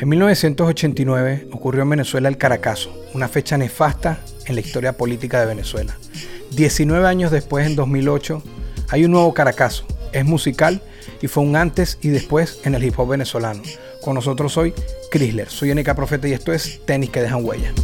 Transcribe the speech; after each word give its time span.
En 0.00 0.08
1989 0.08 1.48
ocurrió 1.52 1.82
en 1.82 1.90
Venezuela 1.90 2.30
el 2.30 2.38
Caracazo, 2.38 2.90
una 3.12 3.28
fecha 3.28 3.58
nefasta 3.58 4.20
en 4.46 4.54
la 4.54 4.62
historia 4.62 4.96
política 4.96 5.38
de 5.40 5.44
Venezuela. 5.44 5.94
19 6.52 7.06
años 7.06 7.30
después, 7.30 7.66
en 7.66 7.76
2008, 7.76 8.42
hay 8.88 9.04
un 9.04 9.10
nuevo 9.10 9.34
Caracazo. 9.34 9.84
Es 10.12 10.24
musical 10.24 10.80
y 11.20 11.28
fue 11.28 11.42
un 11.42 11.54
antes 11.54 11.98
y 12.00 12.08
después 12.08 12.60
en 12.64 12.74
el 12.74 12.82
hip 12.82 12.98
hop 12.98 13.08
venezolano. 13.08 13.60
Con 14.00 14.14
nosotros 14.14 14.56
hoy, 14.56 14.72
Chrysler. 15.10 15.50
Soy 15.50 15.74
NK 15.74 15.94
Profeta 15.94 16.26
y 16.28 16.32
esto 16.32 16.54
es 16.54 16.80
Tenis 16.86 17.10
que 17.10 17.20
dejan 17.20 17.44
huella. 17.44 17.70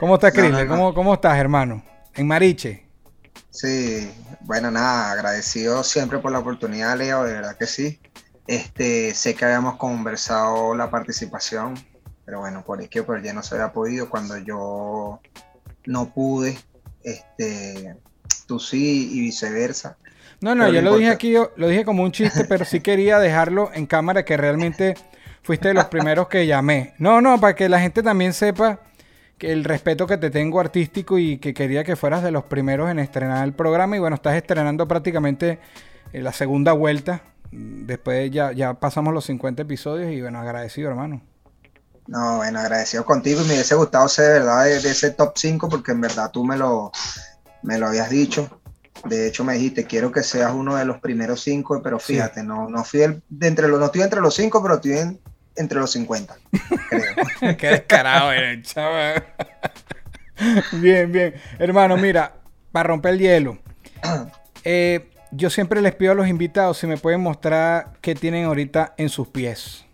¿Cómo 0.00 0.14
estás, 0.14 0.32
Chrysler? 0.32 0.66
¿Cómo, 0.66 0.94
¿Cómo 0.94 1.12
estás, 1.12 1.36
hermano? 1.36 1.84
En 2.14 2.26
Mariche. 2.26 2.86
Sí, 3.50 4.10
bueno, 4.50 4.72
nada, 4.72 5.12
agradecido 5.12 5.84
siempre 5.84 6.18
por 6.18 6.32
la 6.32 6.40
oportunidad, 6.40 6.98
Leo, 6.98 7.22
de 7.22 7.34
verdad 7.34 7.56
que 7.56 7.68
sí. 7.68 8.00
Este, 8.48 9.14
sé 9.14 9.36
que 9.36 9.44
habíamos 9.44 9.76
conversado 9.76 10.74
la 10.74 10.90
participación, 10.90 11.74
pero 12.24 12.40
bueno, 12.40 12.64
por 12.64 12.88
que 12.88 13.04
por 13.04 13.22
ya 13.22 13.32
no 13.32 13.44
se 13.44 13.54
había 13.54 13.72
podido 13.72 14.10
cuando 14.10 14.36
yo 14.38 15.20
no 15.86 16.12
pude, 16.12 16.58
este, 17.04 17.94
tú 18.48 18.58
sí 18.58 19.12
y 19.12 19.20
viceversa. 19.20 19.98
No, 20.40 20.56
no, 20.56 20.68
yo 20.68 20.82
lo 20.82 20.96
dije 20.96 21.10
aquí, 21.10 21.34
lo 21.54 21.68
dije 21.68 21.84
como 21.84 22.02
un 22.02 22.10
chiste, 22.10 22.44
pero 22.44 22.64
sí 22.64 22.80
quería 22.80 23.20
dejarlo 23.20 23.70
en 23.72 23.86
cámara 23.86 24.24
que 24.24 24.36
realmente 24.36 24.96
fuiste 25.44 25.68
de 25.68 25.74
los 25.74 25.84
primeros 25.84 26.26
que 26.26 26.48
llamé. 26.48 26.94
No, 26.98 27.20
no, 27.20 27.38
para 27.38 27.54
que 27.54 27.68
la 27.68 27.78
gente 27.78 28.02
también 28.02 28.32
sepa 28.32 28.80
el 29.40 29.64
respeto 29.64 30.06
que 30.06 30.16
te 30.16 30.30
tengo 30.30 30.60
artístico 30.60 31.18
y 31.18 31.38
que 31.38 31.54
quería 31.54 31.84
que 31.84 31.96
fueras 31.96 32.22
de 32.22 32.30
los 32.30 32.44
primeros 32.44 32.90
en 32.90 32.98
estrenar 32.98 33.44
el 33.44 33.52
programa. 33.52 33.96
Y 33.96 34.00
bueno, 34.00 34.16
estás 34.16 34.34
estrenando 34.34 34.86
prácticamente 34.86 35.58
eh, 36.12 36.22
la 36.22 36.32
segunda 36.32 36.72
vuelta. 36.72 37.22
Después 37.50 38.30
ya, 38.30 38.52
ya 38.52 38.74
pasamos 38.74 39.12
los 39.12 39.24
50 39.24 39.62
episodios 39.62 40.12
y 40.12 40.20
bueno, 40.20 40.38
agradecido, 40.40 40.90
hermano. 40.90 41.22
No, 42.06 42.38
bueno, 42.38 42.60
agradecido 42.60 43.04
contigo 43.04 43.40
y 43.42 43.44
me 43.44 43.54
hubiese 43.54 43.74
gustado 43.74 44.08
ser 44.08 44.26
de 44.26 44.32
verdad 44.40 44.64
de, 44.64 44.76
ese 44.76 45.10
top 45.10 45.32
5 45.36 45.68
porque 45.68 45.92
en 45.92 46.00
verdad 46.00 46.30
tú 46.32 46.44
me 46.44 46.56
lo, 46.56 46.92
me 47.62 47.78
lo 47.78 47.88
habías 47.88 48.10
dicho. 48.10 48.60
De 49.04 49.28
hecho, 49.28 49.44
me 49.44 49.54
dijiste, 49.54 49.84
quiero 49.84 50.12
que 50.12 50.22
seas 50.22 50.52
uno 50.52 50.76
de 50.76 50.84
los 50.84 50.98
primeros 50.98 51.40
5, 51.42 51.80
pero 51.82 51.98
fíjate, 51.98 52.42
no, 52.42 52.68
no 52.68 52.84
fui 52.84 53.02
el, 53.02 53.22
de 53.28 53.48
entre 53.48 53.68
los, 53.68 53.80
no 53.80 53.86
estoy 53.86 54.02
entre 54.02 54.20
los 54.20 54.34
5, 54.34 54.62
pero 54.62 54.74
estoy 54.74 54.92
en, 54.98 55.20
entre 55.60 55.78
los 55.78 55.92
50. 55.92 56.36
Qué 57.58 57.66
descarado 57.68 58.32
eres, 58.32 58.66
chaval. 58.66 59.24
bien, 60.72 61.12
bien. 61.12 61.34
Hermano, 61.58 61.96
mira, 61.96 62.34
para 62.72 62.88
romper 62.88 63.14
el 63.14 63.20
hielo. 63.20 63.58
Eh, 64.62 65.08
yo 65.30 65.48
siempre 65.48 65.80
les 65.80 65.94
pido 65.94 66.12
a 66.12 66.14
los 66.14 66.28
invitados 66.28 66.76
si 66.76 66.86
me 66.86 66.98
pueden 66.98 67.22
mostrar 67.22 67.92
qué 68.02 68.14
tienen 68.14 68.44
ahorita 68.44 68.92
en 68.98 69.08
sus 69.08 69.26
pies. 69.26 69.86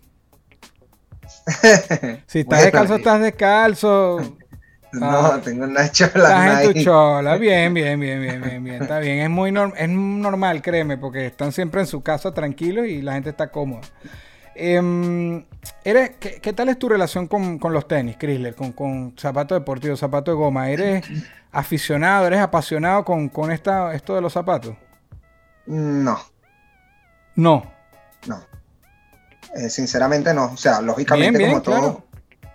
si 2.27 2.39
estás 2.39 2.63
descalzo, 2.63 2.95
estás 2.95 3.21
descalzo. 3.21 4.37
No, 4.93 5.05
ah, 5.05 5.41
tengo 5.43 5.65
una 5.65 5.91
chola. 5.91 6.09
Estás 6.13 6.63
en 6.63 6.73
tu 6.73 6.83
chola. 6.83 7.37
Bien, 7.37 7.73
bien, 7.73 7.99
bien, 7.99 8.21
bien, 8.21 8.41
bien, 8.41 8.63
bien. 8.63 8.81
Está 8.81 8.99
bien. 8.99 9.19
Es 9.19 9.29
muy 9.29 9.53
es 9.75 9.89
normal, 9.89 10.61
créeme, 10.61 10.97
porque 10.97 11.27
están 11.27 11.51
siempre 11.51 11.81
en 11.81 11.87
su 11.87 12.01
casa 12.01 12.33
tranquilos 12.33 12.87
y 12.87 13.01
la 13.01 13.13
gente 13.13 13.29
está 13.29 13.51
cómoda. 13.51 13.81
Em, 14.59 15.45
¿eres, 15.83 16.11
qué, 16.19 16.53
tal 16.53 16.69
es 16.69 16.79
tu 16.79 16.89
relación 16.89 17.27
con, 17.27 17.59
los 17.61 17.87
tenis, 17.87 18.17
Chrysler? 18.17 18.55
Con, 18.55 18.71
con 18.71 19.13
zapatos 19.17 19.59
deportivos, 19.59 19.99
zapatos 19.99 20.33
de 20.33 20.37
goma. 20.37 20.71
¿Eres 20.71 21.05
aficionado, 21.51 22.25
eres 22.25 22.39
apasionado 22.39 23.05
con, 23.05 23.51
esta, 23.51 23.93
esto 23.93 24.15
de 24.15 24.21
los 24.21 24.33
zapatos? 24.33 24.75
No. 25.67 26.19
No. 27.35 27.71
No. 28.25 28.41
Eh, 29.55 29.69
sinceramente 29.69 30.33
no. 30.33 30.45
O 30.45 30.57
sea, 30.57 30.81
lógicamente 30.81 31.47
como 31.47 31.61
todo, 31.61 32.03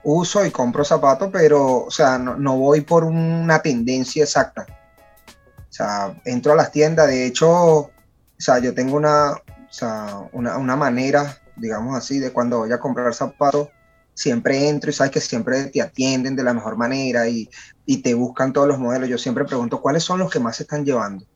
uso 0.03 0.45
y 0.45 0.51
compro 0.51 0.85
zapatos, 0.85 1.31
pero, 1.33 1.85
o 1.85 1.91
sea, 1.91 2.19
no, 2.19 2.57
voy 2.57 2.81
por 2.81 3.05
una 3.05 3.61
tendencia 3.63 4.25
exacta. 4.25 4.67
O 4.69 5.73
sea, 5.73 6.15
entro 6.25 6.53
a 6.53 6.57
las 6.57 6.73
tiendas, 6.73 7.07
de 7.07 7.27
hecho, 7.27 7.49
o 7.49 7.91
sea, 8.39 8.59
yo 8.59 8.75
tengo 8.75 8.97
una, 8.97 9.35
una, 10.33 10.57
una 10.59 10.77
manera 10.77 11.43
digamos 11.57 11.97
así, 11.97 12.19
de 12.19 12.33
cuando 12.33 12.59
voy 12.59 12.73
a 12.73 12.79
comprar 12.79 13.13
zapatos, 13.15 13.69
siempre 14.15 14.69
entro 14.69 14.91
y 14.91 14.93
sabes 14.93 15.13
que 15.13 15.21
siempre 15.21 15.65
te 15.67 15.81
atienden 15.81 16.37
de 16.37 16.43
la 16.43 16.55
mejor 16.55 16.77
manera 16.77 17.29
y, 17.29 17.49
te 18.03 18.15
buscan 18.15 18.53
todos 18.53 18.69
los 18.69 18.79
modelos. 18.79 19.09
Yo 19.09 19.19
siempre 19.19 19.45
pregunto 19.45 19.81
cuáles 19.81 20.03
son 20.03 20.19
los 20.19 20.31
que 20.31 20.41
más 20.41 20.57
se 20.57 20.63
están 20.63 20.85
llevando. 20.85 21.27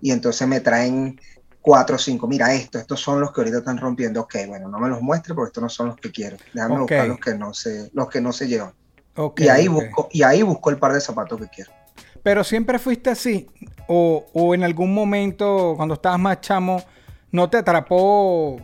Y 0.00 0.12
entonces 0.12 0.46
me 0.46 0.60
traen 0.60 1.20
cuatro 1.60 1.96
o 1.96 1.98
cinco. 1.98 2.28
Mira 2.28 2.54
esto, 2.54 2.78
estos 2.78 3.00
son 3.00 3.20
los 3.20 3.32
que 3.32 3.40
ahorita 3.40 3.58
están 3.58 3.78
rompiendo. 3.78 4.20
Ok, 4.20 4.36
bueno, 4.46 4.68
no 4.68 4.78
me 4.78 4.88
los 4.88 5.02
muestre 5.02 5.34
porque 5.34 5.48
estos 5.48 5.62
no 5.62 5.68
son 5.68 5.88
los 5.88 5.96
que 5.96 6.10
quiero. 6.10 6.36
Déjame 6.54 6.80
buscar 6.80 7.08
los 7.08 7.18
que 7.18 7.34
no 7.34 7.52
se, 7.52 7.90
los 7.92 8.08
que 8.08 8.20
no 8.20 8.32
se 8.32 8.46
llevan. 8.46 8.72
y 9.36 9.48
ahí 9.48 9.68
busco, 9.68 10.08
y 10.12 10.22
ahí 10.22 10.42
busco 10.42 10.70
el 10.70 10.78
par 10.78 10.92
de 10.92 11.00
zapatos 11.00 11.40
que 11.40 11.48
quiero. 11.48 11.72
Pero 12.22 12.44
siempre 12.44 12.78
fuiste 12.78 13.10
así. 13.10 13.48
O, 13.88 14.24
o 14.32 14.54
en 14.54 14.62
algún 14.62 14.94
momento, 14.94 15.74
cuando 15.76 15.94
estabas 15.94 16.20
más 16.20 16.40
chamo, 16.40 16.82
no 17.32 17.50
te 17.50 17.58
atrapó 17.58 18.60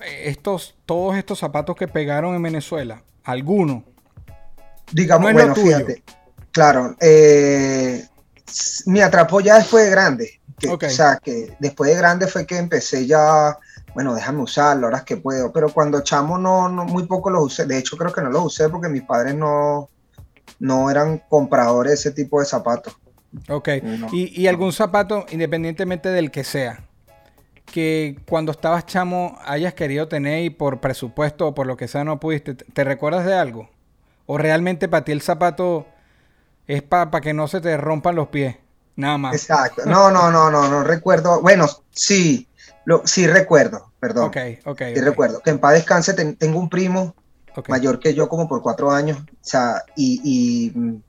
estos, 0.00 0.74
todos 0.86 1.16
estos 1.16 1.38
zapatos 1.38 1.76
que 1.76 1.88
pegaron 1.88 2.34
en 2.34 2.42
Venezuela, 2.42 3.02
alguno. 3.24 3.84
Digamos, 4.92 5.32
bueno, 5.32 5.54
fíjate. 5.54 6.02
Claro, 6.50 6.96
eh, 7.00 8.06
me 8.86 9.02
atrapó 9.02 9.40
ya 9.40 9.56
después 9.56 9.84
de 9.84 9.90
grande. 9.90 10.40
O 10.70 10.78
sea, 10.88 11.18
que 11.22 11.56
después 11.58 11.90
de 11.90 11.96
grande 11.96 12.28
fue 12.28 12.46
que 12.46 12.56
empecé 12.56 13.06
ya, 13.06 13.58
bueno, 13.94 14.14
déjame 14.14 14.42
usarlo, 14.42 14.86
ahora 14.86 14.98
es 14.98 15.04
que 15.04 15.16
puedo. 15.16 15.52
Pero 15.52 15.70
cuando 15.70 16.02
chamo 16.02 16.38
no, 16.38 16.68
no, 16.68 16.84
muy 16.84 17.06
poco 17.06 17.30
los 17.30 17.44
usé. 17.44 17.66
De 17.66 17.78
hecho, 17.78 17.96
creo 17.96 18.12
que 18.12 18.20
no 18.20 18.30
los 18.30 18.44
usé 18.44 18.68
porque 18.68 18.88
mis 18.88 19.02
padres 19.02 19.34
no, 19.34 19.88
no 20.60 20.90
eran 20.90 21.22
compradores 21.28 21.90
de 21.90 21.94
ese 21.94 22.10
tipo 22.12 22.38
de 22.38 22.46
zapatos. 22.46 22.96
Ok. 23.48 23.68
¿Y, 24.12 24.40
¿Y, 24.40 24.46
algún 24.46 24.72
zapato, 24.72 25.26
independientemente 25.30 26.10
del 26.10 26.30
que 26.30 26.44
sea, 26.44 26.84
que 27.72 28.20
cuando 28.28 28.52
estabas 28.52 28.86
chamo 28.86 29.36
hayas 29.44 29.74
querido 29.74 30.06
tener 30.06 30.44
y 30.44 30.50
por 30.50 30.80
presupuesto 30.80 31.48
o 31.48 31.54
por 31.54 31.66
lo 31.66 31.76
que 31.76 31.88
sea 31.88 32.04
no 32.04 32.20
pudiste, 32.20 32.54
¿te 32.54 32.84
recuerdas 32.84 33.26
de 33.26 33.34
algo? 33.34 33.68
¿O 34.26 34.38
realmente 34.38 34.88
para 34.88 35.04
ti 35.04 35.10
el 35.10 35.22
zapato 35.22 35.86
es 36.68 36.82
para 36.82 37.20
que 37.20 37.34
no 37.34 37.48
se 37.48 37.60
te 37.60 37.76
rompan 37.76 38.14
los 38.14 38.28
pies? 38.28 38.56
Nada 38.94 39.18
más. 39.18 39.34
Exacto. 39.34 39.82
No, 39.86 40.10
no, 40.10 40.30
no, 40.30 40.50
no, 40.50 40.68
no 40.68 40.84
recuerdo. 40.84 41.40
Bueno, 41.40 41.66
sí, 41.90 42.46
lo, 42.84 43.04
sí 43.06 43.26
recuerdo, 43.26 43.90
perdón. 43.98 44.26
Ok, 44.26 44.36
ok. 44.66 44.82
Sí 44.94 45.00
recuerdo. 45.00 45.40
Que 45.40 45.50
en 45.50 45.58
paz 45.58 45.72
descanse, 45.72 46.14
tengo 46.14 46.60
un 46.60 46.68
primo 46.68 47.16
mayor 47.68 47.98
que 47.98 48.14
yo 48.14 48.28
como 48.28 48.48
por 48.48 48.62
cuatro 48.62 48.90
años, 48.90 49.18
o 49.18 49.24
sea, 49.40 49.82
y, 49.96 50.20
y 50.22 51.00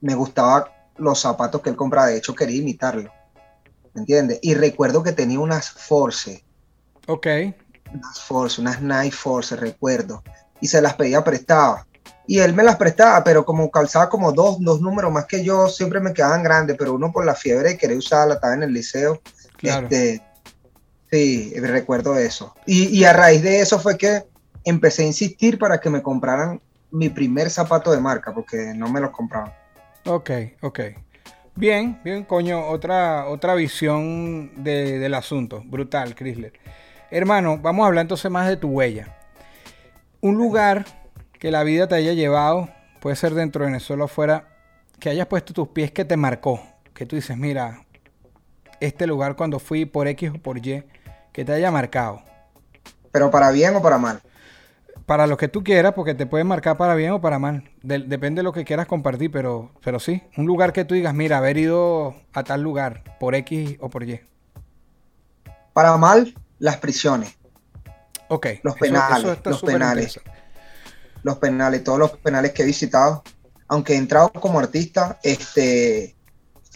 me 0.00 0.14
gustaban 0.14 0.64
los 0.98 1.20
zapatos 1.20 1.62
que 1.62 1.70
él 1.70 1.76
compraba, 1.76 2.08
de 2.08 2.18
hecho 2.18 2.34
quería 2.34 2.60
imitarlo. 2.60 3.10
¿Me 3.94 4.00
entiendes? 4.02 4.38
Y 4.42 4.54
recuerdo 4.54 5.02
que 5.02 5.12
tenía 5.12 5.40
unas 5.40 5.70
Force. 5.70 6.44
Ok. 7.06 7.26
Unas 7.92 8.20
Force, 8.20 8.60
unas 8.60 8.80
Night 8.80 9.12
Force, 9.12 9.56
recuerdo. 9.56 10.22
Y 10.60 10.68
se 10.68 10.80
las 10.80 10.94
pedía 10.94 11.24
prestaba. 11.24 11.86
Y 12.26 12.38
él 12.38 12.54
me 12.54 12.62
las 12.62 12.76
prestaba, 12.76 13.24
pero 13.24 13.44
como 13.44 13.70
calzaba 13.70 14.08
como 14.08 14.32
dos, 14.32 14.58
dos 14.60 14.80
números 14.80 15.10
más 15.10 15.26
que 15.26 15.42
yo, 15.42 15.68
siempre 15.68 15.98
me 15.98 16.12
quedaban 16.12 16.42
grandes, 16.42 16.76
pero 16.78 16.94
uno 16.94 17.10
por 17.10 17.24
la 17.24 17.34
fiebre 17.34 17.70
de 17.70 17.78
querer 17.78 17.96
usarla, 17.96 18.34
estaba 18.34 18.54
en 18.54 18.62
el 18.62 18.72
liceo. 18.72 19.20
Claro. 19.56 19.88
Este, 19.90 20.22
sí, 21.10 21.52
recuerdo 21.58 22.16
eso. 22.16 22.54
Y, 22.66 22.86
y 22.96 23.04
a 23.04 23.12
raíz 23.12 23.42
de 23.42 23.60
eso 23.60 23.80
fue 23.80 23.98
que 23.98 24.24
empecé 24.64 25.02
a 25.02 25.06
insistir 25.06 25.58
para 25.58 25.80
que 25.80 25.90
me 25.90 26.02
compraran 26.02 26.60
mi 26.92 27.08
primer 27.08 27.50
zapato 27.50 27.90
de 27.90 28.00
marca, 28.00 28.32
porque 28.32 28.74
no 28.76 28.88
me 28.88 29.00
los 29.00 29.10
compraban. 29.10 29.52
Ok, 30.06 30.30
ok. 30.62 30.80
Bien, 31.60 32.00
bien, 32.02 32.24
coño, 32.24 32.68
otra, 32.68 33.28
otra 33.28 33.54
visión 33.54 34.64
del 34.64 35.12
asunto. 35.12 35.62
Brutal, 35.66 36.14
Chrysler. 36.14 36.54
Hermano, 37.10 37.58
vamos 37.58 37.84
a 37.84 37.88
hablar 37.88 38.00
entonces 38.00 38.30
más 38.30 38.48
de 38.48 38.56
tu 38.56 38.68
huella. 38.68 39.14
Un 40.22 40.38
lugar 40.38 40.86
que 41.38 41.50
la 41.50 41.62
vida 41.62 41.86
te 41.86 41.96
haya 41.96 42.14
llevado, 42.14 42.70
puede 42.98 43.14
ser 43.14 43.34
dentro 43.34 43.62
de 43.62 43.72
Venezuela 43.72 44.04
o 44.04 44.08
fuera, 44.08 44.48
que 44.98 45.10
hayas 45.10 45.26
puesto 45.26 45.52
tus 45.52 45.68
pies 45.68 45.90
que 45.90 46.06
te 46.06 46.16
marcó. 46.16 46.62
Que 46.94 47.04
tú 47.04 47.14
dices, 47.14 47.36
mira, 47.36 47.84
este 48.80 49.06
lugar 49.06 49.36
cuando 49.36 49.58
fui 49.58 49.84
por 49.84 50.08
X 50.08 50.30
o 50.34 50.38
por 50.38 50.66
Y 50.66 50.82
que 51.30 51.44
te 51.44 51.52
haya 51.52 51.70
marcado? 51.70 52.22
¿Pero 53.12 53.30
para 53.30 53.50
bien 53.50 53.76
o 53.76 53.82
para 53.82 53.98
mal? 53.98 54.22
Para 55.10 55.26
lo 55.26 55.36
que 55.36 55.48
tú 55.48 55.64
quieras, 55.64 55.94
porque 55.94 56.14
te 56.14 56.24
puede 56.24 56.44
marcar 56.44 56.76
para 56.76 56.94
bien 56.94 57.10
o 57.10 57.20
para 57.20 57.40
mal. 57.40 57.68
depende 57.82 58.38
de 58.38 58.42
lo 58.44 58.52
que 58.52 58.64
quieras 58.64 58.86
compartir, 58.86 59.28
pero, 59.32 59.72
pero 59.82 59.98
sí, 59.98 60.22
un 60.36 60.46
lugar 60.46 60.72
que 60.72 60.84
tú 60.84 60.94
digas, 60.94 61.14
mira, 61.14 61.38
haber 61.38 61.58
ido 61.58 62.14
a 62.32 62.44
tal 62.44 62.62
lugar 62.62 63.18
por 63.18 63.34
X 63.34 63.76
o 63.80 63.90
por 63.90 64.08
Y. 64.08 64.20
Para 65.72 65.96
mal, 65.96 66.32
las 66.60 66.76
prisiones. 66.76 67.36
Ok. 68.28 68.46
Los 68.62 68.76
penales. 68.76 69.24
los 69.44 69.62
penales. 69.62 70.20
Los 71.24 71.38
penales, 71.38 71.82
todos 71.82 71.98
los 71.98 72.12
penales 72.12 72.52
que 72.52 72.62
he 72.62 72.66
visitado. 72.66 73.24
Aunque 73.66 73.94
he 73.94 73.96
entrado 73.96 74.30
como 74.34 74.60
artista, 74.60 75.18
este, 75.24 76.14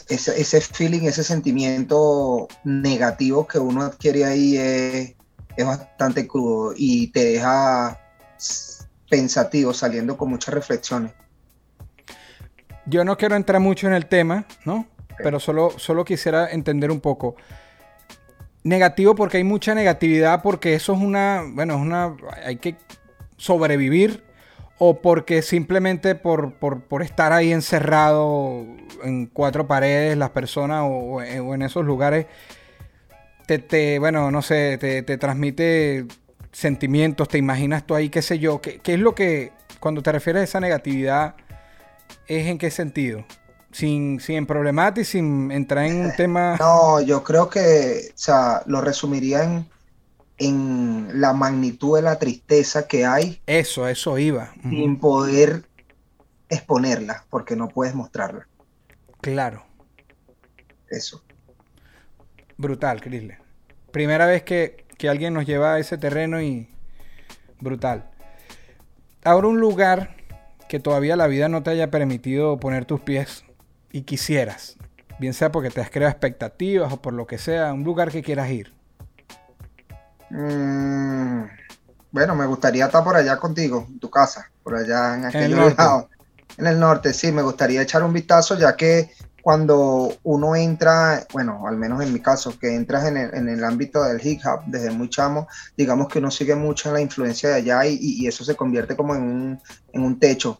ese, 0.08 0.40
ese 0.40 0.60
feeling, 0.60 1.02
ese 1.02 1.22
sentimiento 1.22 2.48
negativo 2.64 3.46
que 3.46 3.60
uno 3.60 3.82
adquiere 3.82 4.25
ahí 4.25 4.56
es, 4.56 5.14
es 5.56 5.64
bastante 5.64 6.26
crudo 6.26 6.75
y 6.76 7.12
te 7.12 7.26
deja 7.26 8.00
pensativo, 9.14 9.72
saliendo 9.72 10.16
con 10.16 10.28
muchas 10.28 10.52
reflexiones. 10.52 11.12
Yo 12.87 13.05
no 13.05 13.16
quiero 13.16 13.37
entrar 13.37 13.61
mucho 13.61 13.87
en 13.87 13.94
el 13.94 14.06
tema, 14.06 14.44
¿no? 14.64 14.88
Pero 15.19 15.38
solo, 15.38 15.70
solo 15.78 16.05
quisiera 16.05 16.50
entender 16.50 16.90
un 16.90 17.00
poco. 17.00 17.37
Negativo 18.64 19.14
porque 19.14 19.37
hay 19.37 19.44
mucha 19.44 19.72
negatividad, 19.75 20.43
porque 20.43 20.75
eso 20.75 20.94
es 20.94 21.00
una, 21.00 21.44
bueno, 21.49 21.75
es 21.75 21.81
una, 21.81 22.16
hay 22.44 22.56
que 22.56 22.76
sobrevivir 23.37 24.25
o 24.78 25.00
porque 25.00 25.43
simplemente 25.43 26.17
por, 26.17 26.56
estar 27.02 27.32
ahí 27.32 27.52
encerrado 27.52 28.67
en 29.05 29.26
cuatro 29.26 29.69
paredes 29.69 30.17
las 30.17 30.31
personas 30.31 30.82
o, 30.88 31.22
en 31.22 31.62
esos 31.62 31.84
lugares 31.84 32.26
te, 33.46 33.99
bueno, 34.00 34.31
no 34.32 34.43
sé, 34.43 34.78
te, 34.78 35.19
transmite 35.19 36.06
sentimientos, 36.54 37.28
te 37.28 37.36
imaginas 37.36 37.86
tú 37.86 37.94
ahí, 37.94 38.08
qué 38.08 38.22
sé 38.22 38.38
yo, 38.38 38.62
¿qué, 38.62 38.80
es 38.82 38.98
lo 38.98 39.14
que, 39.14 39.52
cuando 39.80 40.02
te 40.02 40.10
refieres 40.12 40.40
a 40.40 40.44
esa 40.44 40.60
negatividad, 40.60 41.34
es 42.26 42.46
en 42.46 42.56
qué 42.56 42.70
sentido? 42.70 43.26
Sin, 43.72 44.20
sin 44.20 44.46
problemática 44.46 45.02
y 45.02 45.04
sin 45.04 45.50
entrar 45.50 45.84
en 45.84 46.06
un 46.06 46.12
tema... 46.16 46.56
No, 46.58 47.00
yo 47.02 47.22
creo 47.22 47.50
que, 47.50 48.08
o 48.08 48.18
sea, 48.18 48.62
lo 48.66 48.80
resumiría 48.80 49.44
en 49.44 49.66
en 50.38 51.20
la 51.20 51.32
magnitud 51.32 51.96
de 51.96 52.02
la 52.02 52.18
tristeza 52.18 52.86
que 52.86 53.06
hay. 53.06 53.40
Eso, 53.46 53.88
eso 53.88 54.18
iba. 54.18 54.52
Sin 54.62 54.98
poder 54.98 55.64
exponerla, 56.48 57.24
porque 57.30 57.56
no 57.56 57.68
puedes 57.68 57.94
mostrarla. 57.94 58.48
Claro. 59.20 59.64
Eso. 60.88 61.22
Brutal, 62.56 63.00
Crisle. 63.00 63.38
Primera 63.90 64.26
vez 64.26 64.42
que, 64.42 64.83
que 64.99 65.08
alguien 65.08 65.35
nos 65.35 65.46
lleva 65.46 65.75
a 65.75 65.79
ese 65.79 65.99
terreno 65.99 66.41
y 66.41 66.69
brutal. 67.61 68.11
Ahora 69.25 69.49
un 69.49 69.61
lugar 69.61 70.17
que 70.69 70.81
todavía 70.81 71.17
la 71.17 71.26
vida 71.26 71.49
no 71.49 71.62
te 71.62 71.70
haya 71.70 71.91
permitido 71.91 72.58
poner 72.58 72.85
tus 72.85 73.00
pies 73.00 73.44
y 73.93 74.02
quisieras, 74.02 74.76
bien 75.19 75.35
sea 75.35 75.52
porque 75.52 75.70
te 75.70 75.81
has 75.81 75.91
creado 75.91 76.11
expectativas 76.11 76.93
o 76.93 77.00
por 77.00 77.12
lo 77.12 77.26
que 77.26 77.38
sea, 77.38 77.73
un 77.73 77.85
lugar 77.85 78.11
que 78.11 78.23
quieras 78.23 78.50
ir. 78.50 78.73
Mm, 80.31 81.44
bueno, 82.11 82.35
me 82.35 82.46
gustaría 82.46 82.87
estar 82.87 83.05
por 83.05 83.17
allá 83.17 83.37
contigo, 83.37 83.87
en 83.88 83.99
tu 83.99 84.11
casa, 84.11 84.50
por 84.62 84.75
allá 84.75 85.14
en 85.14 85.26
aquel 85.26 85.56
lado. 85.76 86.08
En 86.56 86.67
el 86.67 86.79
norte, 86.79 87.12
sí, 87.12 87.32
me 87.32 87.43
gustaría 87.43 87.82
echar 87.82 88.02
un 88.05 88.12
vistazo, 88.12 88.56
ya 88.56 88.76
que 88.76 89.11
cuando 89.44 90.17
uno 90.23 90.56
entra, 90.56 91.26
bueno, 91.31 91.67
al 91.67 91.76
menos 91.76 92.02
en 92.02 92.14
mi 92.14 92.20
caso, 92.20 92.58
que 92.58 92.75
entras 92.75 93.05
en 93.05 93.17
el, 93.17 93.62
ámbito 93.62 94.02
del 94.02 94.26
hip 94.26 94.41
hop 94.46 94.62
desde 94.64 94.91
muy 94.91 95.11
chamo, 95.11 95.46
digamos 95.76 96.08
que 96.08 96.19
uno 96.19 96.31
sigue 96.31 96.55
mucho 96.55 96.88
en 96.88 96.94
la 96.94 97.02
influencia 97.02 97.50
de 97.50 97.56
allá 97.56 97.85
y, 97.85 98.26
eso 98.26 98.43
se 98.43 98.56
convierte 98.56 98.96
como 98.96 99.14
en 99.14 99.23
un, 99.23 99.61
en 99.93 100.02
un 100.02 100.19
techo, 100.19 100.58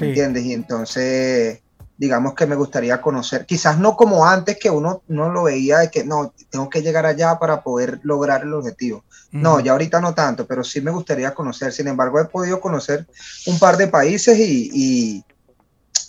¿entiendes? 0.00 0.42
Y 0.42 0.54
entonces 0.54 1.60
digamos 1.98 2.34
que 2.34 2.46
me 2.46 2.56
gustaría 2.56 3.00
conocer, 3.00 3.44
quizás 3.44 3.78
no 3.78 3.94
como 3.94 4.26
antes 4.26 4.58
que 4.58 4.70
uno 4.70 5.02
no 5.06 5.30
lo 5.30 5.44
veía 5.44 5.78
de 5.78 5.90
que 5.90 6.02
no, 6.02 6.32
tengo 6.50 6.70
que 6.70 6.82
llegar 6.82 7.04
allá 7.04 7.38
para 7.38 7.62
poder 7.62 8.00
lograr 8.04 8.42
el 8.42 8.54
objetivo. 8.54 9.04
No, 9.32 9.58
ya 9.58 9.72
ahorita 9.72 10.00
no 10.00 10.14
tanto, 10.14 10.46
pero 10.46 10.62
sí 10.62 10.80
me 10.80 10.92
gustaría 10.92 11.34
conocer. 11.34 11.72
Sin 11.72 11.88
embargo, 11.88 12.20
he 12.20 12.24
podido 12.24 12.60
conocer 12.60 13.06
un 13.46 13.58
par 13.58 13.76
de 13.76 13.88
países 13.88 14.38
y, 14.38 15.24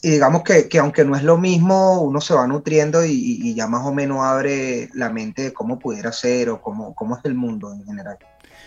digamos 0.01 0.43
que, 0.43 0.79
aunque 0.79 1.05
no 1.05 1.15
es 1.15 1.23
lo 1.23 1.37
mismo, 1.37 2.01
uno 2.01 2.21
se 2.21 2.33
va 2.33 2.47
nutriendo 2.47 3.05
y, 3.05 3.53
ya 3.55 3.67
más 3.67 3.85
o 3.85 3.93
menos 3.93 4.19
abre 4.21 4.89
la 4.93 5.09
mente 5.09 5.43
de 5.43 5.53
cómo 5.53 5.79
pudiera 5.79 6.11
ser 6.11 6.49
o 6.49 6.61
cómo, 6.61 6.93
cómo 6.95 7.17
es 7.17 7.25
el 7.25 7.35
mundo 7.35 7.73
en 7.73 7.85
general. 7.85 8.17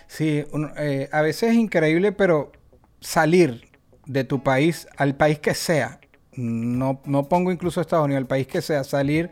Sí, 0.07 0.45
eh, 0.79 1.09
a 1.13 1.23
veces 1.23 1.51
es 1.51 1.57
increíble, 1.57 2.13
pero 2.13 2.53
salir 3.01 3.69
de 4.07 4.25
tu 4.25 4.43
país 4.43 4.89
al 4.97 5.15
país 5.15 5.39
que 5.39 5.55
sea, 5.55 6.01
no, 6.33 7.01
no 7.05 7.29
pongo 7.29 7.53
incluso 7.53 7.81
Estados 7.81 8.07
Unidos, 8.07 8.23
el 8.23 8.27
país 8.27 8.47
que 8.47 8.63
sea, 8.63 8.85
salir, 8.85 9.31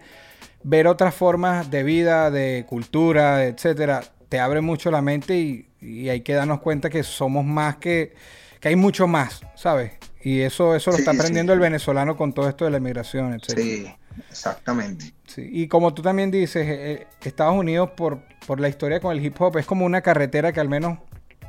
ver 0.62 0.86
otras 0.86 1.14
formas 1.14 1.70
de 1.70 1.82
vida, 1.82 2.30
de 2.30 2.66
cultura, 2.68 3.44
etcétera, 3.44 4.02
te 4.28 4.38
abre 4.38 4.60
mucho 4.60 4.90
la 4.90 5.02
mente 5.02 5.36
y, 5.36 5.62
hay 6.08 6.22
que 6.22 6.32
darnos 6.32 6.60
cuenta 6.60 6.90
que 6.90 7.04
somos 7.04 7.44
más 7.44 7.76
que, 7.76 8.12
que 8.60 8.68
hay 8.68 8.76
mucho 8.76 9.06
más, 9.06 9.42
¿sabes? 9.54 9.92
Y 10.26 10.40
eso, 10.40 10.74
eso 10.74 10.90
lo 10.90 10.96
está 10.96 11.12
aprendiendo 11.12 11.52
el 11.52 11.60
venezolano 11.60 12.16
con 12.16 12.32
todo 12.32 12.48
esto 12.48 12.64
de 12.64 12.72
la 12.72 12.78
inmigración, 12.78 13.32
etcétera. 13.32 13.62
Sí, 13.62 13.86
exactamente. 14.28 15.14
Sí. 15.24 15.48
Y 15.52 15.68
como 15.68 15.94
tú 15.94 16.02
también 16.02 16.32
dices, 16.32 16.66
eh, 16.66 16.92
eh, 16.92 17.06
Estados 17.22 17.54
Unidos, 17.54 17.90
por, 17.96 18.18
por 18.44 18.58
la 18.58 18.68
historia 18.68 18.98
con 18.98 19.16
el 19.16 19.24
hip 19.24 19.40
hop, 19.40 19.56
es 19.58 19.66
como 19.66 19.86
una 19.86 20.00
carretera 20.00 20.52
que 20.52 20.58
al 20.58 20.68
menos 20.68 20.98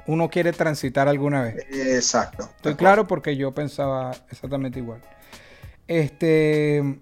uno 0.05 0.29
quiere 0.29 0.53
transitar 0.53 1.07
alguna 1.07 1.41
vez. 1.41 1.65
Exacto. 1.71 2.51
Estoy 2.55 2.75
claro 2.75 3.07
porque 3.07 3.35
yo 3.35 3.51
pensaba 3.51 4.11
exactamente 4.29 4.77
igual. 4.77 5.01
Este, 5.87 6.99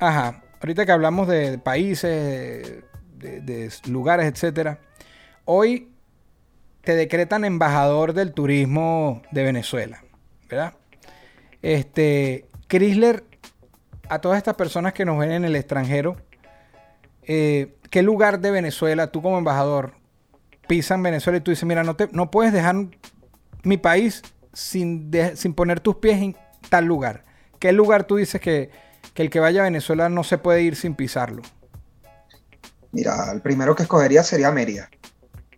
ajá, 0.00 0.42
ahorita 0.62 0.86
que 0.86 0.92
hablamos 0.92 1.28
de 1.28 1.58
países, 1.58 2.84
de, 3.18 3.70
lugares, 3.86 4.24
etcétera, 4.32 4.78
hoy 5.44 5.92
te 6.80 6.94
decretan 6.94 7.44
embajador 7.44 8.14
del 8.14 8.32
turismo 8.32 9.20
de 9.30 9.42
Venezuela, 9.42 10.02
¿verdad? 10.48 10.72
Este, 11.62 12.46
Chrysler, 12.68 13.24
a 14.08 14.20
todas 14.20 14.38
estas 14.38 14.54
personas 14.54 14.92
que 14.92 15.04
nos 15.04 15.18
ven 15.18 15.32
en 15.32 15.44
el 15.44 15.56
extranjero, 15.56 16.16
eh, 17.22 17.76
¿qué 17.90 18.02
lugar 18.02 18.40
de 18.40 18.50
Venezuela, 18.50 19.10
tú 19.10 19.22
como 19.22 19.38
embajador, 19.38 19.94
pisan 20.66 21.02
Venezuela 21.02 21.38
y 21.38 21.40
tú 21.40 21.50
dices, 21.50 21.64
mira, 21.64 21.84
no, 21.84 21.96
te, 21.96 22.08
no 22.12 22.30
puedes 22.30 22.52
dejar 22.52 22.76
mi 23.64 23.76
país 23.76 24.22
sin, 24.52 25.10
sin 25.34 25.54
poner 25.54 25.80
tus 25.80 25.96
pies 25.96 26.22
en 26.22 26.36
tal 26.68 26.84
lugar? 26.84 27.24
¿Qué 27.58 27.72
lugar 27.72 28.04
tú 28.04 28.16
dices 28.16 28.40
que, 28.40 28.70
el 29.16 29.30
que 29.30 29.40
vaya 29.40 29.62
a 29.62 29.64
Venezuela 29.64 30.08
no 30.08 30.22
se 30.22 30.38
puede 30.38 30.62
ir 30.62 30.76
sin 30.76 30.94
pisarlo? 30.94 31.42
Mira, 32.92 33.32
el 33.32 33.42
primero 33.42 33.74
que 33.74 33.82
escogería 33.82 34.22
sería 34.22 34.52
Mérida. 34.52 34.88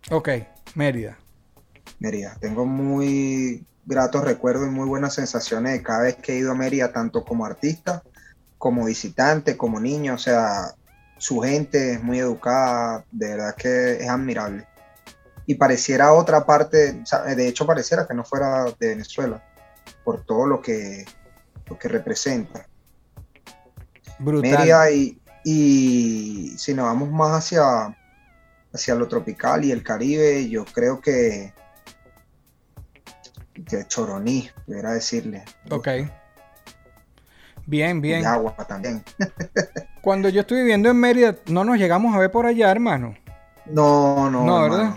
Ok, 0.09 0.29
Mérida. 0.73 1.19
Mérida. 1.99 2.35
Tengo 2.41 2.65
muy 2.65 3.63
gratos 3.91 4.23
recuerdos 4.23 4.67
y 4.67 4.71
muy 4.71 4.87
buenas 4.87 5.13
sensaciones 5.13 5.73
de 5.73 5.83
cada 5.83 6.03
vez 6.03 6.15
que 6.15 6.33
he 6.33 6.37
ido 6.37 6.51
a 6.51 6.55
Mérida, 6.55 6.91
tanto 6.91 7.23
como 7.23 7.45
artista, 7.45 8.01
como 8.57 8.85
visitante, 8.85 9.57
como 9.57 9.79
niño. 9.79 10.15
O 10.15 10.17
sea, 10.17 10.73
su 11.17 11.41
gente 11.41 11.93
es 11.93 12.03
muy 12.03 12.17
educada, 12.17 13.05
de 13.11 13.29
verdad 13.29 13.55
que 13.55 13.97
es 13.97 14.09
admirable. 14.09 14.65
Y 15.45 15.55
pareciera 15.55 16.13
otra 16.13 16.45
parte, 16.45 17.03
de 17.35 17.47
hecho 17.47 17.67
pareciera 17.67 18.07
que 18.07 18.13
no 18.13 18.23
fuera 18.23 18.65
de 18.79 18.87
Venezuela, 18.87 19.43
por 20.03 20.23
todo 20.23 20.47
lo 20.47 20.61
que 20.61 21.05
que 21.77 21.87
representa. 21.87 22.67
Brutal. 24.19 24.91
y, 25.43 26.53
si 26.57 26.73
nos 26.73 26.85
vamos 26.85 27.09
más 27.09 27.31
hacia, 27.31 27.97
hacia 28.73 28.95
lo 28.95 29.07
tropical 29.07 29.65
y 29.65 29.71
el 29.71 29.83
Caribe, 29.83 30.47
yo 30.49 30.65
creo 30.65 31.01
que, 31.01 31.53
que 33.53 33.85
Choroní, 33.87 34.49
pudiera 34.65 34.93
decirle. 34.93 35.43
Ok. 35.69 35.87
Bien, 37.65 38.01
bien. 38.01 38.21
Y 38.21 38.25
agua 38.25 38.55
también. 38.67 39.03
Cuando 40.01 40.29
yo 40.29 40.41
estuve 40.41 40.61
viviendo 40.61 40.89
en 40.89 40.97
Mérida, 40.97 41.35
no 41.47 41.63
nos 41.63 41.77
llegamos 41.77 42.15
a 42.15 42.19
ver 42.19 42.31
por 42.31 42.45
allá, 42.45 42.71
hermano. 42.71 43.15
No, 43.65 44.29
no. 44.29 44.43
No, 44.45 44.61
¿verdad? 44.63 44.95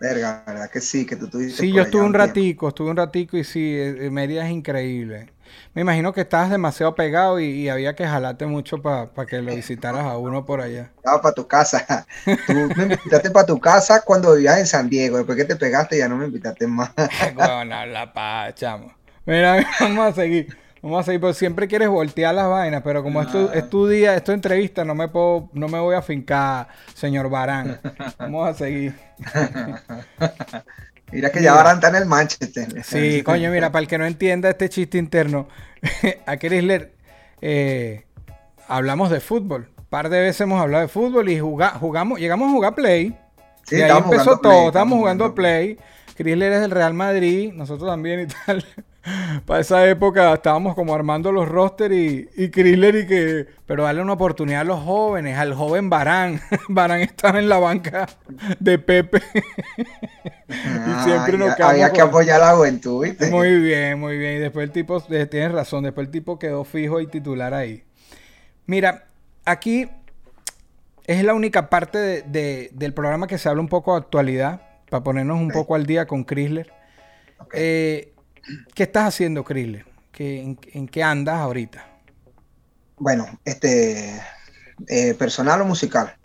Verga, 0.00 0.42
¿verdad 0.46 0.70
que 0.70 0.80
sí? 0.80 1.04
Que 1.06 1.16
tú 1.16 1.28
Sí, 1.40 1.72
yo 1.72 1.82
estuve 1.82 2.02
un 2.02 2.14
ratico, 2.14 2.68
estuve 2.68 2.90
un 2.90 2.96
ratico 2.96 3.36
y 3.36 3.44
sí, 3.44 3.76
eh, 3.78 4.10
Mérida 4.10 4.44
es 4.44 4.52
increíble. 4.52 5.32
Me 5.74 5.82
imagino 5.82 6.12
que 6.12 6.20
estabas 6.20 6.50
demasiado 6.50 6.94
pegado 6.94 7.40
y, 7.40 7.68
había 7.68 7.94
que 7.94 8.06
jalarte 8.06 8.46
mucho 8.46 8.82
para 8.82 9.08
que 9.26 9.40
lo 9.40 9.54
visitaras 9.56 10.04
a 10.04 10.18
uno 10.18 10.44
por 10.44 10.60
allá. 10.60 10.90
Estaba 10.96 11.22
para 11.22 11.34
tu 11.34 11.46
casa. 11.46 12.06
Tú 12.46 12.54
me 12.76 12.82
invitaste 12.82 13.30
para 13.30 13.46
tu 13.46 13.58
casa 13.58 14.02
cuando 14.02 14.34
vivías 14.34 14.58
en 14.58 14.66
San 14.66 14.88
Diego. 14.88 15.16
Después 15.16 15.36
que 15.36 15.44
te 15.44 15.56
pegaste 15.56 15.98
ya 15.98 16.08
no 16.08 16.16
me 16.16 16.26
invitaste 16.26 16.66
más. 16.66 16.90
Bueno, 17.34 17.86
la 17.86 18.12
pa, 18.12 18.52
chamo. 18.54 18.92
Mira, 19.24 19.64
vamos 19.80 20.06
a 20.08 20.12
seguir. 20.12 20.56
Vamos 20.82 21.00
a 21.00 21.02
seguir, 21.04 21.20
pero 21.20 21.32
siempre 21.32 21.68
quieres 21.68 21.88
voltear 21.88 22.34
las 22.34 22.48
vainas, 22.48 22.82
pero 22.82 23.04
como 23.04 23.22
es, 23.22 23.30
tu, 23.30 23.48
es 23.54 23.70
tu 23.70 23.86
día, 23.86 24.16
es 24.16 24.24
tu 24.24 24.32
entrevista, 24.32 24.84
no 24.84 24.96
me 24.96 25.06
puedo, 25.06 25.48
no 25.52 25.68
me 25.68 25.78
voy 25.78 25.94
a 25.94 26.02
fincar, 26.02 26.66
señor 26.94 27.30
Barán. 27.30 27.80
Vamos 28.18 28.48
a 28.48 28.54
seguir. 28.54 28.92
Mira 31.12 31.30
que 31.30 31.42
ya 31.42 31.54
Barán 31.54 31.76
está 31.76 31.88
en 31.88 31.96
el 31.96 32.06
Manchester. 32.06 32.82
Sí, 32.84 33.22
coño, 33.22 33.50
mira, 33.50 33.70
para 33.70 33.82
el 33.82 33.88
que 33.88 33.98
no 33.98 34.06
entienda 34.06 34.50
este 34.50 34.68
chiste 34.68 34.98
interno, 34.98 35.46
a 36.26 36.36
Chrysler 36.38 36.94
eh, 37.42 38.06
hablamos 38.66 39.10
de 39.10 39.20
fútbol. 39.20 39.68
Un 39.76 39.84
par 39.86 40.08
de 40.08 40.20
veces 40.20 40.40
hemos 40.40 40.60
hablado 40.60 40.82
de 40.82 40.88
fútbol 40.88 41.28
y 41.28 41.38
jugamos, 41.38 42.18
llegamos 42.18 42.48
a 42.48 42.52
jugar 42.52 42.74
Play. 42.74 43.14
Sí, 43.64 43.76
y 43.76 43.82
ahí 43.82 43.96
empezó 43.96 44.38
todo, 44.38 44.68
estábamos 44.68 44.98
jugando 44.98 45.34
Play. 45.34 45.78
Chrysler 46.16 46.52
es 46.52 46.60
del 46.62 46.70
Real 46.70 46.94
Madrid, 46.94 47.52
nosotros 47.52 47.90
también 47.90 48.20
y 48.20 48.26
tal. 48.26 48.64
Para 49.46 49.60
esa 49.60 49.86
época 49.88 50.32
estábamos 50.32 50.74
como 50.74 50.94
armando 50.94 51.32
los 51.32 51.48
roster 51.48 51.92
y, 51.92 52.28
y 52.36 52.50
Chrysler 52.50 52.96
y 52.96 53.06
que... 53.06 53.46
Pero 53.66 53.84
darle 53.84 54.02
una 54.02 54.12
oportunidad 54.12 54.60
a 54.60 54.64
los 54.64 54.80
jóvenes, 54.80 55.38
al 55.38 55.54
joven 55.54 55.90
Barán. 55.90 56.40
Barán 56.68 57.00
estaba 57.00 57.38
en 57.38 57.48
la 57.48 57.58
banca 57.58 58.06
de 58.58 58.78
Pepe. 58.78 59.22
y 59.34 59.40
ah, 60.48 61.02
siempre 61.04 61.38
nos 61.38 61.58
Había 61.58 61.90
que 61.92 62.00
apoyar 62.00 62.40
a 62.42 62.46
la 62.46 62.56
juventud, 62.56 63.06
Muy 63.30 63.60
bien, 63.60 63.98
muy 63.98 64.18
bien. 64.18 64.36
Y 64.36 64.38
después 64.38 64.64
el 64.64 64.72
tipo, 64.72 65.00
tienes 65.00 65.52
razón, 65.52 65.84
después 65.84 66.06
el 66.06 66.12
tipo 66.12 66.38
quedó 66.38 66.64
fijo 66.64 67.00
y 67.00 67.06
titular 67.06 67.54
ahí. 67.54 67.84
Mira, 68.66 69.06
aquí 69.44 69.88
es 71.06 71.24
la 71.24 71.34
única 71.34 71.68
parte 71.68 72.22
del 72.22 72.94
programa 72.94 73.26
que 73.26 73.38
se 73.38 73.48
habla 73.48 73.60
un 73.60 73.68
poco 73.68 73.92
de 73.92 73.98
actualidad, 73.98 74.62
para 74.90 75.02
ponernos 75.02 75.40
un 75.40 75.48
poco 75.48 75.74
al 75.74 75.86
día 75.86 76.06
con 76.06 76.24
Chrysler. 76.24 76.70
Eh, 77.54 78.11
¿Qué 78.74 78.84
estás 78.84 79.08
haciendo, 79.08 79.44
Chrysler? 79.44 79.92
en, 80.18 80.88
qué 80.88 81.02
andas 81.02 81.36
ahorita? 81.36 81.84
Bueno, 82.96 83.26
este, 83.44 84.20
eh, 84.86 85.14
personal 85.14 85.60
o 85.62 85.64
musical. 85.64 86.16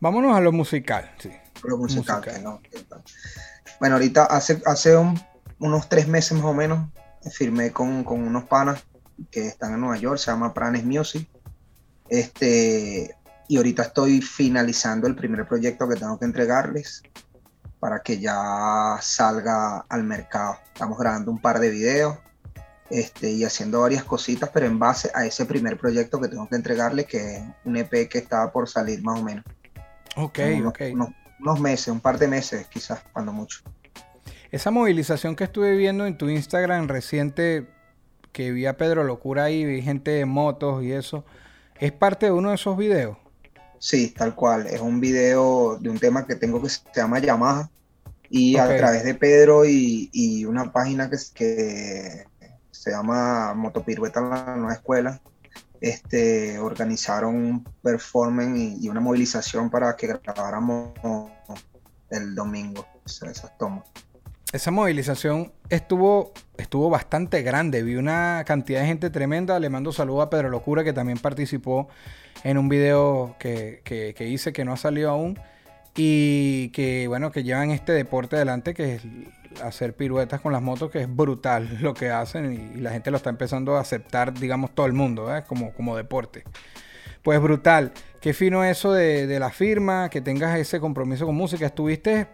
Vámonos 0.00 0.36
a 0.36 0.40
lo 0.40 0.50
musical, 0.50 1.12
sí. 1.18 1.30
Lo 1.62 1.76
musical, 1.76 2.24
¿no? 2.42 2.60
Bueno, 3.78 3.96
ahorita 3.96 4.24
hace, 4.24 4.62
hace 4.66 4.96
unos 5.58 5.88
tres 5.88 6.08
meses 6.08 6.32
más 6.32 6.46
o 6.46 6.54
menos 6.54 6.88
firmé 7.30 7.70
con, 7.70 8.06
unos 8.06 8.44
panas 8.44 8.82
que 9.30 9.46
están 9.46 9.74
en 9.74 9.80
Nueva 9.80 9.98
York, 9.98 10.18
se 10.18 10.30
llama 10.30 10.54
Pranes 10.54 10.84
Music. 10.84 11.28
Este, 12.08 13.14
y 13.46 13.56
ahorita 13.58 13.82
estoy 13.82 14.22
finalizando 14.22 15.06
el 15.06 15.14
primer 15.14 15.46
proyecto 15.46 15.88
que 15.88 15.96
tengo 15.96 16.18
que 16.18 16.24
entregarles 16.24 17.02
para 17.80 18.00
que 18.00 18.20
ya 18.20 18.98
salga 19.00 19.86
al 19.88 20.04
mercado. 20.04 20.58
Estamos 20.66 20.98
grabando 20.98 21.30
un 21.30 21.40
par 21.40 21.58
de 21.58 21.70
videos 21.70 22.18
este, 22.90 23.30
y 23.30 23.44
haciendo 23.44 23.80
varias 23.80 24.04
cositas, 24.04 24.50
pero 24.52 24.66
en 24.66 24.78
base 24.78 25.10
a 25.14 25.24
ese 25.24 25.46
primer 25.46 25.78
proyecto 25.78 26.20
que 26.20 26.28
tengo 26.28 26.48
que 26.48 26.56
entregarle, 26.56 27.04
que 27.04 27.36
es 27.36 27.42
un 27.64 27.76
EP 27.76 28.08
que 28.08 28.18
estaba 28.18 28.52
por 28.52 28.68
salir 28.68 29.02
más 29.02 29.18
o 29.18 29.22
menos. 29.22 29.44
Ok, 30.16 30.40
unos, 30.58 30.74
ok. 30.74 30.80
Unos, 31.40 31.60
meses, 31.60 31.88
un 31.88 32.00
par 32.00 32.18
de 32.18 32.28
meses 32.28 32.66
quizás, 32.66 33.02
cuando 33.12 33.32
mucho. 33.32 33.60
Esa 34.50 34.70
movilización 34.70 35.36
que 35.36 35.44
estuve 35.44 35.76
viendo 35.76 36.06
en 36.06 36.18
tu 36.18 36.28
Instagram 36.28 36.88
reciente, 36.88 37.66
que 38.32 38.52
vi 38.52 38.66
a 38.66 38.76
Pedro 38.76 39.04
Locura 39.04 39.44
ahí, 39.44 39.64
vi 39.64 39.80
gente 39.80 40.10
de 40.10 40.26
motos 40.26 40.82
y 40.82 40.92
eso, 40.92 41.24
¿es 41.78 41.92
parte 41.92 42.26
de 42.26 42.32
uno 42.32 42.50
de 42.50 42.56
esos 42.56 42.76
videos? 42.76 43.16
Sí, 43.80 44.10
tal 44.10 44.34
cual. 44.34 44.66
Es 44.66 44.80
un 44.80 45.00
video 45.00 45.78
de 45.78 45.88
un 45.88 45.98
tema 45.98 46.26
que 46.26 46.36
tengo 46.36 46.62
que 46.62 46.68
se 46.68 46.82
llama 46.94 47.18
Yamaha. 47.18 47.70
Y 48.28 48.58
a 48.58 48.76
través 48.76 49.02
de 49.04 49.14
Pedro 49.14 49.64
y, 49.64 50.44
una 50.44 50.70
página 50.70 51.10
que, 51.10 51.16
que 51.34 52.24
se 52.70 52.90
llama 52.90 53.54
Motopirueta 53.54 54.20
la 54.20 54.54
Nueva 54.54 54.74
Escuela, 54.74 55.20
este, 55.80 56.58
organizaron 56.58 57.34
un 57.34 57.64
performance 57.82 58.78
y, 58.80 58.88
una 58.88 59.00
movilización 59.00 59.70
para 59.70 59.96
que 59.96 60.06
grabáramos 60.06 60.92
el 62.10 62.34
domingo 62.34 62.86
esas 63.06 63.56
tomas. 63.58 63.84
Esa 64.52 64.72
movilización 64.72 65.52
estuvo, 65.68 66.32
estuvo 66.58 66.90
bastante 66.90 67.42
grande. 67.42 67.84
Vi 67.84 67.94
una 67.94 68.42
cantidad 68.44 68.80
de 68.80 68.86
gente 68.86 69.08
tremenda. 69.08 69.60
Le 69.60 69.68
mando 69.68 69.92
saludos 69.92 70.26
a 70.26 70.30
Pedro 70.30 70.48
Locura, 70.48 70.82
que 70.82 70.92
también 70.92 71.18
participó 71.18 71.88
en 72.42 72.58
un 72.58 72.68
video 72.68 73.36
que, 73.38 73.80
que, 73.84 74.28
hice 74.28 74.52
que 74.52 74.64
no 74.64 74.72
ha 74.72 74.76
salido 74.76 75.10
aún 75.10 75.38
y 75.94 76.70
que 76.70 77.08
bueno 77.08 77.30
que 77.32 77.42
llevan 77.42 77.70
este 77.70 77.92
deporte 77.92 78.36
adelante 78.36 78.74
que 78.74 78.94
es 78.94 79.02
hacer 79.62 79.94
piruetas 79.94 80.40
con 80.40 80.52
las 80.52 80.62
motos 80.62 80.90
que 80.90 81.00
es 81.00 81.14
brutal 81.14 81.78
lo 81.80 81.94
que 81.94 82.10
hacen 82.10 82.52
y, 82.76 82.80
la 82.80 82.92
gente 82.92 83.10
lo 83.10 83.16
está 83.16 83.30
empezando 83.30 83.76
a 83.76 83.80
aceptar 83.80 84.32
digamos 84.32 84.72
todo 84.74 84.86
el 84.86 84.92
mundo 84.92 85.28
como, 85.48 85.72
como 85.74 85.96
deporte 85.96 86.44
pues 87.22 87.40
brutal 87.40 87.92
qué 88.20 88.32
fino 88.32 88.64
eso 88.64 88.92
de, 88.92 89.38
la 89.40 89.50
firma 89.50 90.08
que 90.10 90.20
tengas 90.20 90.56
ese 90.58 90.78
compromiso 90.78 91.26
con 91.26 91.34
música 91.34 91.66
estuviste 91.66 92.28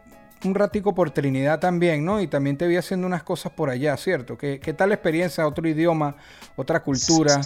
un 0.44 0.54
ratico 0.54 0.94
por 0.94 1.10
Trinidad 1.10 1.60
también, 1.60 2.04
¿no? 2.04 2.20
Y 2.20 2.28
también 2.28 2.56
te 2.56 2.66
vi 2.66 2.76
haciendo 2.76 3.06
unas 3.06 3.22
cosas 3.22 3.52
por 3.52 3.70
allá, 3.70 3.96
¿cierto? 3.96 4.36
¿Qué, 4.36 4.60
qué 4.60 4.72
tal 4.72 4.92
experiencia? 4.92 5.46
¿Otro 5.46 5.68
idioma? 5.68 6.16
¿Otra 6.56 6.82
cultura? 6.82 7.40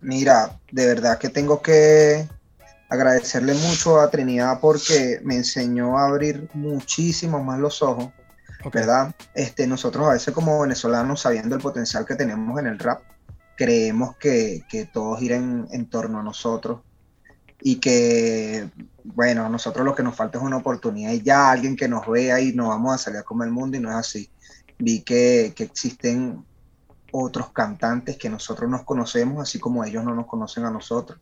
Mira, 0.00 0.58
de 0.70 0.86
verdad 0.86 1.18
que 1.18 1.30
tengo 1.30 1.62
que 1.62 2.28
agradecerle 2.88 3.54
mucho 3.54 4.00
a 4.00 4.10
Trinidad 4.10 4.60
porque 4.60 5.20
me 5.22 5.36
enseñó 5.36 5.98
a 5.98 6.06
abrir 6.06 6.48
muchísimo 6.54 7.42
más 7.42 7.58
los 7.58 7.82
ojos, 7.82 8.12
¿verdad? 8.72 9.14
Este, 9.34 9.66
nosotros 9.66 10.06
a 10.06 10.12
veces 10.12 10.34
como 10.34 10.60
venezolanos, 10.60 11.22
sabiendo 11.22 11.54
el 11.54 11.62
potencial 11.62 12.04
que 12.06 12.14
tenemos 12.14 12.58
en 12.58 12.66
el 12.66 12.78
rap, 12.78 13.02
creemos 13.56 14.16
que, 14.16 14.64
que 14.68 14.86
todo 14.86 15.16
gira 15.16 15.36
en, 15.36 15.86
torno 15.86 16.20
a 16.20 16.22
nosotros 16.22 16.80
y 17.66 17.76
que, 17.76 18.68
bueno, 19.04 19.46
a 19.46 19.48
nosotros 19.48 19.86
lo 19.86 19.94
que 19.94 20.02
nos 20.02 20.14
falta 20.14 20.36
es 20.36 20.44
una 20.44 20.58
oportunidad 20.58 21.12
y 21.12 21.22
ya 21.22 21.50
alguien 21.50 21.76
que 21.76 21.88
nos 21.88 22.06
vea 22.06 22.38
y 22.38 22.52
nos 22.52 22.68
vamos 22.68 22.94
a 22.94 22.98
salir 22.98 23.20
a 23.20 23.22
comer 23.22 23.48
el 23.48 23.54
mundo 23.54 23.78
y 23.78 23.80
no 23.80 23.88
es 23.88 23.96
así. 23.96 24.28
Vi 24.78 25.00
que, 25.00 25.54
que 25.56 25.64
existen 25.64 26.44
otros 27.10 27.52
cantantes 27.52 28.18
que 28.18 28.28
nosotros 28.28 28.68
nos 28.68 28.82
conocemos, 28.82 29.40
así 29.40 29.58
como 29.58 29.82
ellos 29.82 30.04
no 30.04 30.14
nos 30.14 30.26
conocen 30.26 30.66
a 30.66 30.70
nosotros, 30.70 31.18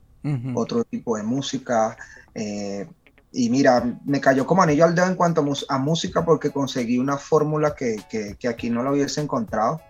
otro 0.55 0.83
tipo 0.83 1.17
de 1.17 1.23
música. 1.23 1.97
Eh, 2.35 2.89
y 3.31 3.49
mira, 3.49 4.01
me 4.05 4.21
cayó 4.21 4.45
como 4.45 4.65
anillo 4.65 4.85
al 4.85 4.97
dedo 4.97 5.07
en 5.07 5.15
cuanto 5.15 5.45
a, 5.69 5.79
música 5.79 6.25
porque 6.25 6.51
conseguí 6.51 6.99
una 6.99 7.19
fórmula 7.19 7.77
que, 7.77 8.03
que, 8.11 8.49
aquí 8.49 8.69
no 8.69 8.83
lo 8.83 8.91
hubiese 8.91 9.21
encontrado. 9.21 9.81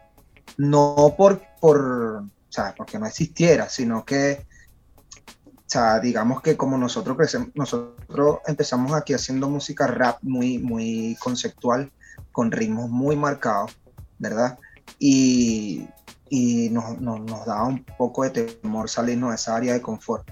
No 0.58 1.14
por, 1.16 1.40
por, 1.62 1.78
o 1.78 2.28
sea, 2.50 2.74
porque 2.76 2.98
no 2.98 3.06
existiera, 3.06 3.70
sino 3.70 4.04
que, 4.04 4.44
o 5.72 5.78
sea, 5.80 6.00
digamos 6.00 6.42
que 6.42 6.54
como 6.54 6.76
nosotros 6.76 7.16
crecemos, 7.16 7.48
nosotros 7.54 8.40
empezamos 8.46 8.92
aquí 8.92 9.14
haciendo 9.14 9.48
música 9.48 9.86
rap 9.86 10.18
muy, 10.20 10.58
muy 10.58 11.16
conceptual, 11.18 11.90
con 12.30 12.52
ritmos 12.52 12.90
muy 12.90 13.16
marcados, 13.16 13.78
¿verdad? 14.18 14.58
y, 14.98 15.88
y 16.28 16.68
nos, 16.68 17.00
nos, 17.00 17.46
daba 17.46 17.68
un 17.68 17.84
poco 17.84 18.24
de 18.24 18.30
temor 18.30 18.90
salirnos 18.90 19.30
de 19.30 19.36
esa 19.36 19.56
área 19.56 19.72
de 19.72 19.80
confort. 19.80 20.28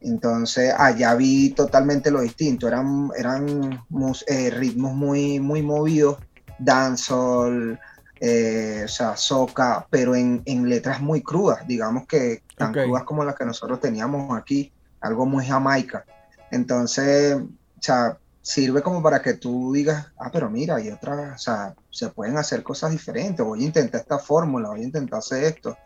Entonces 0.00 0.72
allá 0.76 1.14
vi 1.16 1.50
totalmente 1.50 2.10
lo 2.10 2.22
distinto, 2.22 2.66
eran, 2.66 3.10
eran 3.14 3.84
eh, 4.26 4.50
ritmos 4.50 4.94
muy, 4.94 5.38
muy 5.38 5.60
movidos, 5.60 6.16
dancehall, 6.58 7.78
eh, 8.24 8.82
o 8.84 8.88
sea, 8.88 9.16
soca, 9.16 9.84
pero 9.90 10.14
en, 10.14 10.42
letras 10.68 11.00
muy 11.00 11.22
crudas, 11.22 11.66
digamos 11.66 12.06
que 12.06 12.42
tan 12.64 12.72
crudas 12.72 13.04
como 13.04 13.24
las 13.24 13.34
que 13.34 13.44
nosotros 13.44 13.80
teníamos 13.80 14.36
aquí, 14.38 14.72
algo 15.00 15.26
muy 15.26 15.46
jamaica. 15.46 16.04
Entonces, 16.50 17.34
o 17.36 17.48
sea, 17.80 18.18
sirve 18.42 18.82
como 18.82 19.02
para 19.02 19.22
que 19.22 19.34
tú 19.34 19.72
digas, 19.72 20.08
ah, 20.18 20.30
pero 20.32 20.50
mira, 20.50 20.76
hay 20.76 20.90
otras, 20.90 21.36
o 21.36 21.38
sea, 21.38 21.74
se 21.90 22.08
pueden 22.08 22.36
hacer 22.36 22.62
cosas 22.62 22.90
diferentes, 22.90 23.44
voy 23.44 23.62
a 23.62 23.66
intentar 23.66 24.00
esta 24.00 24.18
fórmula, 24.18 24.68
voy 24.68 24.80
a 24.80 24.84
intentar 24.84 25.20
hacer 25.20 25.44
esto. 25.44 25.76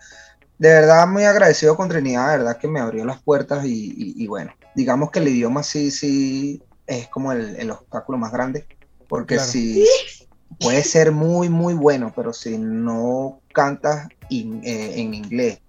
De 0.59 0.71
verdad, 0.71 1.06
muy 1.06 1.25
agradecido 1.25 1.76
con 1.76 1.88
Trinidad, 1.88 2.33
de 2.33 2.38
verdad 2.38 2.56
que 2.56 2.66
me 2.66 2.80
abrió 2.80 3.04
las 3.04 3.21
puertas 3.23 3.64
y, 3.66 4.26
bueno, 4.26 4.54
digamos 4.75 5.11
que 5.11 5.18
el 5.18 5.28
idioma 5.28 5.62
sí, 5.62 5.90
sí 5.90 6.62
es 6.87 7.09
como 7.09 7.33
el, 7.33 7.71
obstáculo 7.71 8.16
más 8.16 8.33
grande, 8.33 8.66
porque 9.06 9.38
si 9.38 9.87
puede 10.59 10.83
ser 10.83 11.12
muy, 11.12 11.50
muy 11.50 11.75
bueno, 11.75 12.12
pero 12.16 12.33
si 12.33 12.56
no 12.56 13.40
cantas 13.52 14.09
eh, 14.30 14.92
en 14.97 15.12
inglés 15.12 15.61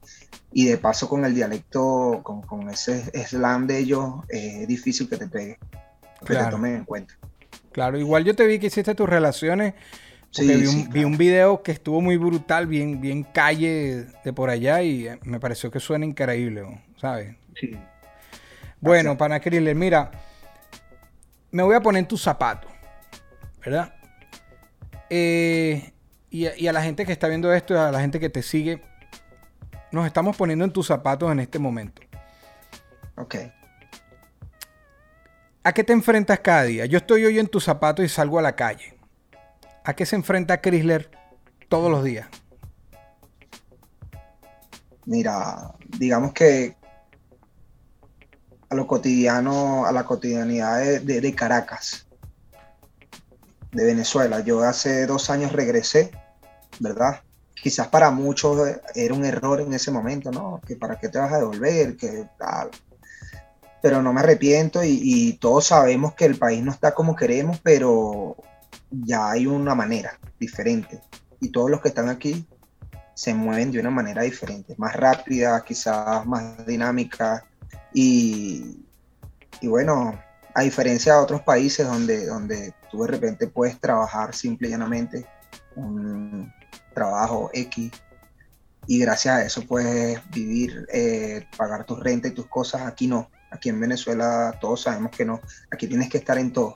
y 0.57 0.65
de 0.65 0.79
paso 0.79 1.07
con 1.07 1.23
el 1.23 1.35
dialecto, 1.35 2.21
con, 2.23 2.41
con 2.41 2.67
ese 2.71 3.11
slam 3.27 3.67
de 3.67 3.77
ellos, 3.77 4.15
es 4.27 4.67
difícil 4.67 5.07
que 5.07 5.15
te 5.15 5.27
pegue 5.27 5.59
que 6.25 6.33
te 6.33 6.45
tomen 6.45 6.77
en 6.77 6.83
cuenta. 6.83 7.13
Claro, 7.71 7.99
igual 7.99 8.23
yo 8.23 8.35
te 8.35 8.47
vi 8.47 8.57
que 8.57 8.65
hiciste 8.65 8.95
tus 8.95 9.07
relaciones. 9.07 9.75
Sí, 10.31 10.47
vi, 10.47 10.65
un, 10.65 10.89
vi, 10.89 11.03
un, 11.03 11.15
video 11.15 11.61
que 11.61 11.71
estuvo 11.71 12.01
muy 12.01 12.17
brutal, 12.17 12.65
bien, 12.65 12.99
bien 12.99 13.21
calle 13.21 14.07
de 14.23 14.33
por 14.33 14.49
allá 14.49 14.81
y 14.81 15.07
eh, 15.07 15.19
me 15.25 15.39
pareció 15.39 15.69
que 15.69 15.79
suena 15.79 16.07
increíble, 16.07 16.81
¿sabes? 16.99 17.35
Sí. 17.53 17.77
Bueno, 18.81 19.15
para 19.15 19.39
Kriller, 19.39 19.75
mira, 19.75 20.09
me 21.51 21.61
voy 21.61 21.75
a 21.75 21.81
poner 21.81 21.99
en 21.99 22.07
tus 22.07 22.23
zapatos, 22.23 22.71
¿verdad? 23.63 23.93
Eh, 25.11 25.93
y, 26.31 26.65
a 26.65 26.73
la 26.73 26.81
gente 26.81 27.05
que 27.05 27.11
está 27.11 27.27
viendo 27.27 27.53
esto, 27.53 27.79
a 27.79 27.91
la 27.91 27.99
gente 28.01 28.19
que 28.19 28.31
te 28.31 28.41
sigue, 28.41 28.81
nos 29.91 30.05
estamos 30.05 30.35
poniendo 30.35 30.65
en 30.65 30.71
tus 30.71 30.87
zapatos 30.87 31.31
en 31.31 31.39
este 31.39 31.59
momento. 31.59 32.01
Ok. 33.15 33.35
¿A 35.63 35.73
qué 35.73 35.83
te 35.83 35.93
enfrentas 35.93 36.39
cada 36.39 36.63
día? 36.63 36.85
Yo 36.85 36.97
estoy 36.97 37.25
hoy 37.25 37.39
en 37.39 37.47
tus 37.47 37.63
zapatos 37.65 38.05
y 38.05 38.09
salgo 38.09 38.39
a 38.39 38.41
la 38.41 38.55
calle. 38.55 38.97
¿A 39.83 39.93
qué 39.93 40.05
se 40.05 40.15
enfrenta 40.15 40.61
Chrysler 40.61 41.11
todos 41.67 41.91
los 41.91 42.03
días? 42.03 42.27
Mira, 45.05 45.73
digamos 45.97 46.33
que 46.33 46.75
a 48.69 48.75
lo 48.75 48.85
cotidiano, 48.87 49.85
a 49.85 49.91
la 49.91 50.03
cotidianidad 50.03 51.01
de, 51.01 51.35
Caracas, 51.35 52.07
de 53.71 53.85
Venezuela. 53.85 54.41
Yo 54.41 54.61
hace 54.63 55.05
dos 55.05 55.29
años 55.29 55.53
regresé, 55.53 56.11
¿verdad? 56.79 57.21
Quizás 57.61 57.87
para 57.87 58.11
muchos 58.11 58.57
era 58.93 59.13
un 59.13 59.25
error 59.25 59.61
en 59.61 59.73
ese 59.73 59.91
momento, 59.91 60.31
¿no? 60.31 60.61
Que 60.65 60.75
para 60.75 60.97
qué 60.97 61.09
te 61.09 61.19
vas 61.19 61.33
a 61.33 61.39
devolver, 61.39 61.97
que 61.97 62.27
tal. 62.37 62.69
Pero 63.81 64.01
no 64.01 64.13
me 64.13 64.21
arrepiento 64.21 64.83
y, 64.83 65.37
todos 65.41 65.67
sabemos 65.67 66.13
que 66.13 66.25
el 66.25 66.37
país 66.37 66.63
no 66.63 66.71
está 66.71 66.93
como 66.93 67.15
queremos, 67.15 67.59
pero 67.61 68.35
ya 68.91 69.31
hay 69.31 69.47
una 69.47 69.75
manera 69.75 70.19
diferente. 70.39 71.01
Y 71.39 71.49
todos 71.49 71.69
los 71.69 71.81
que 71.81 71.89
están 71.89 72.09
aquí 72.09 72.47
se 73.13 73.33
mueven 73.33 73.71
de 73.71 73.79
una 73.79 73.89
manera 73.89 74.21
diferente, 74.23 74.75
más 74.77 74.95
rápida, 74.95 75.63
quizás 75.63 76.25
más 76.25 76.65
dinámica. 76.65 77.45
Y, 77.93 78.85
y 79.61 79.67
bueno, 79.67 80.19
a 80.53 80.61
diferencia 80.61 81.13
de 81.13 81.19
otros 81.19 81.41
países 81.41 81.87
donde, 81.87 82.25
donde 82.25 82.73
tú 82.89 83.03
de 83.03 83.09
repente 83.09 83.47
puedes 83.47 83.79
trabajar 83.79 84.33
simple 84.33 84.67
y 84.67 84.71
llanamente 84.71 85.25
un 85.75 86.51
trabajo 86.97 87.51
X 87.53 87.91
y 88.87 88.99
gracias 88.99 89.35
a 89.35 89.45
eso 89.45 89.61
puedes 89.67 90.19
vivir, 90.31 90.87
eh, 90.91 91.45
pagar 91.55 91.85
tu 91.85 91.95
renta 91.95 92.29
y 92.29 92.31
tus 92.31 92.47
cosas, 92.47 92.81
aquí 92.83 93.05
no. 93.05 93.29
Aquí 93.51 93.69
en 93.69 93.79
Venezuela 93.79 94.57
todos 94.59 94.81
sabemos 94.81 95.11
que 95.11 95.25
no. 95.25 95.41
Aquí 95.71 95.87
tienes 95.87 96.09
que 96.09 96.17
estar 96.17 96.37
en 96.37 96.51
todo. 96.51 96.73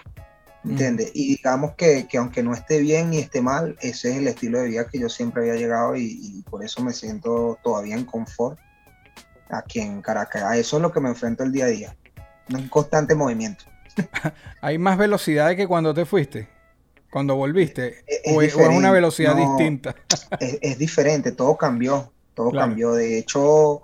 ¿Entiendes? 0.63 1.11
Y 1.15 1.29
digamos 1.37 1.73
que, 1.75 2.07
aunque 2.17 2.43
no 2.43 2.53
esté 2.53 2.79
bien 2.79 3.09
ni 3.09 3.17
esté 3.17 3.41
mal, 3.41 3.75
ese 3.81 4.11
es 4.11 4.17
el 4.17 4.27
estilo 4.27 4.59
de 4.59 4.67
vida 4.67 4.87
que 4.87 4.99
yo 4.99 5.09
siempre 5.09 5.41
había 5.41 5.55
llegado 5.55 5.95
y, 5.95 6.43
por 6.49 6.63
eso 6.63 6.83
me 6.83 6.93
siento 6.93 7.57
todavía 7.63 7.95
en 7.95 8.05
confort 8.05 8.59
aquí 9.49 9.79
en 9.79 10.01
Caracas. 10.01 10.43
A 10.43 10.57
eso 10.57 10.75
es 10.75 10.81
lo 10.83 10.91
que 10.91 10.99
me 10.99 11.09
enfrento 11.09 11.43
el 11.43 11.51
día 11.51 11.65
a 11.65 11.69
día. 11.69 11.95
Un 12.53 12.67
constante 12.67 13.15
movimiento. 13.15 13.65
¿Hay 14.61 14.77
más 14.77 14.97
velocidad 14.97 15.55
que 15.55 15.67
cuando 15.67 15.93
te 15.93 16.05
fuiste? 16.05 16.47
Cuando 17.11 17.35
volviste? 17.35 18.03
¿O, 18.33 18.41
es, 18.41 18.55
una 18.55 18.91
velocidad 18.91 19.35
distinta? 19.35 19.95
es, 20.39 20.77
diferente, 20.77 21.31
todo 21.31 21.57
cambió. 21.57 22.11
Todo 22.33 22.51
cambió. 22.51 22.93
De 22.93 23.19
hecho, 23.19 23.81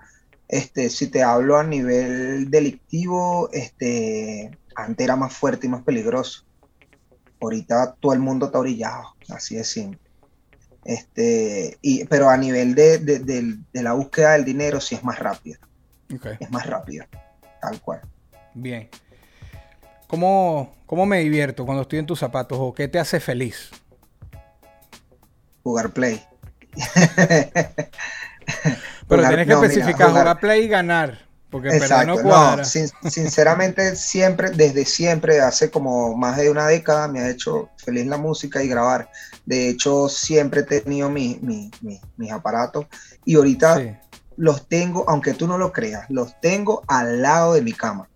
este, 0.48 0.89
si 0.89 1.07
te 1.07 1.22
hablo 1.22 1.57
a 1.57 1.63
nivel 1.63 2.50
delictivo, 2.50 3.50
este, 3.51 4.57
antes 4.75 5.03
era 5.03 5.15
más 5.15 5.34
fuerte 5.34 5.67
y 5.67 5.69
más 5.69 5.84
peligroso 5.84 6.48
ahorita 7.41 7.96
todo 8.00 8.13
el 8.13 8.19
mundo 8.19 8.48
está 8.48 8.60
orillado, 8.60 9.15
así 9.29 9.57
es 9.57 9.67
simple. 9.67 10.00
Este, 10.86 11.77
y, 11.81 12.05
pero 12.05 12.29
a 12.29 12.38
nivel 12.38 12.74
de, 12.74 13.60
la 13.74 13.93
búsqueda 13.93 14.34
del 14.34 14.46
dinero 14.46 14.79
sí 14.79 14.96
es 14.96 15.03
más 15.03 15.19
rápido. 15.19 15.60
Es 16.39 16.50
más 16.50 16.65
rápido, 16.65 17.05
tal 17.62 17.81
cual. 17.81 18.01
Bien. 18.53 18.89
¿Cómo, 20.08 20.74
¿Cómo 20.86 21.06
me 21.06 21.20
divierto 21.20 21.66
cuando 21.66 21.82
estoy 21.84 22.00
en 22.00 22.06
tus 22.06 22.20
zapatos 22.20 22.58
o 22.60 22.74
qué 22.74 22.88
te 22.88 22.98
hace 22.98 23.20
feliz? 23.20 23.70
Jugar 25.64 25.92
play. 25.92 26.26
pero 29.08 29.28
tienes 29.28 29.48
que 29.48 29.54
especificar, 29.54 30.10
jugar 30.10 30.40
play 30.40 30.64
y 30.64 30.68
ganar. 30.68 31.28
Porque 31.50 31.70
Exacto, 31.70 32.22
no, 32.24 32.64
sinceramente 32.66 33.96
siempre, 33.96 34.50
desde 34.50 34.84
siempre, 34.84 35.40
hace 35.40 35.72
como 35.72 36.16
más 36.16 36.36
de 36.36 36.50
una 36.50 36.68
década 36.68 37.08
me 37.08 37.22
ha 37.22 37.30
hecho 37.30 37.70
feliz 37.78 38.06
la 38.06 38.18
música 38.18 38.62
y 38.62 38.68
grabar. 38.68 39.10
De 39.46 39.70
hecho, 39.70 40.10
siempre 40.10 40.62
he 40.62 40.63
tenido 40.63 41.10
mis 41.10 42.32
aparatos 42.34 42.88
y 43.24 43.36
ahorita 43.36 44.02
los 44.36 44.67
tengo, 44.67 45.06
aunque 45.08 45.34
tú 45.34 45.48
no 45.48 45.58
lo 45.58 45.72
creas, 45.72 46.10
los 46.10 46.39
tengo 46.41 46.84
al 46.88 47.22
lado 47.22 47.54
de 47.54 47.62
mi 47.62 47.72
cama. 47.72 48.10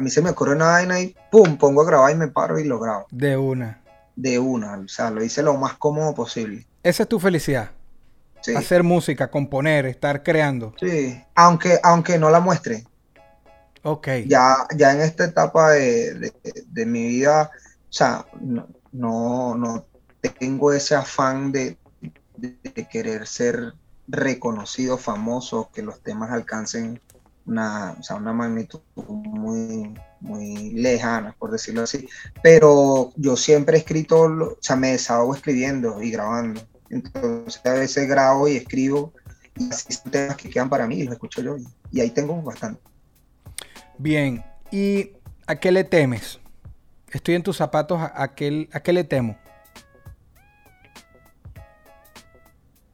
A 0.00 0.02
mí 0.02 0.08
se 0.08 0.22
me 0.22 0.30
ocurre 0.30 0.54
una 0.54 0.64
vaina 0.64 0.98
y 0.98 1.14
pum, 1.30 1.58
pongo 1.58 1.82
a 1.82 1.84
grabar 1.84 2.10
y 2.10 2.14
me 2.14 2.28
paro 2.28 2.58
y 2.58 2.64
lo 2.64 2.80
grabo. 2.80 3.06
De 3.10 3.36
una. 3.36 3.82
De 4.16 4.38
una, 4.38 4.78
o 4.78 4.88
sea, 4.88 5.10
lo 5.10 5.22
hice 5.22 5.42
lo 5.42 5.58
más 5.58 5.74
cómodo 5.74 6.14
posible. 6.14 6.66
Esa 6.82 7.02
es 7.02 7.08
tu 7.10 7.20
felicidad. 7.20 7.70
Hacer 8.56 8.82
música, 8.82 9.30
componer, 9.30 9.84
estar 9.84 10.22
creando. 10.22 10.72
Sí, 10.80 11.22
aunque, 11.34 11.78
aunque 11.82 12.18
no 12.18 12.30
la 12.30 12.40
muestre. 12.40 12.86
Ok. 13.82 14.08
Ya, 14.24 14.66
ya 14.74 14.92
en 14.92 15.02
esta 15.02 15.26
etapa 15.26 15.72
de, 15.72 16.32
mi 16.86 17.06
vida, 17.06 17.50
o 17.52 17.92
sea, 17.92 18.24
no, 18.40 19.54
no, 19.54 19.84
tengo 20.38 20.72
ese 20.72 20.94
afán 20.94 21.52
de, 21.52 21.76
querer 22.90 23.26
ser 23.26 23.74
reconocido, 24.08 24.96
famoso, 24.96 25.68
que 25.74 25.82
los 25.82 26.00
temas 26.00 26.30
alcancen 26.30 27.02
una, 27.46 27.96
una 28.16 28.32
magnitud 28.32 28.80
muy, 28.94 29.94
muy 30.20 30.70
lejana, 30.72 31.34
por 31.38 31.50
decirlo 31.50 31.82
así. 31.82 32.08
Pero 32.42 33.12
yo 33.16 33.36
siempre 33.36 33.76
he 33.76 33.80
escrito, 33.80 34.22
o 34.22 34.56
sea, 34.60 34.76
me 34.76 34.92
desahogo 34.92 35.34
escribiendo 35.34 36.02
y 36.02 36.10
grabando. 36.10 36.60
Entonces 36.90 37.60
a 37.64 37.74
veces 37.74 38.08
grabo 38.08 38.48
y 38.48 38.56
escribo 38.56 39.12
y 39.56 39.70
así 39.70 39.92
son 39.92 40.10
temas 40.10 40.36
que 40.36 40.50
quedan 40.50 40.68
para 40.68 40.86
mí 40.86 40.96
y 40.96 41.04
los 41.04 41.14
escucho 41.14 41.42
yo. 41.42 41.56
Y 41.90 42.00
ahí 42.00 42.10
tengo 42.10 42.40
bastante. 42.42 42.80
Bien, 43.98 44.44
¿y 44.70 45.12
a 45.46 45.56
qué 45.56 45.70
le 45.70 45.84
temes? 45.84 46.40
Estoy 47.10 47.34
en 47.34 47.42
tus 47.42 47.56
zapatos, 47.56 48.00
¿a 48.00 48.34
qué, 48.34 48.68
a 48.72 48.80
qué 48.80 48.92
le 48.92 49.04
temo? 49.04 49.36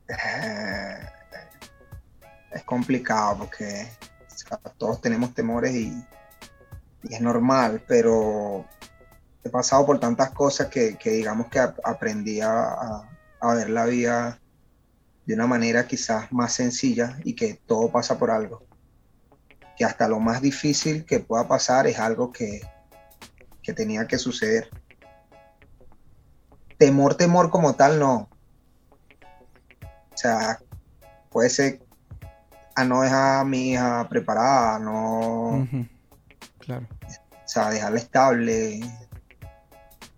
Eh, 0.09 0.99
es 2.53 2.63
complicado 2.65 3.39
porque 3.39 3.89
todos 4.79 5.01
tenemos 5.01 5.35
temores 5.35 5.75
y, 5.75 5.93
es 7.09 7.21
normal, 7.21 7.85
pero 7.87 8.65
he 9.45 9.49
pasado 9.49 9.87
por 9.87 10.01
tantas 10.01 10.31
cosas 10.31 10.67
que, 10.67 10.99
digamos 11.05 11.47
que 11.47 11.61
aprendí 11.61 12.41
a, 12.41 12.75
a 13.41 13.55
ver 13.55 13.71
la 13.71 13.87
vida 13.87 14.41
de 15.25 15.35
una 15.35 15.47
manera 15.47 15.87
quizás 15.87 16.33
más 16.33 16.53
sencilla 16.53 17.19
y 17.25 17.35
que 17.35 17.55
todo 17.67 17.91
pasa 17.91 18.19
por 18.19 18.31
algo. 18.31 18.65
Que 19.77 19.85
hasta 19.85 20.09
lo 20.09 20.21
más 20.21 20.41
difícil 20.41 21.05
que 21.05 21.21
pueda 21.21 21.47
pasar 21.47 21.87
es 21.87 21.99
algo 21.99 22.33
que, 22.33 22.61
que 23.63 23.73
tenía 23.73 24.07
que 24.07 24.19
suceder. 24.19 24.71
Temor, 26.79 27.17
temor 27.17 27.51
como 27.51 27.75
tal, 27.75 27.99
no. 27.99 28.29
O 30.13 30.17
sea, 30.17 30.61
puede 31.31 31.51
ser 31.51 31.86
a 32.77 32.85
no 32.85 33.03
dejar 33.03 33.41
a 33.41 33.45
mi 33.45 33.73
hija 33.73 34.09
preparada, 34.09 34.79
no. 34.79 35.67
Claro. 36.59 36.87
O 37.05 37.49
sea, 37.49 37.71
dejarla 37.71 37.99
estable. 37.99 38.81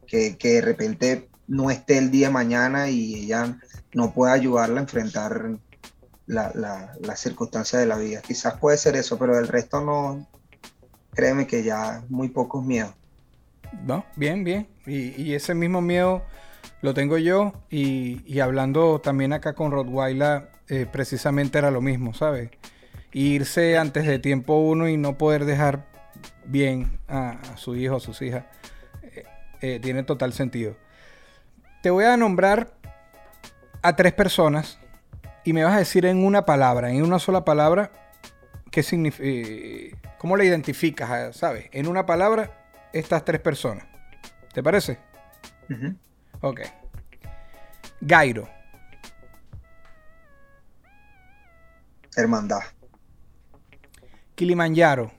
Que, 0.07 0.38
que 0.38 0.55
de 0.55 0.61
repente 0.62 1.29
no 1.47 1.71
esté 1.71 1.99
el 1.99 2.11
día 2.11 2.29
de 2.29 2.33
mañana 2.33 2.88
y 2.88 3.14
ella 3.14 3.59
no 3.92 4.12
pueda 4.12 4.33
ayudarla 4.33 4.81
a 4.81 4.83
enfrentar 4.83 5.59
la, 6.29 6.53
la, 6.55 7.16
circunstancia 7.16 7.79
de 7.79 7.87
la 7.87 7.97
vida. 7.97 8.21
Quizás 8.21 8.59
puede 8.59 8.77
ser 8.77 8.97
eso, 8.97 9.18
pero 9.18 9.38
el 9.38 9.49
resto 9.49 9.81
no, 9.81 10.27
créeme 11.14 11.47
que 11.47 11.62
ya 11.62 12.05
muy 12.09 12.29
pocos 12.29 12.64
miedos. 12.64 12.94
No, 13.85 14.05
bien, 14.16 14.44
bien. 14.44 14.68
Y, 14.87 15.35
ese 15.35 15.55
mismo 15.55 15.81
miedo 15.81 16.23
lo 16.81 16.94
tengo 16.94 17.18
yo 17.18 17.53
y, 17.71 18.38
hablando 18.40 19.01
también 19.01 19.33
acá 19.33 19.55
con 19.55 19.73
Rottweiler, 19.73 20.51
eh, 20.68 20.87
precisamente 20.90 21.59
era 21.59 21.70
lo 21.70 21.81
mismo, 21.81 22.12
¿sabes? 22.12 22.50
Irse 23.12 23.78
antes 23.78 24.07
de 24.07 24.18
tiempo 24.18 24.59
uno 24.59 24.88
y 24.88 24.96
no 24.98 25.16
poder 25.16 25.44
dejar 25.46 25.87
bien 26.44 26.98
a, 27.09 27.38
su 27.57 27.74
hijo, 27.74 27.96
a 27.96 28.00
sus 28.00 28.20
hijas, 28.20 28.44
eh, 29.02 29.24
eh, 29.62 29.81
tiene 29.81 30.02
total 30.02 30.33
sentido. 30.33 30.76
Te 31.83 31.90
voy 31.90 32.04
a 32.04 32.16
nombrar 32.16 32.74
a 33.81 33.96
tres 33.96 34.12
personas 34.12 34.78
y 35.44 35.54
me 35.54 35.64
vas 35.64 35.74
a 35.74 35.78
decir 35.78 36.04
en 36.04 36.24
una 36.24 36.44
palabra, 36.44 36.90
en 36.90 37.02
una 37.02 37.18
sola 37.18 37.44
palabra, 37.44 37.90
qué 38.70 38.83
significa, 38.83 39.96
cómo 40.18 40.37
la 40.37 40.44
identificas, 40.44 41.11
ah, 41.11 41.33
¿sabes? 41.33 41.70
En 41.72 41.87
una 41.87 42.04
palabra, 42.04 42.68
estas 42.92 43.24
tres 43.24 43.40
personas. 43.40 43.87
¿Te 44.52 44.62
parece? 44.62 44.98
Ok. 46.40 46.61
Gairo. 48.00 48.58
Hermandad. 52.18 52.62
Kilimanjaro. 54.35 55.12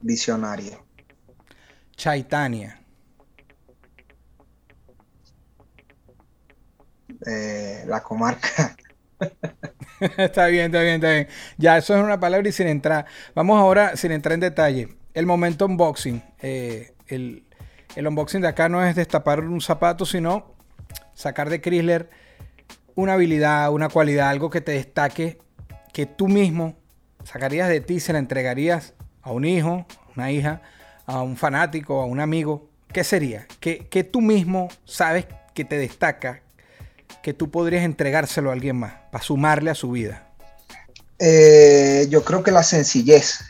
Visionario. 0.00 0.86
Chaitania. 1.94 2.80
Eh, 7.26 7.84
la 7.86 8.02
comarca. 8.02 8.74
está 10.16 10.46
bien, 10.46 10.66
está 10.66 10.80
bien, 10.80 10.94
está 10.94 11.10
bien. 11.10 11.28
Ya, 11.58 11.76
eso 11.76 11.94
es 11.94 12.02
una 12.02 12.18
palabra 12.18 12.48
y 12.48 12.52
sin 12.52 12.66
entrar. 12.66 13.04
Vamos 13.34 13.58
ahora, 13.60 13.96
sin 13.98 14.12
entrar 14.12 14.32
en 14.32 14.40
detalle. 14.40 14.88
El 15.12 15.26
momento 15.26 15.66
unboxing. 15.66 16.22
Eh, 16.40 16.94
el, 17.08 17.46
el 17.96 18.06
unboxing 18.06 18.40
de 18.40 18.48
acá 18.48 18.70
no 18.70 18.82
es 18.82 18.96
destapar 18.96 19.40
un 19.40 19.60
zapato, 19.60 20.06
sino 20.06 20.56
sacar 21.12 21.50
de 21.50 21.60
Chrysler 21.60 22.23
una 22.94 23.14
habilidad, 23.14 23.70
una 23.72 23.88
cualidad, 23.88 24.28
algo 24.28 24.50
que 24.50 24.60
te 24.60 24.72
destaque, 24.72 25.38
que 25.92 26.06
tú 26.06 26.28
mismo 26.28 26.76
sacarías 27.24 27.68
de 27.68 27.80
ti, 27.80 28.00
se 28.00 28.12
la 28.12 28.18
entregarías 28.18 28.94
a 29.22 29.32
un 29.32 29.44
hijo, 29.44 29.86
una 30.16 30.30
hija, 30.30 30.62
a 31.06 31.22
un 31.22 31.36
fanático, 31.36 32.00
a 32.00 32.06
un 32.06 32.20
amigo. 32.20 32.68
¿Qué 32.92 33.04
sería? 33.04 33.46
¿Qué, 33.60 34.08
tú 34.10 34.20
mismo 34.20 34.68
sabes 34.84 35.26
que 35.54 35.64
te 35.64 35.78
destaca, 35.78 36.42
que 37.22 37.34
tú 37.34 37.50
podrías 37.50 37.84
entregárselo 37.84 38.50
a 38.50 38.52
alguien 38.52 38.76
más, 38.76 38.94
para 39.10 39.24
sumarle 39.24 39.70
a 39.70 39.74
su 39.74 39.90
vida? 39.90 40.28
Eh, 41.18 42.06
yo 42.10 42.22
creo 42.24 42.42
que 42.42 42.50
la 42.50 42.62
sencillez, 42.62 43.40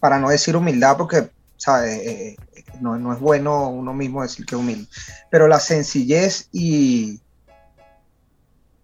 para 0.00 0.18
no 0.18 0.30
decir 0.30 0.56
humildad, 0.56 0.96
porque 0.96 1.28
¿sabes? 1.62 1.94
Eh, 2.00 2.36
eh, 2.56 2.64
no, 2.80 2.98
no, 2.98 3.12
es 3.12 3.20
bueno 3.20 3.68
uno 3.68 3.94
mismo 3.94 4.22
decir 4.22 4.44
que 4.44 4.56
humilde, 4.56 4.88
pero 5.30 5.46
la 5.46 5.60
sencillez 5.60 6.48
y 6.50 7.20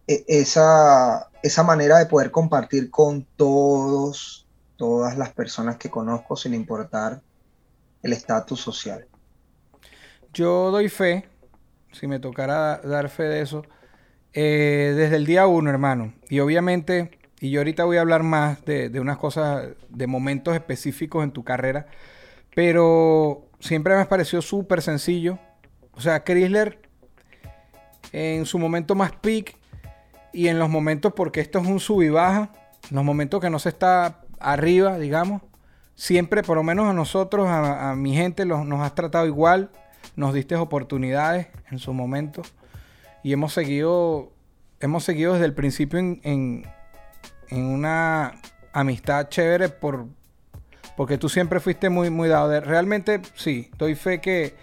esa, 0.09 1.29
esa 1.43 1.63
manera 1.63 1.99
de 1.99 2.07
poder 2.07 2.31
compartir 2.31 2.91
con 2.91 3.27
todos, 3.37 4.47
todas 4.77 5.19
las 5.19 5.33
personas 5.33 5.77
que 5.77 5.91
conozco 5.91 6.35
sin 6.35 6.55
importar 6.55 7.21
el 8.03 8.13
estatus 8.13 8.61
social. 8.61 9.07
Yo 10.33 10.71
doy 10.71 10.89
fe, 10.89 11.29
si 11.93 12.07
me 12.07 12.19
tocara 12.19 12.79
dar 12.79 13.11
fe 13.11 13.25
de 13.25 13.43
eso, 13.43 13.63
eh, 14.33 14.95
desde 14.97 15.17
el 15.17 15.27
día 15.27 15.47
uno, 15.47 15.69
hermano. 15.69 16.15
Y 16.29 16.41
obviamente, 16.41 17.19
y 17.41 17.51
yo 17.51 17.61
ahorita 17.61 17.85
voy 17.85 17.99
a 17.99 18.01
hablar 18.01 18.23
más 18.23 18.65
de, 18.65 18.89
de, 18.89 19.01
unas 19.01 19.19
cosas, 19.19 19.69
de 19.89 20.07
momentos 20.07 20.55
específicos 20.55 21.23
en 21.23 21.33
tu 21.33 21.45
carrera, 21.45 21.87
pero 22.55 23.47
siempre 23.61 23.95
me 23.95 24.03
ha 24.03 24.09
parecido 24.09 24.41
súper 24.41 24.81
sencillo. 24.81 25.39
O 25.93 26.01
sea, 26.01 26.25
Chrysler 26.25 26.79
en 28.13 28.47
su 28.47 28.59
momento 28.59 28.95
más 28.95 29.13
peak 29.13 29.58
y 30.39 30.47
en 30.47 30.61
los 30.61 30.69
momentos, 30.69 31.15
porque 31.15 31.41
esto 31.41 31.59
es 31.59 31.67
un 31.67 31.81
sub 31.81 32.01
y 32.03 32.11
baja, 32.11 32.53
en 32.89 32.95
los 32.95 33.05
momentos 33.05 33.41
que 33.41 33.51
no 33.51 33.59
se 33.59 33.71
está 33.71 34.21
arriba, 34.39 34.97
digamos, 34.97 35.43
siempre, 35.97 36.45
por 36.45 36.57
lo 36.57 36.63
menos 36.63 36.87
a 36.87 36.93
nosotros, 36.93 37.49
a, 37.51 37.97
mi 37.97 38.15
gente, 38.15 38.47
nos 38.47 38.81
has 38.81 38.95
tratado 38.95 39.27
igual 39.27 39.69
nos 40.15 40.33
diste 40.33 40.55
oportunidades 40.55 41.49
en 41.73 41.81
su 41.81 41.93
momento 41.93 42.43
y 43.25 43.33
hemos 43.33 43.53
seguido, 43.53 44.31
hemos 44.79 45.03
seguido 45.03 45.33
desde 45.33 45.47
el 45.47 45.55
principio 45.55 45.99
en, 45.99 46.65
una 47.51 48.41
amistad 48.73 49.29
chévere 49.31 49.69
por, 49.71 50.07
porque 50.97 51.19
tú 51.19 51.29
siempre 51.29 51.59
fuiste 51.59 51.89
muy, 51.89 52.11
muy 52.11 52.29
dado. 52.29 52.49
De, 52.49 52.61
realmente 52.61 53.23
sí, 53.35 53.73
doy 53.77 53.97
fe 53.97 54.21
que, 54.21 54.55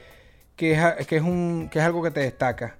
que, 0.55 0.71
es, 0.71 1.05
que, 1.05 1.17
es 1.17 1.21
un, 1.21 1.67
que 1.69 1.79
es 1.79 1.85
algo 1.85 2.01
que 2.01 2.11
te 2.11 2.21
destaca. 2.21 2.77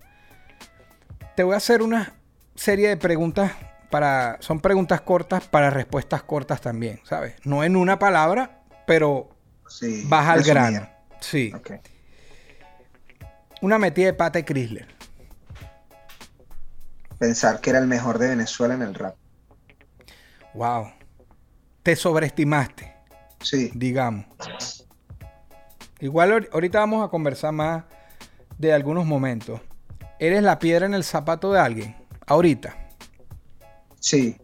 Te 1.36 1.44
voy 1.44 1.56
a 1.56 1.58
hacer 1.58 1.82
una 1.82 2.14
serie 2.56 2.90
de 2.90 2.98
preguntas 2.98 3.52
para, 3.90 4.38
son 4.40 4.60
preguntas 4.60 5.02
cortas 5.02 5.48
para 5.48 5.70
respuestas 5.70 6.24
cortas 6.24 6.62
también, 6.62 7.00
¿sabes? 7.04 7.36
No 7.44 7.64
en 7.64 7.76
una 7.76 8.00
palabra, 8.00 8.62
pero 8.88 9.30
vas 10.06 10.28
al 10.28 10.44
grano. 10.44 10.90
Sí. 11.20 11.54
Una 13.62 13.78
metida 13.78 14.08
de 14.08 14.14
pata 14.14 14.40
de 14.40 14.46
Chrysler. 14.46 14.88
Pensar 17.18 17.62
que 17.62 17.70
era 17.70 17.80
el 17.80 17.88
mejor 17.88 18.20
de 18.20 18.30
Venezuela 18.30 18.74
en 18.74 18.82
el 18.82 18.94
rap. 18.94 19.16
Wow. 20.54 20.92
Te 21.84 21.96
sobreestimaste. 21.96 22.94
Sí. 23.42 23.72
Digamos. 23.74 24.26
Igual 26.00 26.50
ahorita 26.52 26.80
vamos 26.80 27.06
a 27.06 27.10
conversar 27.10 27.54
más 27.54 27.86
de 28.58 28.74
algunos 28.74 29.06
momentos. 29.06 29.62
¿Eres 30.20 30.44
la 30.44 30.60
piedra 30.60 30.86
en 30.86 30.94
el 30.94 31.04
zapato 31.04 31.52
de 31.54 31.60
alguien? 31.60 32.05
Ahorita. 32.28 32.76
Sí, 34.00 34.38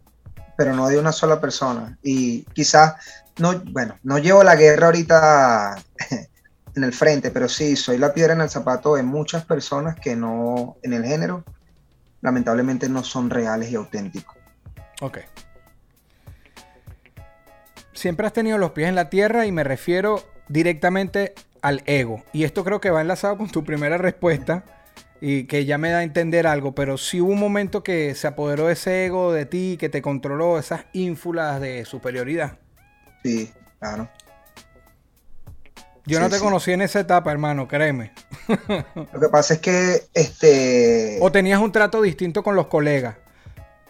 pero 0.57 0.73
no 0.73 0.87
de 0.87 0.99
una 0.99 1.11
sola 1.11 1.39
persona. 1.41 1.97
Y 2.03 2.43
quizás, 2.53 2.95
no, 3.37 3.59
bueno, 3.71 3.97
no 4.03 4.17
llevo 4.17 4.43
la 4.43 4.55
guerra 4.55 4.87
ahorita 4.87 5.75
en 6.75 6.83
el 6.83 6.93
frente, 6.93 7.31
pero 7.31 7.49
sí, 7.49 7.75
soy 7.75 7.97
la 7.97 8.13
piedra 8.13 8.33
en 8.33 8.41
el 8.41 8.49
zapato 8.49 8.95
de 8.95 9.03
muchas 9.03 9.45
personas 9.45 9.95
que 9.99 10.15
no, 10.15 10.77
en 10.83 10.93
el 10.93 11.05
género, 11.05 11.43
lamentablemente 12.21 12.89
no 12.89 13.03
son 13.03 13.29
reales 13.29 13.71
y 13.71 13.75
auténticos. 13.75 14.35
Ok. 15.01 15.19
Siempre 17.93 18.25
has 18.25 18.33
tenido 18.33 18.57
los 18.57 18.71
pies 18.71 18.89
en 18.89 18.95
la 18.95 19.09
tierra 19.09 19.45
y 19.45 19.51
me 19.51 19.63
refiero 19.63 20.23
directamente 20.47 21.33
al 21.61 21.83
ego. 21.85 22.23
Y 22.33 22.43
esto 22.43 22.63
creo 22.63 22.81
que 22.81 22.89
va 22.89 23.01
enlazado 23.01 23.37
con 23.37 23.49
tu 23.49 23.63
primera 23.63 23.97
respuesta 23.97 24.63
y 25.21 25.45
que 25.45 25.65
ya 25.65 25.77
me 25.77 25.91
da 25.91 25.99
a 25.99 26.03
entender 26.03 26.47
algo, 26.47 26.73
pero 26.73 26.97
si 26.97 27.21
hubo 27.21 27.31
un 27.31 27.39
momento 27.39 27.83
que 27.83 28.15
se 28.15 28.27
apoderó 28.27 28.71
ese 28.71 29.05
ego 29.05 29.31
de 29.31 29.45
ti, 29.45 29.77
que 29.79 29.87
te 29.87 30.01
controló 30.01 30.57
esas 30.57 30.85
ínfulas 30.93 31.61
de 31.61 31.85
superioridad. 31.85 32.57
Sí, 33.23 33.53
claro. 33.79 34.09
Yo 36.07 36.19
no 36.19 36.29
te 36.29 36.39
conocí 36.39 36.71
en 36.71 36.81
esa 36.81 36.99
etapa, 36.99 37.31
hermano, 37.31 37.67
créeme. 37.67 38.11
Lo 38.95 39.19
que 39.19 39.29
pasa 39.29 39.53
es 39.53 39.59
que 39.59 40.03
este. 40.15 41.19
O 41.21 41.31
tenías 41.31 41.61
un 41.61 41.71
trato 41.71 42.01
distinto 42.01 42.41
con 42.41 42.55
los 42.55 42.65
colegas. 42.65 43.15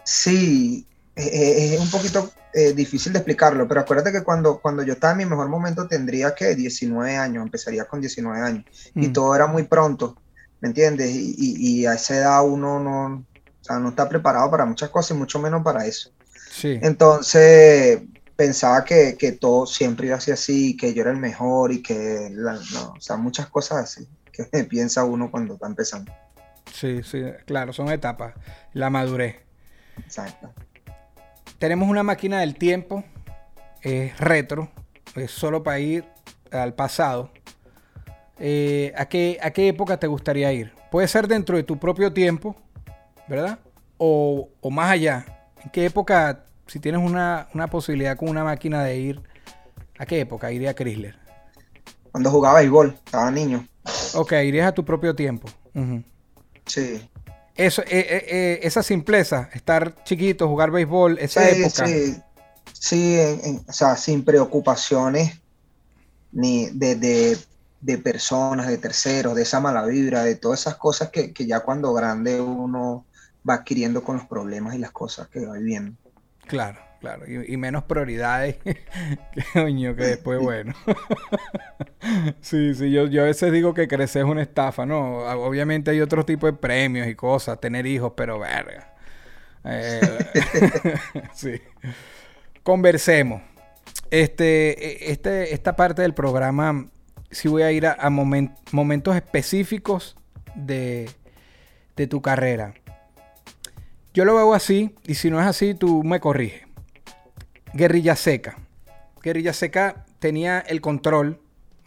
Sí, 0.03 0.85
e, 1.15 1.23
e, 1.23 1.75
es, 1.75 1.79
un 1.79 1.89
poquito 1.89 2.29
eh, 2.53 2.73
difícil 2.73 3.13
de 3.13 3.19
explicarlo, 3.19 3.65
pero 3.67 3.79
acuérdate 3.79 4.11
que 4.11 4.23
cuando, 4.23 4.59
cuando 4.59 4.83
yo 4.83 4.93
estaba 4.93 5.13
en 5.13 5.19
mi 5.19 5.25
mejor 5.25 5.47
momento 5.47 5.87
tendría 5.87 6.35
que 6.35 6.53
19 6.55 7.15
años, 7.15 7.45
empezaría 7.45 7.85
con 7.85 8.01
19 8.01 8.41
años, 8.41 8.65
y 8.93 9.07
mm. 9.07 9.13
todo 9.13 9.33
era 9.33 9.47
muy 9.47 9.63
pronto, 9.63 10.17
¿me 10.61 10.69
entiendes? 10.69 11.11
Y, 11.13 11.35
y, 11.37 11.85
a 11.85 11.93
esa 11.93 12.15
edad 12.15 12.45
uno 12.47 12.79
no, 12.79 13.25
o 13.61 13.63
sea, 13.63 13.79
no 13.79 13.89
está 13.89 14.07
preparado 14.07 14.49
para 14.49 14.65
muchas 14.65 14.89
cosas 14.89 15.11
y 15.11 15.19
mucho 15.19 15.39
menos 15.39 15.63
para 15.63 15.85
eso. 15.85 16.11
Sí. 16.51 16.79
Entonces, 16.81 18.01
pensaba 18.35 18.83
que, 18.85 19.37
todo 19.39 19.65
siempre 19.65 20.07
iba 20.07 20.15
así 20.15 20.31
así, 20.31 20.77
que 20.77 20.93
yo 20.93 21.01
era 21.01 21.11
el 21.11 21.17
mejor 21.17 21.71
y 21.71 21.83
que, 21.83 22.29
no, 22.31 22.53
o 22.97 23.01
sea, 23.01 23.17
muchas 23.17 23.47
cosas 23.47 23.83
así 23.83 24.07
que 24.31 24.63
piensa 24.63 25.03
uno 25.03 25.29
cuando 25.29 25.55
está 25.55 25.67
empezando. 25.67 26.11
Sí, 26.73 27.03
sí, 27.03 27.23
claro, 27.45 27.73
son 27.73 27.89
etapas. 27.89 28.33
La 28.73 28.89
madurez. 28.89 29.35
Exacto. 29.97 30.53
Tenemos 31.59 31.87
una 31.87 32.01
máquina 32.01 32.39
del 32.39 32.55
tiempo, 32.55 33.03
es 33.81 34.17
retro, 34.19 34.71
es 35.15 35.31
solo 35.31 35.61
para 35.61 35.79
ir 35.79 36.05
al 36.51 36.73
pasado. 36.73 37.31
Eh, 38.43 38.91
¿a, 38.97 39.05
qué, 39.05 39.37
¿A 39.41 39.51
qué 39.51 39.67
época 39.67 39.97
te 39.97 40.07
gustaría 40.07 40.51
ir? 40.51 40.73
Puede 40.89 41.07
ser 41.07 41.27
dentro 41.27 41.55
de 41.55 41.63
tu 41.63 41.77
propio 41.77 42.11
tiempo, 42.11 42.55
¿verdad? 43.27 43.59
O, 43.97 44.49
o 44.59 44.69
más 44.71 44.91
allá. 44.91 45.25
¿En 45.63 45.69
qué 45.69 45.85
época 45.85 46.43
si 46.71 46.79
tienes 46.79 47.01
una, 47.01 47.49
posibilidad 47.69 48.15
con 48.15 48.29
una 48.29 48.45
máquina 48.45 48.81
de 48.85 48.97
ir, 48.97 49.21
¿a 49.97 50.05
qué 50.05 50.21
época 50.21 50.53
iría 50.53 50.69
a 50.69 50.73
Chrysler? 50.73 51.17
Cuando 52.11 52.31
jugaba 52.31 52.59
béisbol, 52.59 52.97
estaba 53.05 53.29
niño. 53.29 53.67
Ok, 54.13 54.31
irías 54.31 54.69
a 54.69 54.71
tu 54.71 54.85
propio 54.85 55.13
tiempo. 55.13 55.49
Sí. 56.65 57.09
Eso, 57.55 57.81
eh, 57.81 58.25
eh, 58.29 58.59
esa 58.63 58.83
simpleza, 58.83 59.49
estar 59.53 60.01
chiquito, 60.05 60.47
jugar 60.47 60.71
béisbol, 60.71 61.17
esa 61.19 61.49
época. 61.49 61.85
Sí, 61.85 62.15
sí 62.71 63.19
o 63.67 63.73
sea, 63.73 63.97
sin 63.97 64.23
preocupaciones 64.23 65.41
ni 66.31 66.67
de, 66.69 67.37
personas, 68.03 68.67
de 68.67 68.77
terceros, 68.77 69.35
de 69.35 69.43
esa 69.43 69.59
mala 69.59 69.85
vibra, 69.85 70.23
de 70.23 70.35
todas 70.35 70.61
esas 70.61 70.75
cosas 70.75 71.09
que, 71.09 71.33
que 71.33 71.45
ya 71.45 71.61
cuando 71.61 71.93
grande 71.93 72.39
uno 72.39 73.05
va 73.47 73.55
adquiriendo 73.55 74.03
con 74.03 74.17
los 74.17 74.25
problemas 74.25 74.75
y 74.75 74.77
las 74.77 74.91
cosas 74.91 75.27
que 75.27 75.45
va 75.45 75.53
viviendo. 75.57 75.97
Claro, 76.47 76.79
claro. 76.99 77.25
Y, 77.27 77.57
menos 77.57 77.83
prioridades 77.83 78.57
que 78.63 78.75
coño, 79.53 79.95
que 79.95 80.03
después, 80.03 80.39
bueno. 80.41 80.73
sí, 82.41 82.73
sí, 82.75 82.91
yo, 82.91 83.07
yo 83.07 83.23
a 83.23 83.25
veces 83.25 83.51
digo 83.51 83.73
que 83.73 83.87
crecer 83.87 84.23
es 84.23 84.29
una 84.29 84.41
estafa, 84.41 84.85
¿no? 84.85 85.19
Obviamente 85.43 85.91
hay 85.91 86.01
otro 86.01 86.25
tipo 86.25 86.45
de 86.45 86.53
premios 86.53 87.07
y 87.07 87.15
cosas, 87.15 87.59
tener 87.59 87.85
hijos, 87.85 88.13
pero 88.15 88.39
verga. 88.39 88.93
Eh, 89.63 90.01
sí. 91.33 91.61
Conversemos. 92.63 93.41
Este, 94.09 95.07
e, 95.07 95.11
este, 95.11 95.53
esta 95.53 95.75
parte 95.75 96.01
del 96.01 96.13
programa, 96.13 96.87
sí 97.31 97.47
voy 97.47 97.63
a 97.63 97.71
ir 97.71 97.87
a, 97.87 98.09
momentos 98.09 99.15
específicos 99.15 100.15
de, 100.55 101.09
de 101.95 102.07
tu 102.07 102.21
carrera. 102.21 102.73
Yo 104.13 104.25
lo 104.25 104.35
veo 104.35 104.53
así, 104.53 104.93
y 105.05 105.15
si 105.15 105.29
no 105.29 105.39
es 105.39 105.47
así, 105.47 105.73
tú 105.73 106.03
me 106.03 106.19
corriges. 106.19 106.63
Guerrilla 107.73 108.15
Seca. 108.15 108.57
Guerrilla 109.23 109.53
Seca 109.53 110.05
tenía 110.19 110.59
el 110.59 110.81
control 110.81 111.39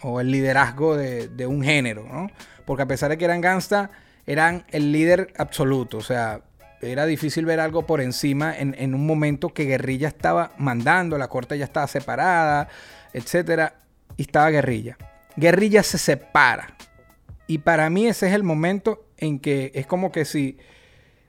o 0.02 0.20
el 0.20 0.30
liderazgo 0.30 0.96
de, 0.96 1.46
un 1.46 1.62
género, 1.62 2.04
¿no? 2.10 2.30
Porque 2.64 2.82
a 2.82 2.86
pesar 2.86 3.10
de 3.10 3.18
que 3.18 3.24
eran 3.24 3.40
gangsta, 3.40 3.90
eran 4.26 4.64
el 4.70 4.92
líder 4.92 5.32
absoluto. 5.36 5.98
O 5.98 6.02
sea, 6.02 6.40
era 6.80 7.06
difícil 7.06 7.44
ver 7.44 7.60
algo 7.60 7.86
por 7.86 8.00
encima 8.00 8.54
en, 8.56 8.94
un 8.94 9.06
momento 9.06 9.50
que 9.50 9.64
Guerrilla 9.64 10.08
estaba 10.08 10.52
mandando, 10.58 11.18
la 11.18 11.28
corte 11.28 11.58
ya 11.58 11.64
estaba 11.64 11.86
separada, 11.86 12.68
etcétera, 13.12 13.74
y 14.16 14.22
estaba 14.22 14.50
Guerrilla. 14.50 14.96
Guerrilla 15.36 15.82
se 15.82 15.98
separa. 15.98 16.76
Y 17.46 17.58
para 17.58 17.90
mí 17.90 18.06
ese 18.06 18.28
es 18.28 18.34
el 18.34 18.42
momento 18.42 19.06
en 19.18 19.38
que 19.38 19.70
es 19.74 19.86
como 19.86 20.12
que 20.12 20.24
si 20.24 20.58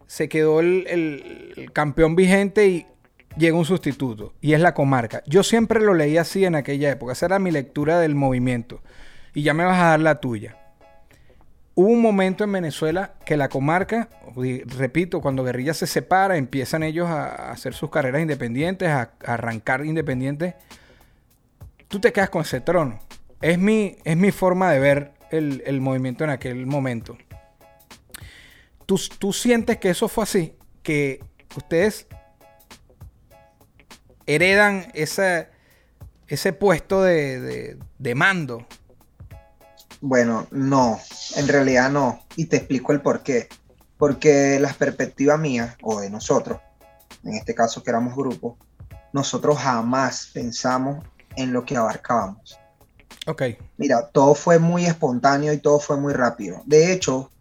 se 0.08 0.30
quedó 0.30 0.60
el, 0.60 1.70
campeón 1.74 2.16
vigente 2.16 2.68
y 2.68 2.86
llega 3.38 3.58
un 3.58 3.66
sustituto. 3.66 4.34
Y 4.42 4.54
es 4.54 4.62
la 4.62 4.74
comarca. 4.74 5.24
Yo 5.26 5.44
siempre 5.44 5.82
lo 5.82 5.94
leí 5.94 6.18
así 6.18 6.46
en 6.46 6.56
aquella 6.56 6.92
época. 6.92 7.14
Esa 7.14 7.26
era 7.26 7.40
mi 7.40 7.52
lectura 7.52 8.00
del 8.00 8.16
movimiento. 8.16 8.82
Y 9.34 9.44
ya 9.44 9.54
me 9.54 9.66
vas 9.66 9.80
a 9.80 9.90
dar 9.90 10.00
la 10.00 10.22
tuya. 10.22 10.58
Hubo 11.78 11.90
un 11.90 12.02
momento 12.02 12.46
en 12.46 12.54
Venezuela 12.54 13.16
que 13.26 13.36
la 13.36 13.50
comarca, 13.50 14.08
repito, 14.78 15.20
cuando 15.20 15.44
Guerrilla 15.44 15.74
se 15.74 15.88
separa, 15.88 16.38
empiezan 16.38 16.84
ellos 16.84 17.10
a 17.10 17.52
hacer 17.52 17.74
sus 17.74 17.90
carreras 17.90 18.22
independientes, 18.22 18.88
a, 18.88 19.12
arrancar 19.26 19.86
independientes. 19.86 20.56
Tú 21.90 22.00
te 22.00 22.14
quedas 22.14 22.30
con 22.30 22.44
ese 22.44 22.62
trono. 22.62 23.02
Es 23.42 23.58
mi, 23.60 23.98
es 24.04 24.18
mi 24.18 24.32
forma 24.32 24.72
de 24.72 24.80
ver 24.80 25.14
el, 25.32 25.82
movimiento 25.82 26.24
en 26.24 26.30
aquel 26.30 26.66
momento. 26.66 27.18
¿Tú, 28.86 29.00
¿Tú, 29.20 29.34
sientes 29.34 29.78
que 29.78 29.90
eso 29.90 30.08
fue 30.08 30.24
así? 30.24 30.56
Que 30.84 31.24
ustedes 31.56 32.08
heredan 34.26 34.92
ese, 34.94 35.48
puesto 36.54 37.02
de, 37.02 37.78
de 37.98 38.16
mando 38.16 38.66
bueno, 40.08 40.48
no, 40.52 41.00
en 41.36 41.48
realidad 41.48 41.90
no. 41.90 42.24
Y 42.36 42.46
te 42.46 42.58
explico 42.58 42.92
el 42.92 43.02
por 43.02 43.24
qué. 43.24 43.48
Porque 43.98 44.60
las 44.60 44.76
perspectivas 44.76 45.40
mías, 45.40 45.76
o 45.82 46.00
de 46.00 46.12
nosotros, 46.12 46.60
en 47.24 47.34
este 47.34 47.56
caso 47.56 47.82
que 47.82 47.90
éramos 47.90 48.16
grupo, 48.16 48.56
nosotros 49.14 49.58
jamás 49.58 50.30
pensamos 50.32 51.04
en 51.36 51.54
lo 51.54 51.66
que 51.66 51.76
abarcábamos. 51.76 52.60
Ok. 53.28 53.44
Mira, 53.78 54.08
todo 54.08 54.36
fue 54.36 54.60
muy 54.60 54.86
espontáneo 54.86 55.54
y 55.54 55.58
todo 55.58 55.80
fue 55.80 55.98
muy 55.98 56.14
rápido. 56.14 56.62
De 56.66 56.92
hecho, 56.92 57.32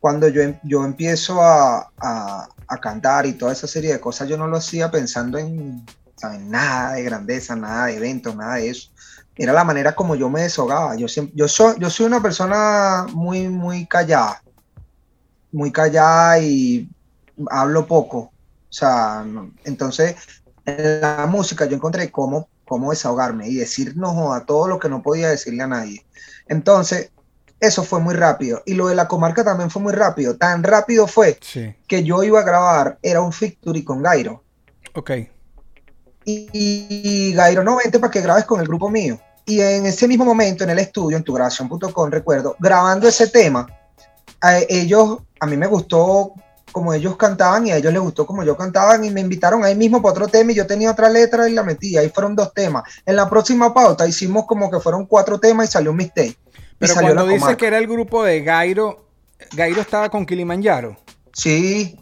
cuando 0.00 0.28
yo, 0.28 0.42
em, 0.42 0.58
yo 0.64 0.84
empiezo 0.84 1.40
a, 1.40 1.90
a, 1.98 2.48
cantar 2.80 3.26
y 3.26 3.34
toda 3.34 3.52
esa 3.52 3.66
serie 3.66 3.92
de 3.92 4.00
cosas, 4.00 4.28
yo 4.28 4.38
no 4.38 4.48
lo 4.48 4.56
hacía 4.56 4.90
pensando 4.90 5.38
en, 5.38 5.84
en 6.22 6.50
nada 6.50 6.94
de 6.94 7.02
grandeza, 7.02 7.54
nada 7.54 7.86
de 7.86 7.96
eventos, 7.96 8.34
nada 8.34 8.54
de 8.54 8.70
eso 8.70 8.92
era 9.36 9.52
la 9.52 9.64
manera 9.64 9.94
como 9.94 10.14
yo 10.14 10.28
me 10.28 10.42
deshogaba. 10.42 10.96
Yo, 10.96 11.08
soy, 11.08 11.32
yo 11.34 11.48
soy 11.90 12.06
una 12.06 12.20
persona 12.20 13.06
muy, 13.12 13.48
muy 13.48 13.86
callada, 13.86 14.42
muy 15.50 15.72
callada 15.72 16.38
y 16.38 16.88
hablo 17.50 17.86
poco. 17.86 18.18
O 18.18 18.32
sea, 18.72 19.24
entonces 19.64 20.16
en 20.64 21.00
la 21.00 21.26
música 21.28 21.66
yo 21.66 21.76
encontré 21.76 22.10
cómo, 22.10 22.48
cómo 22.72 22.90
desahogarme 22.90 23.48
y 23.48 23.56
decir 23.56 23.96
no 23.96 24.32
a 24.32 24.46
todo 24.46 24.66
lo 24.66 24.78
que 24.78 24.88
no 24.88 25.02
podía 25.02 25.28
decirle 25.28 25.62
a 25.62 25.66
nadie. 25.66 26.06
Entonces, 26.48 27.10
eso 27.60 27.82
fue 27.82 28.00
muy 28.00 28.14
rápido. 28.14 28.62
Y 28.64 28.74
lo 28.74 28.86
de 28.88 28.94
la 28.94 29.08
comarca 29.08 29.44
también 29.44 29.70
fue 29.70 29.82
muy 29.82 29.92
rápido. 29.92 30.36
Tan 30.36 30.62
rápido 30.62 31.06
fue 31.06 31.38
que 31.86 32.02
yo 32.02 32.22
iba 32.22 32.40
a 32.40 32.44
grabar, 32.44 32.98
era 33.02 33.20
un 33.20 33.30
Victory 33.38 33.84
con 33.84 34.02
Gairo. 34.02 34.42
Ok 34.94 35.10
y, 36.24 37.32
Gairo, 37.32 37.64
no, 37.64 37.76
vente 37.76 37.98
para 37.98 38.10
que 38.10 38.20
grabes 38.20 38.44
con 38.44 38.60
el 38.60 38.66
grupo 38.66 38.88
mío. 38.88 39.18
Y 39.44 39.60
en 39.60 39.86
ese 39.86 40.06
mismo 40.06 40.24
momento, 40.24 40.64
en 40.64 40.70
el 40.70 40.78
estudio, 40.78 41.16
en 41.16 41.24
tugrabación.com, 41.24 42.10
recuerdo, 42.10 42.56
grabando 42.58 43.08
ese 43.08 43.28
tema, 43.28 43.66
a 44.40 44.58
ellos, 44.68 45.18
a 45.40 45.46
mí 45.46 45.56
me 45.56 45.66
gustó 45.66 46.34
como 46.72 46.92
ellos 46.92 47.16
cantaban 47.16 47.66
y 47.66 47.70
a 47.70 47.76
ellos 47.76 47.92
les 47.92 48.02
gustó 48.02 48.26
como 48.26 48.42
yo 48.42 48.56
cantaban 48.56 49.04
y 49.04 49.10
me 49.10 49.20
invitaron 49.20 49.64
ahí 49.64 49.76
mismo 49.76 50.02
para 50.02 50.12
otro 50.12 50.28
tema 50.28 50.52
y 50.52 50.54
yo 50.54 50.66
tenía 50.66 50.90
otra 50.90 51.08
letra 51.08 51.48
y 51.48 51.52
la 51.52 51.62
metí. 51.62 51.96
Ahí 51.96 52.08
fueron 52.08 52.34
dos 52.34 52.52
temas. 52.52 52.82
En 53.06 53.16
la 53.16 53.28
próxima 53.28 53.72
pauta 53.72 54.08
hicimos 54.08 54.46
como 54.46 54.70
que 54.70 54.80
fueron 54.80 55.06
cuatro 55.06 55.38
temas 55.38 55.68
y 55.68 55.72
salió 55.72 55.90
un 55.90 55.98
mixtape. 55.98 56.36
Pero 56.78 56.94
cuando 56.94 57.26
dice 57.26 57.56
que 57.56 57.66
era 57.66 57.78
el 57.78 57.86
grupo 57.86 58.24
de 58.24 58.42
Gairo, 58.42 59.06
Gairo 59.52 59.80
estaba 59.80 60.08
con 60.08 60.26
Kilimanjaro. 60.26 60.96
Sí. 61.32 61.98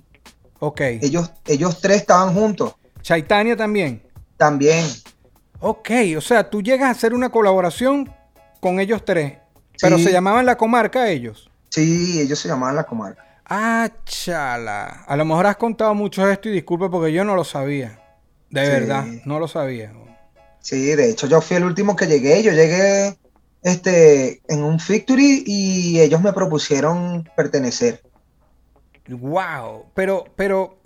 Ok. 0.58 0.80
Ellos, 0.80 1.30
ellos 1.46 1.80
tres 1.80 1.98
estaban 1.98 2.32
juntos. 2.32 2.74
Chaitania 3.02 3.56
también. 3.56 4.02
También. 4.36 4.86
Ok, 5.60 5.90
o 6.16 6.20
sea, 6.22 6.48
tú 6.48 6.62
llegas 6.62 6.88
a 6.88 6.92
hacer 6.92 7.12
una 7.12 7.28
colaboración 7.28 8.10
con 8.60 8.80
ellos 8.80 9.04
tres, 9.04 9.38
pero 9.80 9.98
se 9.98 10.10
llamaban 10.10 10.46
La 10.46 10.56
Comarca 10.56 11.08
ellos. 11.08 11.50
Sí, 11.68 12.20
ellos 12.20 12.38
se 12.38 12.48
llamaban 12.48 12.76
La 12.76 12.84
Comarca. 12.84 13.29
Ah, 13.52 13.90
chala. 14.04 15.04
A 15.08 15.16
lo 15.16 15.24
mejor 15.24 15.46
has 15.46 15.56
contado 15.56 15.92
mucho 15.92 16.30
esto 16.30 16.48
y 16.48 16.52
disculpe 16.52 16.88
porque 16.88 17.12
yo 17.12 17.24
no 17.24 17.34
lo 17.34 17.42
sabía. 17.42 18.00
De 18.48 18.60
verdad, 18.60 19.04
no 19.24 19.40
lo 19.40 19.48
sabía. 19.48 19.92
Sí, 20.60 20.94
de 20.94 21.10
hecho 21.10 21.26
yo 21.26 21.40
fui 21.40 21.56
el 21.56 21.64
último 21.64 21.96
que 21.96 22.06
llegué. 22.06 22.44
Yo 22.44 22.52
llegué 22.52 23.16
este, 23.62 24.40
en 24.48 24.62
un 24.62 24.78
Victory 24.88 25.42
y 25.44 26.00
ellos 26.00 26.22
me 26.22 26.32
propusieron 26.32 27.28
pertenecer. 27.36 28.02
Wow, 29.08 29.86
pero, 29.94 30.26
pero 30.36 30.78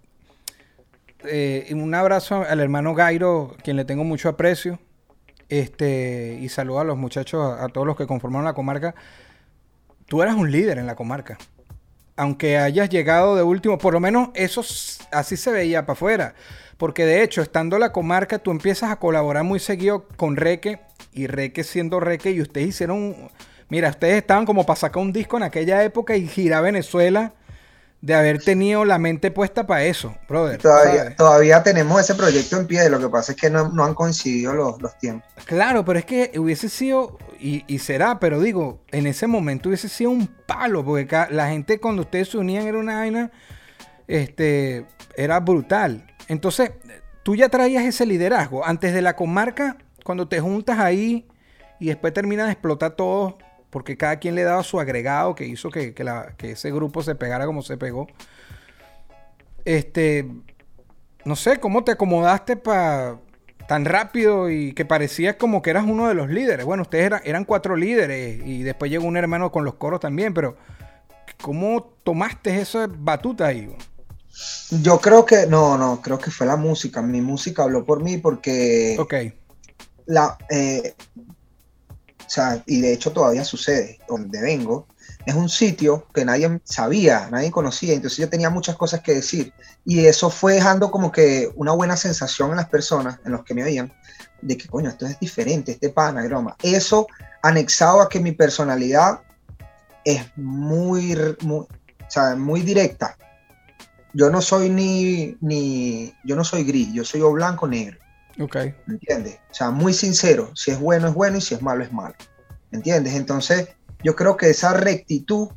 eh, 1.25 1.71
un 1.75 1.95
abrazo 1.95 2.45
al 2.49 2.61
hermano 2.61 2.95
Gairo, 2.95 3.57
quien 3.63 3.77
le 3.77 3.85
tengo 3.85 4.05
mucho 4.05 4.31
aprecio. 4.31 4.79
Este, 5.51 6.39
y 6.41 6.49
saludo 6.49 6.81
a 6.81 6.85
los 6.85 6.97
muchachos, 6.97 7.61
a, 7.61 7.69
todos 7.69 7.87
los 7.87 7.97
que 7.97 8.07
conformaron 8.07 8.47
la 8.47 8.55
comarca. 8.55 8.95
Tú 10.07 10.23
eras 10.23 10.35
un 10.35 10.51
líder 10.51 10.79
en 10.79 10.87
la 10.87 10.97
comarca. 10.97 11.37
Aunque 12.17 12.59
hayas 12.59 12.89
llegado 12.89 13.37
de 13.37 13.43
último, 13.43 13.79
por 13.79 13.95
lo 13.95 14.01
menos 14.01 14.29
eso 14.35 14.63
así 15.11 15.37
se 15.37 15.51
veía 15.51 15.87
para 15.87 15.95
afuera. 15.95 16.35
Porque 16.77 17.05
de 17.05 17.23
hecho, 17.23 17.43
estando 17.43 17.79
la 17.79 17.93
comarca, 17.93 18.39
tú 18.39 18.51
empiezas 18.51 18.91
a 18.91 18.97
colaborar 18.97 19.45
muy 19.45 19.61
seguido 19.61 20.07
con 20.17 20.37
Reque. 20.37 20.81
Y 21.13 21.27
Reque 21.27 21.65
siendo 21.65 22.01
Reque, 22.01 22.31
y 22.31 22.41
ustedes 22.41 22.69
hicieron. 22.69 23.31
Mira, 23.69 23.91
ustedes 23.91 24.17
estaban 24.17 24.47
como 24.47 24.67
para 24.67 24.79
sacar 24.79 25.03
un 25.03 25.13
disco 25.13 25.37
en 25.37 25.45
aquella 25.45 25.83
época 25.85 26.17
y 26.17 26.27
girar 26.27 26.63
Venezuela 26.63 27.33
de 28.05 28.15
haber 28.15 28.39
tenido 28.39 28.85
la 28.85 28.99
mente 28.99 29.31
puesta 29.31 29.67
para 29.67 29.85
eso, 29.85 30.15
brother. 30.29 30.61
Todavía, 30.61 31.17
todavía, 31.17 31.63
tenemos 31.63 31.99
ese 31.99 32.15
proyecto 32.15 32.59
en 32.59 32.67
pie, 32.67 32.91
lo 32.91 32.99
que 32.99 33.09
pasa 33.09 33.33
es 33.33 33.39
que 33.39 33.49
no, 33.49 33.73
han 33.83 33.95
coincidido 33.95 34.53
los, 34.53 34.99
tiempos. 34.99 35.27
Claro, 35.47 35.87
pero 35.87 36.01
es 36.01 36.05
que 36.05 36.31
hubiese 36.37 36.69
sido, 36.69 37.17
y, 37.47 37.79
será, 37.79 38.19
pero 38.21 38.41
digo, 38.41 38.81
en 38.91 39.07
ese 39.07 39.27
momento 39.27 39.69
hubiese 39.69 39.91
sido 39.91 40.11
un 40.11 40.27
palo, 40.27 40.83
porque 40.83 41.27
la 41.31 41.49
gente 41.49 41.79
cuando 41.79 42.01
ustedes 42.03 42.31
se 42.31 42.39
unían 42.39 42.67
era 42.67 42.79
una 42.79 42.97
vaina, 42.97 43.31
este, 44.09 44.87
era 45.15 45.41
brutal. 45.41 46.07
Entonces, 46.29 46.73
tú 47.23 47.37
ya 47.37 47.51
traías 47.51 47.85
ese 47.85 48.07
liderazgo. 48.07 48.65
Antes 48.65 48.95
de 48.95 49.03
la 49.03 49.15
comarca, 49.15 49.77
cuando 50.05 50.27
te 50.27 50.41
juntas 50.41 50.79
ahí 50.79 51.27
y 51.79 51.89
después 51.89 52.15
terminas 52.15 52.47
de 52.47 52.53
explotar 52.53 52.93
todo 52.93 53.37
porque 53.69 53.97
cada 53.97 54.21
quien 54.21 54.37
le 54.37 54.45
daba 54.45 54.63
su 54.63 54.79
agregado 54.79 55.35
que 55.35 55.47
hizo 55.47 55.69
que, 55.69 55.93
ese 56.39 56.71
grupo 56.71 57.03
se 57.03 57.15
pegara 57.15 57.45
como 57.45 57.61
se 57.61 57.77
pegó. 57.77 58.07
Este, 59.65 60.31
no 61.25 61.35
sé, 61.37 61.59
¿cómo 61.59 61.83
te 61.83 61.91
acomodaste 61.91 62.57
para 62.57 63.19
tan 63.67 63.85
rápido 63.85 64.51
y 64.51 64.73
que 64.75 64.85
parecías 64.85 65.37
como 65.37 65.63
que 65.63 65.71
eras 65.71 65.85
uno 65.87 66.09
de 66.09 66.15
los 66.15 66.29
líderes? 66.29 66.65
Bueno, 66.67 66.83
ustedes 66.83 67.07
eran, 67.07 67.21
eran 67.25 67.45
cuatro 67.45 67.77
líderes 67.77 68.41
y 68.45 68.63
después 68.63 68.91
llegó 68.91 69.07
un 69.07 69.17
hermano 69.17 69.51
con 69.51 69.65
los 69.65 69.75
coros 69.75 70.01
también, 70.01 70.35
pero 70.35 70.57
¿cómo 71.41 71.95
tomaste 72.03 72.61
esa 72.61 72.87
batuta 72.89 73.47
ahí? 73.47 73.75
Yo 74.71 75.01
creo 75.01 75.25
que, 75.25 75.47
no, 75.47 75.79
no, 75.79 76.01
creo 76.01 76.19
que 76.19 76.31
fue 76.31 76.47
la 76.47 76.57
música. 76.57 77.01
Mi 77.03 77.21
música 77.21 77.63
habló 77.63 77.85
por 77.85 78.03
mí 78.03 78.19
porque... 78.19 78.97
Ok. 78.99 79.15
La, 80.07 80.37
eh, 80.51 80.95
o 81.17 82.31
sea, 82.31 82.63
y 82.67 82.81
de 82.81 82.93
hecho 82.93 83.13
todavía 83.13 83.45
sucede, 83.45 83.99
donde 84.09 84.41
vengo, 84.41 84.87
es 85.27 85.35
un 85.35 85.49
sitio 85.49 86.07
que 86.13 86.25
nadie 86.25 86.61
sabía, 86.65 87.29
nadie 87.31 87.51
conocía, 87.51 87.95
entonces 87.95 88.19
yo 88.19 88.29
tenía 88.29 88.51
muchas 88.51 88.77
cosas 88.77 89.01
que 89.01 89.15
decir. 89.15 89.53
Y 89.85 90.05
eso 90.07 90.29
fue 90.29 90.55
dejando 90.55 90.91
como 90.91 91.11
que 91.11 91.51
una 91.55 91.73
buena 91.73 91.97
sensación 91.97 92.51
en 92.51 92.57
las 92.57 92.69
personas, 92.69 93.19
en 93.25 93.33
los 93.33 93.45
que 93.45 93.55
me 93.55 93.65
oían, 93.65 93.93
de 94.43 94.57
que, 94.57 94.69
coño, 94.69 94.91
esto 94.91 95.07
es 95.07 95.19
diferente, 95.19 95.73
este 95.73 95.89
pana, 95.91 96.23
broma. 96.25 96.57
Eso 96.63 97.07
anexado 97.43 98.03
a 98.03 98.09
que 98.09 98.21
mi 98.21 98.33
personalidad 98.33 99.21
es 100.05 100.23
muy, 100.37 101.17
muy, 101.41 101.61
o 101.61 101.69
sea, 102.09 102.37
muy 102.37 102.61
directa. 102.61 103.17
Yo 104.13 104.31
no 104.31 104.43
soy 104.43 104.69
ni, 104.69 105.37
ni, 105.41 106.15
yo 106.25 106.37
no 106.37 106.45
soy 106.45 106.65
gris, 106.65 106.93
yo 106.93 107.05
soy 107.05 107.23
o 107.23 107.33
blanco 107.33 107.65
o 107.65 107.69
negro. 107.69 107.99
Ok. 108.39 108.57
¿Me 108.87 108.95
entiendes? 108.95 109.39
O 109.51 109.55
sea, 109.55 109.71
muy 109.71 109.95
sincero. 109.95 110.51
Si 110.55 110.71
es 110.71 110.79
bueno, 110.79 111.09
es 111.09 111.15
bueno 111.15 111.39
y 111.39 111.41
si 111.41 111.55
es 111.55 111.63
malo, 111.63 111.83
es 111.83 111.93
malo. 111.93 112.15
¿Me 112.71 112.79
entiendes? 112.79 113.15
Entonces, 113.15 113.69
yo 114.05 114.15
creo 114.15 114.37
que 114.37 114.51
esa 114.51 114.75
rectitud, 114.75 115.49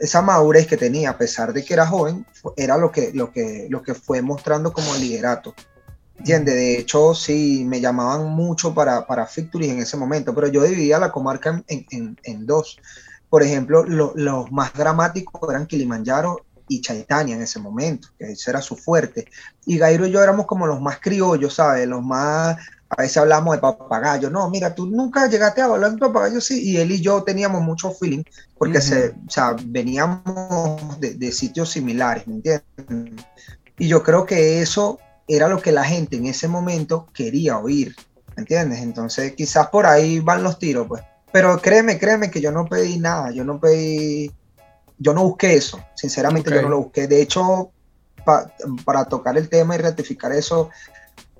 esa 0.00 0.22
madurez 0.22 0.68
que 0.68 0.76
tenía, 0.76 1.10
a 1.10 1.18
pesar 1.18 1.52
de 1.52 1.64
que 1.64 1.74
era 1.74 1.86
joven, 1.86 2.24
era 2.56 2.78
lo 2.78 2.92
que, 2.92 3.12
lo 3.12 3.32
que, 3.32 3.66
lo 3.68 3.82
que 3.82 3.94
fue 3.94 4.22
mostrando 4.22 4.72
como 4.72 4.94
liderato. 4.94 5.52
¿Entiendes? 6.16 6.54
De 6.54 6.78
hecho, 6.78 7.14
sí, 7.14 7.64
me 7.66 7.80
llamaban 7.80 8.28
mucho 8.28 8.72
para, 8.72 9.04
para 9.06 9.28
en 9.36 9.78
ese 9.80 9.96
momento, 9.96 10.32
pero 10.32 10.46
yo 10.46 10.62
dividía 10.62 11.00
la 11.00 11.10
comarca 11.10 11.62
en, 11.66 12.16
en, 12.22 12.46
dos. 12.46 12.78
Por 13.28 13.42
ejemplo, 13.42 13.84
los 13.84 14.52
más 14.52 14.72
dramáticos 14.74 15.50
eran 15.50 15.66
Kilimanjaro 15.66 16.44
y 16.68 16.80
Chaitania 16.80 17.34
en 17.34 17.42
ese 17.42 17.58
momento, 17.58 18.08
que 18.16 18.32
ese 18.32 18.50
era 18.50 18.62
su 18.62 18.76
fuerte. 18.76 19.26
Y 19.66 19.78
Gairo 19.78 20.06
y 20.06 20.12
yo 20.12 20.22
éramos 20.22 20.46
como 20.46 20.68
los 20.68 20.80
más 20.80 21.00
criollos, 21.00 21.54
¿sabes? 21.54 21.88
Los 21.88 22.02
más, 22.02 22.56
a 22.94 23.02
veces 23.02 23.16
hablamos 23.16 23.54
de 23.54 23.60
papagayo, 23.60 24.28
no, 24.28 24.50
mira, 24.50 24.74
tú 24.74 24.86
nunca 24.86 25.26
llegaste 25.26 25.62
a 25.62 25.64
hablar 25.64 25.92
de 25.92 25.98
papagayo, 25.98 26.42
sí, 26.42 26.62
y 26.62 26.76
él 26.76 26.92
y 26.92 27.00
yo 27.00 27.22
teníamos 27.22 27.62
mucho 27.62 27.90
feeling, 27.90 28.22
porque 28.58 28.82
se, 28.82 29.08
o 29.10 29.30
sea, 29.30 29.56
veníamos 29.64 31.00
de, 31.00 31.14
de 31.14 31.32
sitios 31.32 31.70
similares, 31.70 32.26
¿me 32.26 32.34
entiendes? 32.34 33.24
Y 33.78 33.88
yo 33.88 34.02
creo 34.02 34.26
que 34.26 34.60
eso 34.60 34.98
era 35.26 35.48
lo 35.48 35.62
que 35.62 35.72
la 35.72 35.84
gente 35.84 36.16
en 36.16 36.26
ese 36.26 36.48
momento 36.48 37.08
quería 37.14 37.58
oír, 37.58 37.96
¿me 38.36 38.42
entiendes? 38.42 38.80
Entonces 38.80 39.32
quizás 39.32 39.68
por 39.68 39.86
ahí 39.86 40.20
van 40.20 40.42
los 40.42 40.58
tiros, 40.58 40.86
pues. 40.86 41.02
Pero 41.32 41.58
créeme, 41.62 41.98
créeme 41.98 42.30
que 42.30 42.42
yo 42.42 42.52
no 42.52 42.66
pedí 42.66 42.98
nada, 42.98 43.30
yo 43.30 43.42
no 43.42 43.58
pedí, 43.58 44.30
yo 44.98 45.14
no 45.14 45.22
busqué 45.22 45.54
eso, 45.54 45.82
sinceramente 45.94 46.50
yo 46.50 46.60
no 46.60 46.68
lo 46.68 46.82
busqué. 46.82 47.06
De 47.06 47.22
hecho, 47.22 47.70
para 48.84 49.06
tocar 49.06 49.38
el 49.38 49.48
tema 49.48 49.76
y 49.76 49.78
ratificar 49.78 50.32
eso, 50.32 50.68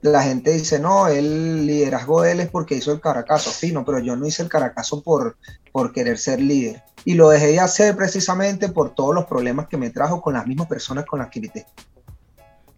la 0.03 0.23
gente 0.23 0.53
dice, 0.53 0.79
no, 0.79 1.09
el 1.09 1.67
liderazgo 1.67 2.23
de 2.23 2.33
él 2.33 2.41
es 2.41 2.51
porque 2.51 2.75
hizo 2.75 2.93
el 2.93 3.01
caracazo, 3.01 3.51
fino, 3.51 3.85
pero 3.85 3.99
yo 3.99 4.17
no 4.17 4.27
hice 4.27 4.43
el 4.43 4.49
caracazo 4.49 5.03
por, 5.03 5.37
por 5.73 5.93
querer 5.93 6.19
ser 6.19 6.41
líder. 6.41 6.83
Y 7.05 7.15
lo 7.15 7.31
dejé 7.31 7.47
de 7.49 7.61
hacer 7.61 7.97
precisamente 7.97 8.69
por 8.69 8.95
todos 8.95 9.15
los 9.15 9.25
problemas 9.25 9.69
que 9.69 9.77
me 9.77 9.91
trajo 9.91 10.21
con 10.21 10.35
las 10.35 10.47
mismas 10.47 10.69
personas 10.69 11.05
con 11.07 11.21
las 11.21 11.29
que 11.29 11.39
invité. 11.39 11.67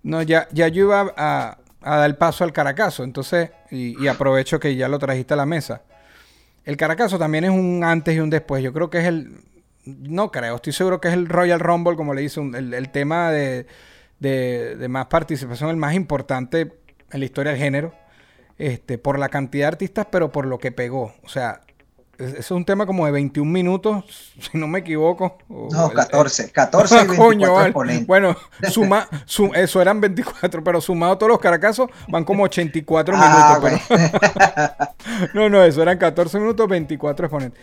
No, 0.03 0.23
ya, 0.23 0.49
ya 0.53 0.69
yo 0.69 0.85
iba 0.85 1.13
a, 1.17 1.59
dar 1.81 2.09
el 2.09 2.17
paso 2.17 2.45
al 2.45 2.53
caracazo, 2.53 3.05
entonces, 3.05 3.51
y 3.71 4.07
aprovecho 4.07 4.61
que 4.61 4.77
ya 4.77 4.89
lo 4.89 4.99
trajiste 4.99 5.35
a 5.35 5.37
la 5.37 5.47
mesa. 5.47 5.83
El 6.65 6.77
Caracazo 6.77 7.19
también 7.19 7.45
es 7.45 7.51
un 7.51 7.83
antes 7.85 8.17
y 8.17 8.21
un 8.21 8.31
después. 8.31 8.63
Yo 8.63 8.73
creo 8.73 8.91
que 8.91 8.99
es 8.99 9.05
el. 9.05 9.37
No 9.85 10.31
creo, 10.31 10.57
estoy 10.57 10.73
seguro 10.73 11.01
que 11.01 11.09
es 11.09 11.15
el 11.15 11.29
Royal 11.29 11.61
Rumble, 11.61 11.95
como 11.95 12.15
le 12.15 12.23
dice, 12.23 12.41
el, 12.41 12.89
tema 12.89 13.31
de, 13.31 13.67
más 14.89 15.07
participación, 15.07 15.69
el 15.69 15.77
más 15.77 15.95
importante 15.95 16.73
en 17.15 17.21
la 17.21 17.27
historia 17.27 17.53
del 17.53 17.61
género. 17.61 17.95
Este, 18.59 18.99
por 18.99 19.19
la 19.19 19.31
cantidad 19.31 19.65
de 19.65 19.69
artistas, 19.69 20.07
pero 20.11 20.31
por 20.31 20.47
lo 20.47 20.59
que 20.59 20.71
pegó. 20.71 21.15
O 21.25 21.29
sea, 21.29 21.63
es 22.19 22.51
un 22.51 22.65
tema 22.65 22.87
como 22.87 23.07
de 23.07 23.13
21 23.13 23.51
minutos, 23.51 24.33
si 24.41 24.59
no 24.59 24.67
me 24.67 24.81
equivoco. 24.81 25.39
No, 25.49 25.91
14, 25.91 26.51
14 26.51 26.95
y 27.05 27.07
24 27.07 27.73
Bueno, 28.07 28.37
suma, 28.69 29.09
eso 29.55 29.83
eran 29.83 30.01
24, 30.01 30.63
pero 30.63 30.81
sumado 30.81 31.19
todos 31.19 31.31
los 31.31 31.41
caracazos 31.41 31.89
van 32.09 32.25
como 32.25 32.45
84 32.45 33.15
ah, 33.17 33.61
minutos. 33.61 33.81
no, 35.35 35.49
no, 35.49 35.65
eso 35.65 35.83
eran 35.83 35.99
14 35.99 36.39
minutos, 36.39 36.69
24 36.69 37.27
exponentes. 37.27 37.61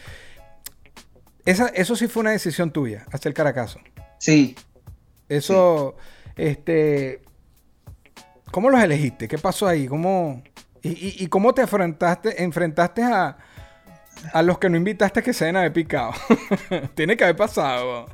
Esa, 1.45 1.67
eso 1.67 1.95
sí 1.95 2.07
fue 2.07 2.21
una 2.21 2.31
decisión 2.31 2.71
tuya, 2.71 3.05
hacer 3.11 3.33
caracazo. 3.33 3.79
Sí. 4.17 4.55
Eso, 5.27 5.95
este... 6.35 7.21
¿Cómo 8.51 8.69
los 8.69 8.83
elegiste? 8.83 9.27
¿Qué 9.27 9.37
pasó 9.37 9.67
ahí? 9.67 9.87
¿Cómo, 9.87 10.43
y, 10.83 11.23
y 11.23 11.27
cómo 11.27 11.53
te 11.53 11.61
enfrentaste, 11.61 12.43
enfrentaste 12.43 13.03
a 13.03 13.37
a 14.33 14.41
los 14.41 14.59
que 14.59 14.69
no 14.69 14.77
invitaste 14.77 15.23
que 15.23 15.33
se 15.33 15.45
den 15.45 15.55
a 15.55 15.59
haber 15.59 15.73
picado. 15.73 16.11
Tiene 16.95 17.17
que 17.17 17.23
haber 17.23 17.35
pasado. 17.35 18.07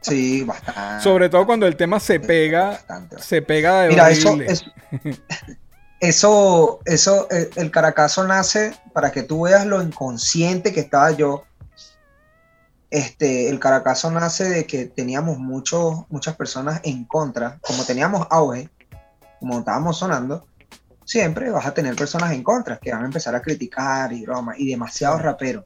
Sí, 0.00 0.42
bastante. 0.44 1.02
Sobre 1.02 1.28
todo 1.28 1.46
cuando 1.46 1.66
el 1.66 1.76
tema 1.76 1.98
se 1.98 2.20
pega, 2.20 2.80
se 3.18 3.42
pega 3.42 3.82
de 3.82 3.88
Mira, 3.88 4.10
eso, 4.10 4.38
eso, 6.00 6.80
eso, 6.84 7.28
el, 7.30 7.50
el 7.56 7.70
caracazo 7.70 8.24
nace 8.24 8.74
para 8.92 9.10
que 9.10 9.22
tú 9.22 9.42
veas 9.42 9.66
lo 9.66 9.82
inconsciente 9.82 10.72
que 10.72 10.80
estaba 10.80 11.10
yo. 11.12 11.44
Este, 12.90 13.48
el 13.48 13.58
caracazo 13.58 14.10
nace 14.12 14.44
de 14.48 14.64
que 14.64 14.84
teníamos 14.86 15.38
muchos, 15.38 16.04
muchas 16.08 16.36
personas 16.36 16.80
en 16.84 17.04
contra, 17.04 17.58
como 17.60 17.84
teníamos 17.84 18.28
auge, 18.30 18.70
como 19.46 19.60
estábamos 19.60 19.96
sonando, 19.96 20.46
siempre 21.04 21.50
vas 21.50 21.66
a 21.66 21.72
tener 21.72 21.94
personas 21.94 22.32
en 22.32 22.42
contra 22.42 22.78
que 22.78 22.92
van 22.92 23.02
a 23.02 23.06
empezar 23.06 23.34
a 23.34 23.40
criticar 23.40 24.12
y 24.12 24.26
broma, 24.26 24.54
y 24.58 24.68
demasiados 24.68 25.22
raperos, 25.22 25.64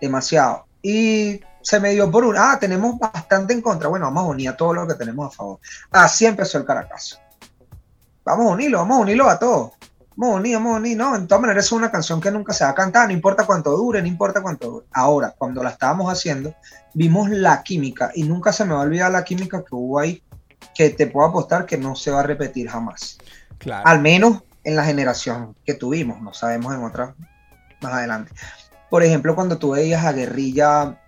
demasiado. 0.00 0.64
Y 0.80 1.40
se 1.60 1.78
me 1.78 1.90
dio 1.90 2.10
por 2.10 2.24
un, 2.24 2.36
ah, 2.38 2.56
tenemos 2.58 2.98
bastante 2.98 3.52
en 3.52 3.60
contra, 3.60 3.88
bueno, 3.88 4.06
vamos 4.06 4.24
a 4.24 4.28
unir 4.28 4.48
a 4.48 4.56
todo 4.56 4.72
lo 4.72 4.86
que 4.86 4.94
tenemos 4.94 5.26
a 5.26 5.36
favor. 5.36 5.58
Así 5.90 6.24
empezó 6.24 6.56
el 6.56 6.64
Caracazo. 6.64 7.18
Vamos 8.24 8.46
a 8.46 8.54
unirlo, 8.54 8.78
vamos 8.78 8.98
a 8.98 9.00
unirlo 9.00 9.28
a 9.28 9.38
todos. 9.38 9.72
Vamos 10.16 10.36
a 10.36 10.38
unir, 10.38 10.56
vamos 10.56 10.74
a 10.74 10.78
unir, 10.78 10.96
no, 10.96 11.14
en 11.14 11.28
todas 11.28 11.42
maneras 11.42 11.66
es 11.66 11.72
una 11.72 11.90
canción 11.90 12.22
que 12.22 12.30
nunca 12.30 12.54
se 12.54 12.64
va 12.64 12.70
a 12.70 12.74
cantar, 12.74 13.08
no 13.08 13.12
importa 13.12 13.44
cuánto 13.44 13.76
dure, 13.76 14.00
no 14.00 14.08
importa 14.08 14.40
cuánto 14.40 14.70
dure. 14.70 14.86
Ahora, 14.94 15.34
cuando 15.36 15.62
la 15.62 15.68
estábamos 15.68 16.10
haciendo, 16.10 16.54
vimos 16.94 17.28
la 17.28 17.62
química 17.62 18.10
y 18.14 18.22
nunca 18.22 18.54
se 18.54 18.64
me 18.64 18.72
va 18.72 18.80
a 18.80 18.84
olvidar 18.84 19.12
la 19.12 19.22
química 19.22 19.62
que 19.62 19.74
hubo 19.74 19.98
ahí, 19.98 20.22
que 20.76 20.90
te 20.90 21.06
puedo 21.06 21.28
apostar 21.28 21.66
que 21.66 21.78
no 21.78 21.96
se 21.96 22.10
va 22.10 22.20
a 22.20 22.24
repetir 22.24 22.68
jamás. 22.68 23.18
Claro. 23.58 23.86
Al 23.86 24.00
menos 24.00 24.42
en 24.64 24.76
la 24.76 24.84
generación 24.84 25.54
que 25.64 25.74
tuvimos, 25.74 26.20
no 26.20 26.34
sabemos 26.34 26.74
en 26.74 26.84
otras 26.84 27.14
más 27.80 27.92
adelante. 27.94 28.32
Por 28.90 29.02
ejemplo, 29.02 29.34
cuando 29.34 29.58
tú 29.58 29.70
veías 29.70 30.04
a 30.04 30.12
Guerrilla 30.12 31.00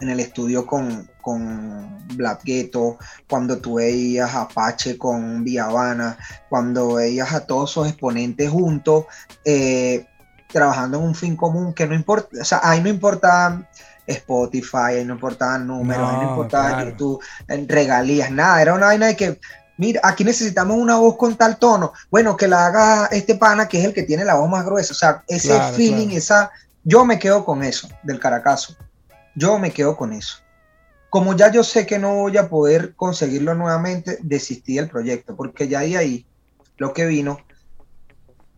en 0.00 0.08
el 0.08 0.20
estudio 0.20 0.66
con, 0.66 1.10
con 1.20 2.06
Black 2.16 2.42
Ghetto, 2.44 2.98
cuando 3.28 3.58
tú 3.58 3.74
veías 3.74 4.34
a 4.34 4.42
Apache 4.42 4.98
con 4.98 5.44
Habana, 5.58 6.18
cuando 6.48 6.94
veías 6.94 7.32
a 7.32 7.46
todos 7.46 7.70
esos 7.70 7.88
exponentes 7.88 8.50
juntos, 8.50 9.06
eh, 9.44 10.06
trabajando 10.48 10.98
en 10.98 11.04
un 11.04 11.14
fin 11.14 11.36
común 11.36 11.74
que 11.74 11.86
no 11.86 11.94
importa, 11.94 12.28
o 12.40 12.44
sea, 12.44 12.60
ahí 12.62 12.80
no 12.80 12.88
importa 12.88 13.68
Spotify, 14.06 14.96
ahí 14.96 15.04
no 15.04 15.14
importaban 15.14 15.66
números, 15.66 16.08
ahí 16.08 16.16
no 16.16 16.30
importaba 16.30 16.84
YouTube, 16.84 17.22
regalías, 17.68 18.30
nada, 18.30 18.60
era 18.60 18.74
una 18.74 18.86
vaina 18.86 19.06
de 19.06 19.16
que 19.16 19.40
mira, 19.76 20.00
aquí 20.04 20.24
necesitamos 20.24 20.76
una 20.76 20.96
voz 20.96 21.16
con 21.16 21.36
tal 21.36 21.58
tono, 21.58 21.92
bueno, 22.10 22.36
que 22.36 22.48
la 22.48 22.66
haga 22.66 23.06
este 23.06 23.34
pana 23.34 23.68
que 23.68 23.78
es 23.78 23.84
el 23.84 23.94
que 23.94 24.02
tiene 24.02 24.24
la 24.24 24.34
voz 24.34 24.48
más 24.48 24.64
gruesa, 24.64 24.92
o 24.92 24.96
sea, 24.96 25.24
ese 25.26 25.58
feeling, 25.74 26.08
esa, 26.10 26.50
yo 26.82 27.04
me 27.04 27.18
quedo 27.18 27.44
con 27.44 27.62
eso 27.62 27.88
del 28.02 28.20
Caracazo, 28.20 28.76
yo 29.34 29.58
me 29.58 29.72
quedo 29.72 29.96
con 29.96 30.12
eso. 30.12 30.38
Como 31.10 31.36
ya 31.36 31.50
yo 31.50 31.62
sé 31.62 31.86
que 31.86 31.98
no 31.98 32.14
voy 32.14 32.36
a 32.36 32.48
poder 32.48 32.94
conseguirlo 32.96 33.54
nuevamente, 33.54 34.18
desistí 34.22 34.76
del 34.76 34.88
proyecto, 34.88 35.36
porque 35.36 35.68
ya 35.68 35.80
de 35.80 35.96
ahí 35.96 36.26
lo 36.76 36.92
que 36.92 37.06
vino, 37.06 37.38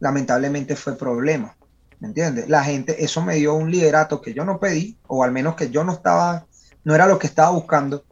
lamentablemente 0.00 0.74
fue 0.74 0.96
problema, 0.96 1.54
¿me 2.00 2.08
entiendes? 2.08 2.48
La 2.48 2.62
gente, 2.64 3.04
eso 3.04 3.22
me 3.22 3.36
dio 3.36 3.54
un 3.54 3.70
liderato 3.70 4.20
que 4.20 4.34
yo 4.34 4.44
no 4.44 4.58
pedí, 4.58 4.96
o 5.06 5.24
al 5.24 5.32
menos 5.32 5.54
que 5.54 5.70
yo 5.70 5.84
no 5.84 5.92
estaba, 5.92 6.46
no 6.84 6.94
era 6.94 7.06
lo 7.06 7.18
que 7.18 7.26
estaba 7.26 7.50
buscando, 7.50 8.04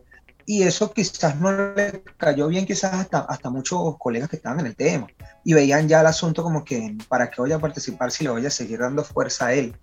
y 0.46 0.62
eso 0.62 0.92
quizás 0.92 1.40
no 1.40 1.74
le 1.74 2.02
cayó 2.16 2.48
bien 2.48 2.66
quizás 2.66 2.94
hasta, 2.94 3.20
hasta 3.20 3.50
muchos 3.50 3.96
colegas 3.98 4.28
que 4.28 4.36
estaban 4.36 4.60
en 4.60 4.66
el 4.66 4.76
tema 4.76 5.06
y 5.42 5.54
veían 5.54 5.88
ya 5.88 6.00
el 6.00 6.06
asunto 6.06 6.42
como 6.42 6.64
que 6.64 6.96
para 7.08 7.30
qué 7.30 7.40
voy 7.40 7.52
a 7.52 7.58
participar 7.58 8.10
si 8.10 8.24
le 8.24 8.30
voy 8.30 8.44
a 8.44 8.50
seguir 8.50 8.80
dando 8.80 9.04
fuerza 9.04 9.46
a 9.46 9.54
él, 9.54 9.74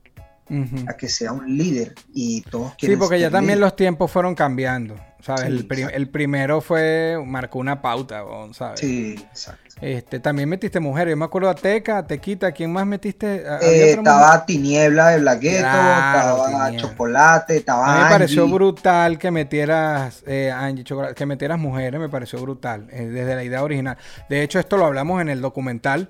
a 0.88 0.94
que 0.94 1.08
sea 1.08 1.32
un 1.32 1.58
líder 1.58 1.96
y 2.14 2.42
todos 2.42 2.76
quieren 2.76 2.98
Sí, 2.98 3.00
porque 3.00 3.20
ya 3.20 3.32
también 3.32 3.60
los 3.60 3.76
tiempos 3.76 4.12
fueron 4.12 4.36
cambiando, 4.36 4.96
¿sabes? 5.22 5.46
el, 5.46 5.68
el, 5.94 6.10
primero 6.10 6.62
fue, 6.62 7.22
marcó 7.26 7.60
una 7.60 7.82
pauta, 7.82 8.24
¿sabes? 8.54 8.80
Sí, 8.80 9.16
exacto. 9.20 9.72
Este, 9.82 10.20
también 10.20 10.48
metiste 10.48 10.80
mujeres. 10.80 11.14
Yo 11.14 11.18
me 11.18 11.26
acuerdo 11.26 11.50
a 11.50 11.56
Teca, 11.56 12.06
Tequita, 12.06 12.52
¿quién 12.52 12.72
más 12.72 12.86
metiste? 12.86 13.44
Eh, 13.62 13.92
estaba 13.94 14.46
Tiniebla 14.46 15.10
de 15.10 15.20
Blaqueto, 15.20 15.56
estaba 15.56 16.76
Chocolate, 16.76 17.58
estaba 17.58 17.94
A 17.94 17.98
mí 17.98 18.04
me 18.04 18.10
pareció 18.10 18.48
brutal 18.48 19.18
que 19.18 19.32
metieras 19.32 20.24
eh, 20.28 20.52
Angie, 20.52 20.86
que 21.16 21.26
metieras 21.26 21.58
mujeres, 21.58 22.00
me 22.00 22.10
pareció 22.10 22.40
brutal, 22.40 22.88
eh, 22.92 23.06
desde 23.06 23.36
la 23.36 23.44
idea 23.44 23.64
original. 23.64 23.98
De 24.30 24.44
hecho, 24.44 24.60
esto 24.60 24.78
lo 24.78 24.86
hablamos 24.86 25.20
en 25.22 25.30
el 25.30 25.42
documental, 25.42 26.10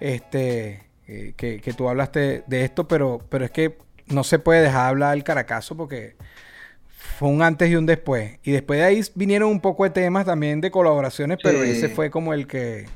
este, 0.00 0.84
eh, 1.06 1.34
que, 1.36 1.60
que, 1.60 1.72
tú 1.72 1.88
hablaste 1.88 2.44
de 2.46 2.64
esto, 2.64 2.88
pero, 2.88 3.20
pero 3.28 3.44
es 3.44 3.50
que 3.52 3.78
no 4.06 4.24
se 4.24 4.38
puede 4.38 4.62
dejar 4.62 4.88
hablar 4.88 5.16
el 5.16 5.22
caracazo 5.22 5.76
porque 5.76 6.16
fue 7.18 7.28
un 7.28 7.42
antes 7.42 7.70
y 7.70 7.76
un 7.76 7.86
después. 7.86 8.38
Y 8.42 8.52
después 8.52 8.80
de 8.80 8.86
ahí 8.86 9.00
vinieron 9.14 9.50
un 9.50 9.60
poco 9.60 9.84
de 9.84 9.90
temas 9.90 10.26
también 10.26 10.60
de 10.60 10.70
colaboraciones, 10.70 11.38
pero 11.42 11.62
ese 11.62 11.88
fue 11.88 12.10
como 12.10 12.34
el 12.34 12.46
que 12.46 12.86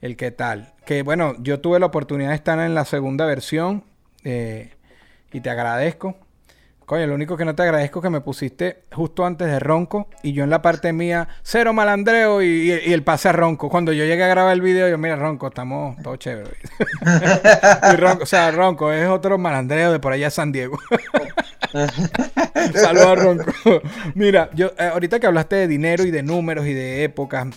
el 0.00 0.16
que 0.16 0.30
tal. 0.30 0.74
Que 0.84 1.02
bueno, 1.02 1.34
yo 1.40 1.60
tuve 1.60 1.78
la 1.78 1.86
oportunidad 1.86 2.30
de 2.30 2.36
estar 2.36 2.58
en 2.58 2.74
la 2.74 2.84
segunda 2.84 3.26
versión 3.26 3.84
eh, 4.24 4.70
y 5.32 5.40
te 5.40 5.50
agradezco. 5.50 6.16
Coño, 6.86 7.08
lo 7.08 7.16
único 7.16 7.36
que 7.36 7.44
no 7.44 7.56
te 7.56 7.64
agradezco 7.64 7.98
es 7.98 8.04
que 8.04 8.10
me 8.10 8.20
pusiste 8.20 8.84
justo 8.92 9.26
antes 9.26 9.48
de 9.48 9.58
Ronco 9.58 10.08
y 10.22 10.32
yo 10.32 10.44
en 10.44 10.50
la 10.50 10.62
parte 10.62 10.92
mía, 10.92 11.26
cero 11.42 11.72
malandreo 11.72 12.42
y, 12.42 12.70
el 12.70 13.02
pase 13.02 13.28
a 13.28 13.32
Ronco. 13.32 13.68
Cuando 13.68 13.92
yo 13.92 14.04
llegué 14.04 14.22
a 14.22 14.28
grabar 14.28 14.52
el 14.52 14.60
video, 14.60 14.88
yo, 14.88 14.96
mira, 14.96 15.16
Ronco, 15.16 15.48
estamos 15.48 16.00
todo 16.00 16.14
chévere. 16.14 16.52
o 18.22 18.26
sea, 18.26 18.52
Ronco 18.52 18.92
es 18.92 19.08
otro 19.08 19.36
malandreo 19.36 19.90
de 19.90 19.98
por 19.98 20.12
allá 20.12 20.30
San 20.30 20.52
Diego. 20.52 20.78
Saludos 22.72 23.06
a 23.06 23.14
Ronco. 23.16 23.52
mira, 24.14 24.48
yo 24.54 24.70
eh, 24.78 24.84
ahorita 24.84 25.18
que 25.18 25.26
hablaste 25.26 25.56
de 25.56 25.66
dinero 25.66 26.04
y 26.04 26.12
de 26.12 26.22
números 26.22 26.66
y 26.66 26.72
de 26.72 27.02
épocas, 27.02 27.48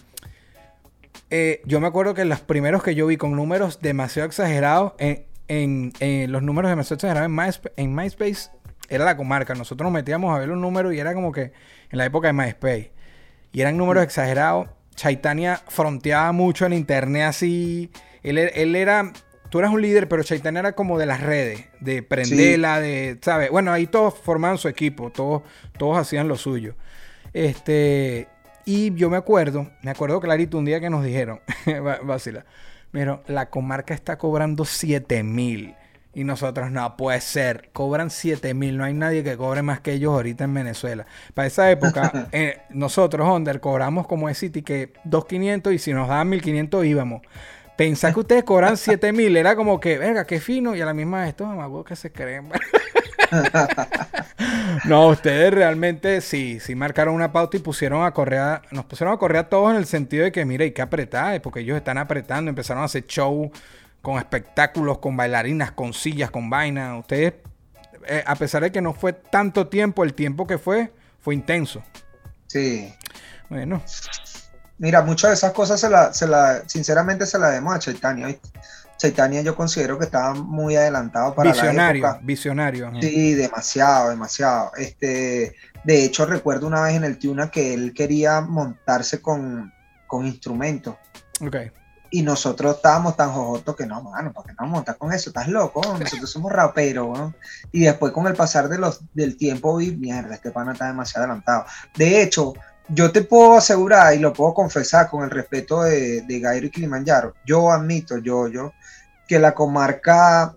eh, 1.29 1.61
yo 1.65 1.79
me 1.79 1.85
acuerdo 1.85 2.15
que 2.15 2.25
los 2.25 2.39
primeros 2.39 2.81
que 2.81 2.95
yo 2.95 3.05
vi 3.05 3.17
con 3.17 3.35
números 3.35 3.79
demasiado 3.79 4.27
exagerados, 4.27 4.93
en, 4.97 5.93
los 6.31 6.41
números 6.41 6.71
demasiado 6.71 6.95
exagerados 6.95 7.61
en, 7.75 7.95
MySpace, 7.95 8.49
era 8.89 9.05
la 9.05 9.17
comarca. 9.17 9.53
Nosotros 9.55 9.85
nos 9.85 9.93
metíamos 9.93 10.35
a 10.35 10.39
ver 10.39 10.49
los 10.49 10.57
números 10.57 10.93
y 10.93 10.99
era 10.99 11.13
como 11.13 11.31
que 11.31 11.51
en 11.91 11.97
la 11.97 12.05
época 12.05 12.27
de 12.27 12.33
MySpace. 12.33 12.91
y 13.51 13.61
eran 13.61 13.77
números 13.77 14.03
exagerados. 14.03 14.69
Chaitania 14.95 15.61
fronteaba 15.67 16.31
mucho 16.31 16.65
en 16.65 16.73
internet 16.73 17.23
así. 17.23 17.89
Él, 18.21 18.37
él 18.37 18.75
era 18.75 19.13
tú 19.49 19.59
eras 19.59 19.71
un 19.71 19.81
líder, 19.81 20.07
pero 20.07 20.23
Chaitanya 20.23 20.59
era 20.59 20.73
como 20.73 20.97
de 20.97 21.05
las 21.05 21.21
redes, 21.21 21.65
de 21.79 22.03
prendela, 22.03 22.79
de, 22.79 23.17
¿sabes? 23.21 23.49
Bueno, 23.49 23.71
ahí 23.71 23.87
todos 23.87 24.13
formaban 24.13 24.57
su 24.57 24.67
equipo, 24.67 25.09
todos, 25.11 25.41
todos 25.77 25.97
hacían 25.97 26.27
lo 26.27 26.37
suyo. 26.37 26.75
Este, 27.33 28.27
y 28.65 28.93
yo 28.95 29.09
me 29.09 29.17
acuerdo, 29.17 29.69
me 29.81 29.91
acuerdo 29.91 30.19
clarito 30.19 30.57
un 30.57 30.65
día 30.65 30.79
que 30.79 30.89
nos 30.89 31.03
dijeron, 31.03 31.41
vacila, 32.03 32.45
pero 32.91 33.23
la 33.27 33.49
comarca 33.49 33.93
está 33.93 34.17
cobrando 34.17 34.65
7 34.65 35.23
mil. 35.23 35.75
Y 36.13 36.23
nosotros, 36.23 36.71
no 36.71 36.97
puede 36.97 37.21
ser, 37.21 37.69
cobran 37.71 38.09
7 38.09 38.53
mil, 38.55 38.77
no 38.77 38.83
hay 38.83 38.93
nadie 38.93 39.23
que 39.23 39.37
cobre 39.37 39.61
más 39.61 39.79
que 39.79 39.93
ellos 39.93 40.11
ahorita 40.11 40.45
en 40.45 40.53
Venezuela. 40.55 41.05
Para 41.35 41.47
esa 41.47 41.69
época, 41.69 42.27
eh, 42.31 42.61
nosotros, 42.69 43.27
Onder, 43.27 43.59
cobramos 43.59 44.07
como 44.07 44.27
es 44.27 44.39
City 44.39 44.63
que 44.63 44.93
2.500 45.05 45.73
y 45.73 45.77
si 45.77 45.93
nos 45.93 46.07
daban 46.07 46.31
1.500 46.31 46.87
íbamos. 46.87 47.21
Pensar 47.77 48.13
que 48.13 48.19
ustedes 48.19 48.43
cobran 48.43 48.75
7 48.75 49.13
mil 49.13 49.37
era 49.37 49.55
como 49.55 49.79
que, 49.79 49.97
venga, 49.97 50.25
qué 50.25 50.41
fino, 50.41 50.75
y 50.75 50.81
a 50.81 50.85
la 50.85 50.93
misma 50.93 51.21
vez, 51.21 51.29
estos 51.29 51.47
mamagos 51.47 51.85
que 51.85 51.95
se 51.95 52.11
creen. 52.11 52.49
no, 54.85 55.07
ustedes 55.07 55.53
realmente 55.53 56.21
sí, 56.21 56.59
sí 56.59 56.75
marcaron 56.75 57.13
una 57.13 57.31
pauta 57.31 57.57
y 57.57 57.59
pusieron 57.59 58.03
a 58.03 58.11
correr, 58.11 58.61
nos 58.71 58.85
pusieron 58.85 59.13
a 59.13 59.17
correr 59.17 59.37
a 59.37 59.49
todos 59.49 59.71
en 59.71 59.77
el 59.77 59.85
sentido 59.85 60.25
de 60.25 60.31
que, 60.31 60.43
mire, 60.43 60.65
hay 60.65 60.71
que 60.71 60.81
apretar, 60.81 61.41
porque 61.41 61.61
ellos 61.61 61.77
están 61.77 61.97
apretando, 61.97 62.49
empezaron 62.49 62.81
a 62.83 62.85
hacer 62.87 63.05
show 63.05 63.51
con 64.01 64.17
espectáculos, 64.17 64.99
con 64.99 65.17
bailarinas, 65.17 65.71
con 65.71 65.93
sillas, 65.93 66.31
con 66.31 66.49
vainas. 66.49 66.99
Ustedes, 66.99 67.33
eh, 68.07 68.23
a 68.25 68.35
pesar 68.35 68.63
de 68.63 68.71
que 68.71 68.81
no 68.81 68.93
fue 68.93 69.13
tanto 69.13 69.67
tiempo, 69.67 70.03
el 70.03 70.13
tiempo 70.13 70.47
que 70.47 70.57
fue, 70.57 70.91
fue 71.19 71.33
intenso. 71.35 71.83
Sí. 72.47 72.93
Bueno. 73.49 73.81
Mira, 74.77 75.01
muchas 75.01 75.31
de 75.31 75.33
esas 75.35 75.51
cosas 75.51 75.79
se 75.79 75.89
la, 75.89 76.13
se 76.13 76.27
la, 76.27 76.63
sinceramente 76.67 77.25
se 77.25 77.37
la 77.37 77.49
demos 77.49 77.75
a 77.75 77.79
Chaitanya. 77.79 78.35
Chaitanya 78.97 79.41
yo 79.41 79.55
considero 79.55 79.97
que 79.97 80.05
estaba 80.05 80.33
muy 80.33 80.75
adelantado 80.75 81.35
para 81.35 81.51
visionario, 81.51 82.01
la 82.03 82.09
época. 82.09 82.25
Visionario. 82.25 82.91
Sí, 83.01 83.33
demasiado, 83.33 84.09
demasiado. 84.09 84.71
Este, 84.77 85.55
de 85.83 86.05
hecho, 86.05 86.25
recuerdo 86.25 86.67
una 86.67 86.81
vez 86.81 86.95
en 86.95 87.03
el 87.03 87.17
Tuna 87.17 87.49
que 87.51 87.73
él 87.73 87.93
quería 87.93 88.41
montarse 88.41 89.21
con, 89.21 89.73
con 90.07 90.25
instrumentos. 90.25 90.95
Ok. 91.41 91.57
Y 92.11 92.23
nosotros 92.23 92.77
estábamos 92.77 93.15
tan 93.15 93.31
jojotos 93.31 93.75
que 93.75 93.85
no, 93.85 94.01
mano, 94.01 94.33
¿para 94.33 94.47
qué 94.47 94.55
no 94.59 94.67
montar 94.67 94.97
con 94.97 95.13
eso? 95.13 95.29
¿Estás 95.29 95.47
loco? 95.47 95.81
Nosotros 95.99 96.29
somos 96.29 96.51
raperos, 96.51 97.17
¿no? 97.17 97.33
Y 97.71 97.81
después 97.81 98.11
con 98.11 98.27
el 98.27 98.35
pasar 98.35 98.67
de 98.69 98.77
los, 98.77 99.01
del 99.13 99.37
tiempo 99.37 99.77
vi, 99.77 99.95
mierda, 99.95 100.35
este 100.35 100.51
pana 100.51 100.73
está 100.73 100.87
demasiado 100.87 101.25
adelantado. 101.25 101.65
De 101.95 102.21
hecho, 102.21 102.53
yo 102.89 103.11
te 103.11 103.21
puedo 103.21 103.57
asegurar 103.57 104.13
y 104.15 104.19
lo 104.19 104.33
puedo 104.33 104.53
confesar 104.53 105.09
con 105.09 105.23
el 105.23 105.29
respeto 105.29 105.83
de, 105.83 106.21
de 106.21 106.39
Gairo 106.39 106.65
y 106.65 106.71
Kilimanjaro, 106.71 107.35
yo 107.45 107.71
admito, 107.71 108.17
yo, 108.17 108.47
yo, 108.47 108.73
que 109.27 109.37
la 109.37 109.53
comarca 109.53 110.55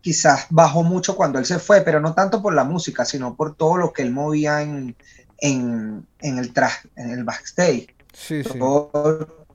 quizás 0.00 0.46
bajó 0.50 0.82
mucho 0.82 1.16
cuando 1.16 1.38
él 1.38 1.46
se 1.46 1.58
fue, 1.58 1.80
pero 1.80 2.00
no 2.00 2.12
tanto 2.12 2.42
por 2.42 2.54
la 2.54 2.64
música, 2.64 3.04
sino 3.04 3.36
por 3.36 3.54
todo 3.54 3.76
lo 3.78 3.92
que 3.92 4.02
él 4.02 4.10
movía 4.10 4.60
en, 4.62 4.96
en, 5.38 6.06
en 6.20 6.38
el 6.38 6.52
traje, 6.52 6.88
en 6.96 7.10
el 7.10 7.24
backstage. 7.24 7.94
Sí, 8.12 8.42
sí. 8.44 8.58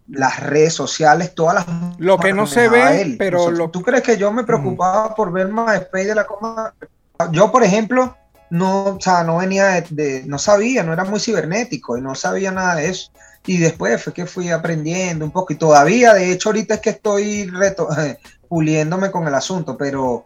Las 0.10 0.39
redes 0.39 0.74
sociales, 0.74 1.34
todas 1.36 1.55
las... 1.55 1.66
Lo 1.99 2.18
que 2.18 2.34
no 2.34 2.47
se 2.47 2.68
ve, 2.68 3.16
pero... 3.18 3.51
lo... 3.51 3.70
¿Tú 3.70 3.82
crees 3.82 4.03
que 4.03 4.18
yo 4.18 4.32
me 4.32 4.43
preocupaba 4.43 5.14
por 5.16 5.32
ver 5.32 5.49
más 5.49 5.76
space 5.76 6.07
de 6.07 6.16
la 6.16 6.26
comarca? 6.26 6.88
Yo, 7.32 7.51
por 7.51 7.64
ejemplo, 7.64 8.16
no, 8.49 8.95
o 8.95 9.01
sea, 9.01 9.24
no 9.24 9.38
venía 9.38 9.82
de, 9.89 10.24
no 10.26 10.39
sabía, 10.39 10.84
no 10.84 10.93
era 10.93 11.03
muy 11.03 11.20
cibernético 11.20 11.97
y 11.97 12.01
no 12.01 12.16
sabía 12.16 12.51
nada 12.51 12.76
de 12.76 12.89
eso. 12.89 13.12
Y 13.45 13.57
después 13.57 14.03
fue 14.03 14.14
que 14.14 14.26
fui 14.26 14.49
aprendiendo 14.49 15.26
un 15.26 15.32
poco 15.32 15.53
y 15.53 15.55
todavía, 15.55 16.14
de 16.14 16.32
hecho, 16.32 16.49
ahorita 16.49 16.76
es 16.76 16.82
que 16.82 16.89
estoy 16.91 17.45
reto, 17.47 17.88
puliéndome 18.47 19.12
con 19.12 19.28
el 19.28 19.36
asunto, 19.36 19.78
pero... 19.78 20.26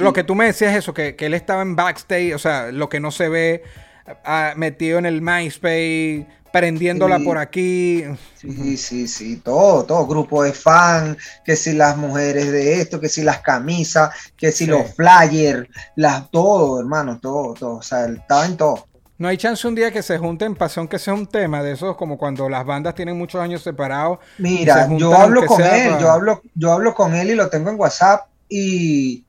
Lo 0.00 0.12
que 0.12 0.22
tú 0.22 0.34
me 0.34 0.46
decías 0.46 0.76
eso, 0.76 0.92
que, 0.92 1.16
que, 1.16 1.26
él 1.26 1.34
estaba 1.34 1.62
en 1.62 1.74
backstage, 1.74 2.34
o 2.34 2.38
sea, 2.38 2.70
lo 2.70 2.90
que 2.90 3.00
no 3.00 3.10
se 3.10 3.30
ve, 3.30 3.62
uh, 4.06 4.56
metido 4.58 4.98
en 4.98 5.06
el 5.06 5.22
MySpace, 5.22 6.26
prendiéndola 6.52 7.18
sí, 7.18 7.24
por 7.24 7.38
aquí. 7.38 8.04
Sí, 8.34 8.76
sí, 8.76 9.08
sí, 9.08 9.36
todo, 9.36 9.84
todo, 9.84 10.06
grupo 10.06 10.42
de 10.42 10.52
fan, 10.52 11.16
que 11.44 11.56
si 11.56 11.72
las 11.72 11.96
mujeres 11.96 12.50
de 12.50 12.80
esto, 12.80 13.00
que 13.00 13.08
si 13.08 13.22
las 13.22 13.40
camisas, 13.40 14.10
que 14.36 14.52
si 14.52 14.64
sí. 14.64 14.70
los 14.70 14.94
flyers, 14.94 15.68
las, 15.96 16.30
todo, 16.30 16.80
hermano, 16.80 17.18
todo, 17.20 17.54
todo, 17.54 17.76
o 17.76 17.82
sea, 17.82 18.06
estaba 18.06 18.46
en 18.46 18.56
todo. 18.56 18.86
No 19.18 19.28
hay 19.28 19.36
chance 19.36 19.68
un 19.68 19.74
día 19.74 19.90
que 19.90 20.02
se 20.02 20.16
junten, 20.16 20.54
pasión 20.54 20.88
que 20.88 20.98
sea 20.98 21.12
un 21.12 21.26
tema 21.26 21.62
de 21.62 21.72
esos, 21.72 21.96
como 21.96 22.16
cuando 22.16 22.48
las 22.48 22.64
bandas 22.64 22.94
tienen 22.94 23.18
muchos 23.18 23.40
años 23.40 23.62
separados. 23.62 24.18
Mira, 24.38 24.88
yo 24.96 25.14
hablo 25.14 25.44
con 25.44 25.60
él, 25.60 25.88
para... 25.90 26.00
yo 26.00 26.10
hablo, 26.10 26.42
yo 26.54 26.72
hablo 26.72 26.94
con 26.94 27.14
él 27.14 27.30
y 27.30 27.34
lo 27.34 27.50
tengo 27.50 27.68
en 27.68 27.78
WhatsApp 27.78 28.28
y 28.48 29.24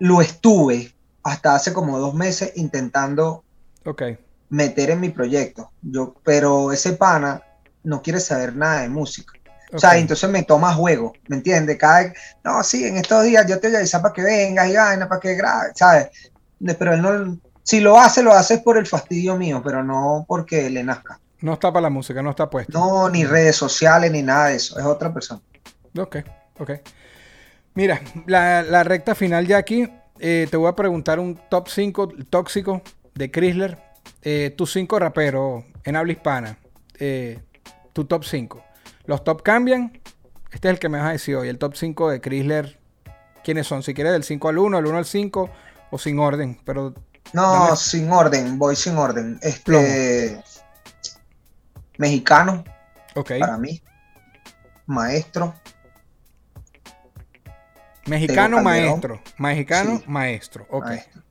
lo 0.00 0.20
estuve 0.20 0.92
hasta 1.22 1.54
hace 1.54 1.72
como 1.72 1.98
dos 1.98 2.14
meses 2.14 2.52
intentando 2.56 3.44
okay 3.84 4.18
meter 4.50 4.90
en 4.90 5.00
mi 5.00 5.08
proyecto. 5.08 5.70
Yo, 5.80 6.14
pero 6.22 6.72
ese 6.72 6.92
pana 6.92 7.42
no 7.82 8.02
quiere 8.02 8.20
saber 8.20 8.54
nada 8.54 8.82
de 8.82 8.88
música. 8.88 9.32
Okay. 9.66 9.76
O 9.76 9.78
sea, 9.78 9.96
entonces 9.96 10.28
me 10.28 10.42
toma 10.42 10.74
juego, 10.74 11.12
¿me 11.28 11.36
entiendes? 11.36 11.78
Cada 11.78 12.12
no, 12.44 12.62
sí, 12.64 12.84
en 12.84 12.98
estos 12.98 13.24
días 13.24 13.46
yo 13.48 13.60
te 13.60 13.68
voy 13.68 13.76
a 13.76 13.78
avisar 13.78 14.02
para 14.02 14.12
que 14.12 14.22
vengas 14.22 14.68
y 14.68 14.76
vaina, 14.76 15.08
para 15.08 15.20
que 15.20 15.34
grabes, 15.36 15.72
¿sabes? 15.76 16.08
Pero 16.78 16.94
él 16.94 17.02
no, 17.02 17.38
si 17.62 17.80
lo 17.80 17.98
hace, 17.98 18.22
lo 18.22 18.32
hace 18.32 18.58
por 18.58 18.76
el 18.76 18.86
fastidio 18.86 19.36
mío, 19.36 19.62
pero 19.64 19.84
no 19.84 20.24
porque 20.26 20.68
le 20.68 20.82
nazca. 20.82 21.20
No 21.40 21.54
está 21.54 21.72
para 21.72 21.82
la 21.82 21.90
música, 21.90 22.20
no 22.20 22.30
está 22.30 22.50
puesto. 22.50 22.76
No, 22.76 23.08
ni 23.08 23.24
redes 23.24 23.56
sociales, 23.56 24.10
ni 24.10 24.22
nada 24.22 24.48
de 24.48 24.56
eso, 24.56 24.78
es 24.78 24.84
otra 24.84 25.14
persona. 25.14 25.40
Ok, 25.96 26.16
ok. 26.58 26.70
Mira, 27.74 28.02
la, 28.26 28.62
la 28.62 28.82
recta 28.82 29.14
final 29.14 29.46
ya 29.46 29.56
aquí, 29.56 29.88
eh, 30.18 30.48
te 30.50 30.56
voy 30.56 30.68
a 30.68 30.74
preguntar 30.74 31.20
un 31.20 31.40
top 31.48 31.68
5 31.68 32.08
tóxico 32.28 32.82
de 33.14 33.30
Chrysler 33.30 33.89
eh, 34.22 34.54
tus 34.56 34.72
cinco 34.72 34.98
raperos 34.98 35.64
en 35.84 35.96
habla 35.96 36.12
hispana, 36.12 36.58
eh, 36.98 37.40
tu 37.92 38.04
top 38.04 38.24
5. 38.24 38.62
Los 39.06 39.24
top 39.24 39.42
cambian. 39.42 40.00
Este 40.52 40.68
es 40.68 40.74
el 40.74 40.78
que 40.78 40.88
me 40.88 40.98
vas 40.98 41.08
a 41.08 41.12
decir 41.12 41.36
hoy. 41.36 41.48
El 41.48 41.58
top 41.58 41.74
5 41.74 42.10
de 42.10 42.20
Chrysler. 42.20 42.78
¿Quiénes 43.42 43.66
son? 43.66 43.82
Si 43.82 43.94
quieres 43.94 44.12
del 44.12 44.24
5 44.24 44.48
al 44.48 44.58
1, 44.58 44.76
del 44.76 44.86
1 44.86 44.98
al 44.98 45.04
5 45.04 45.50
o 45.90 45.98
sin 45.98 46.18
orden. 46.18 46.60
Pero 46.64 46.94
no, 47.32 47.52
dame... 47.52 47.76
sin 47.76 48.10
orden. 48.10 48.58
Voy 48.58 48.76
sin 48.76 48.96
orden. 48.96 49.38
Este. 49.42 50.42
Mexicano. 51.98 52.64
Ok. 53.14 53.32
Para 53.38 53.56
mí. 53.58 53.80
Maestro. 54.86 55.54
Mexicano, 58.06 58.62
maestro. 58.62 59.20
Mexicano, 59.38 59.98
sí. 59.98 60.04
maestro. 60.08 60.66
Ok. 60.70 60.86
Maestro. 60.86 61.22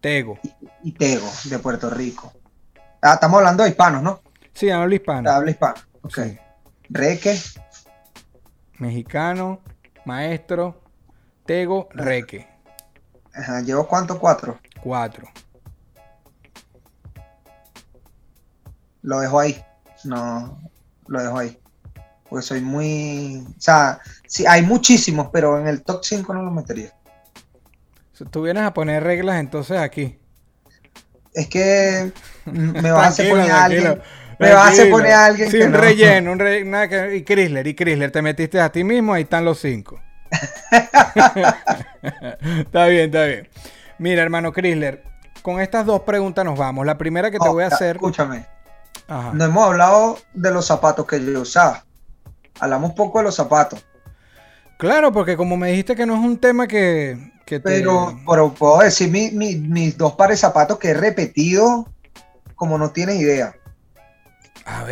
Tego. 0.00 0.38
Y, 0.42 0.88
y, 0.88 0.92
Tego, 0.92 1.28
de 1.44 1.58
Puerto 1.58 1.90
Rico. 1.90 2.32
Ah, 3.02 3.14
estamos 3.14 3.38
hablando 3.38 3.62
de 3.62 3.70
hispanos, 3.70 4.02
¿no? 4.02 4.20
Sí, 4.52 4.70
habla 4.70 4.94
hispano. 4.94 5.30
Habla 5.30 5.50
hispano. 5.50 5.76
Ok. 6.02 6.14
Sí. 6.14 6.38
Reque. 6.88 7.38
Mexicano, 8.78 9.60
maestro, 10.04 10.82
Tego, 11.46 11.88
Reque. 11.92 12.48
Ajá, 13.34 13.60
¿llevo 13.60 13.86
cuánto? 13.86 14.18
Cuatro. 14.18 14.58
Cuatro. 14.82 15.28
Lo 19.02 19.20
dejo 19.20 19.38
ahí. 19.38 19.62
No, 20.04 20.58
lo 21.06 21.22
dejo 21.22 21.38
ahí. 21.38 21.58
Porque 22.28 22.46
soy 22.46 22.60
muy. 22.60 23.44
O 23.56 23.60
sea, 23.60 24.00
sí, 24.26 24.46
hay 24.46 24.62
muchísimos, 24.62 25.28
pero 25.32 25.58
en 25.58 25.66
el 25.66 25.82
top 25.82 26.04
5 26.04 26.32
no 26.34 26.42
los 26.42 26.52
metería. 26.52 26.94
Tú 28.30 28.42
vienes 28.42 28.64
a 28.64 28.74
poner 28.74 29.02
reglas 29.02 29.40
entonces 29.40 29.78
aquí. 29.78 30.18
Es 31.32 31.48
que 31.48 32.12
me 32.44 32.90
vas 32.90 33.04
a 33.04 33.08
hacer 33.08 33.30
poner 33.30 33.50
a 33.50 33.64
alguien. 33.64 34.02
Me 34.38 34.52
vas 34.52 34.66
a 34.66 34.68
hacer 34.68 34.90
poner 34.90 35.12
a 35.12 35.26
alguien. 35.26 35.50
Sí, 35.50 35.58
que 35.58 35.64
un 35.64 35.72
no. 35.72 35.78
relleno, 35.78 36.32
un 36.32 36.38
re... 36.38 36.64
Nada 36.64 36.88
que... 36.88 37.16
y 37.16 37.24
Chrysler, 37.24 37.66
y 37.66 37.74
Chrysler, 37.74 38.10
te 38.10 38.22
metiste 38.22 38.60
a 38.60 38.72
ti 38.72 38.84
mismo, 38.84 39.12
ahí 39.12 39.22
están 39.22 39.44
los 39.44 39.60
cinco. 39.60 40.00
está 42.58 42.86
bien, 42.86 43.06
está 43.06 43.24
bien. 43.24 43.48
Mira, 43.98 44.22
hermano 44.22 44.52
Chrysler, 44.52 45.04
con 45.42 45.60
estas 45.60 45.86
dos 45.86 46.00
preguntas 46.00 46.44
nos 46.44 46.58
vamos. 46.58 46.86
La 46.86 46.96
primera 46.98 47.30
que 47.30 47.38
te 47.38 47.48
oh, 47.48 47.52
voy 47.52 47.64
a 47.64 47.68
hacer. 47.68 47.96
Escúchame. 47.96 48.46
Ajá. 49.08 49.32
No 49.34 49.44
hemos 49.44 49.66
hablado 49.66 50.18
de 50.32 50.50
los 50.50 50.66
zapatos 50.66 51.06
que 51.06 51.24
yo 51.24 51.40
usaba. 51.40 51.84
Hablamos 52.60 52.92
poco 52.92 53.18
de 53.18 53.24
los 53.24 53.34
zapatos. 53.34 53.84
Claro, 54.78 55.12
porque 55.12 55.36
como 55.36 55.56
me 55.58 55.68
dijiste 55.68 55.94
que 55.94 56.06
no 56.06 56.14
es 56.14 56.20
un 56.20 56.38
tema 56.38 56.66
que, 56.66 57.32
que 57.50 57.58
te... 57.58 57.68
pero, 57.68 58.16
pero, 58.28 58.54
puedo 58.54 58.78
decir 58.78 59.10
mi, 59.10 59.32
mi, 59.32 59.56
mis 59.56 59.98
dos 59.98 60.12
pares 60.12 60.38
de 60.38 60.46
zapatos 60.46 60.78
que 60.78 60.90
he 60.90 60.94
repetido 60.94 61.86
como 62.54 62.78
no 62.78 62.90
tienes 62.90 63.20
idea. 63.20 63.56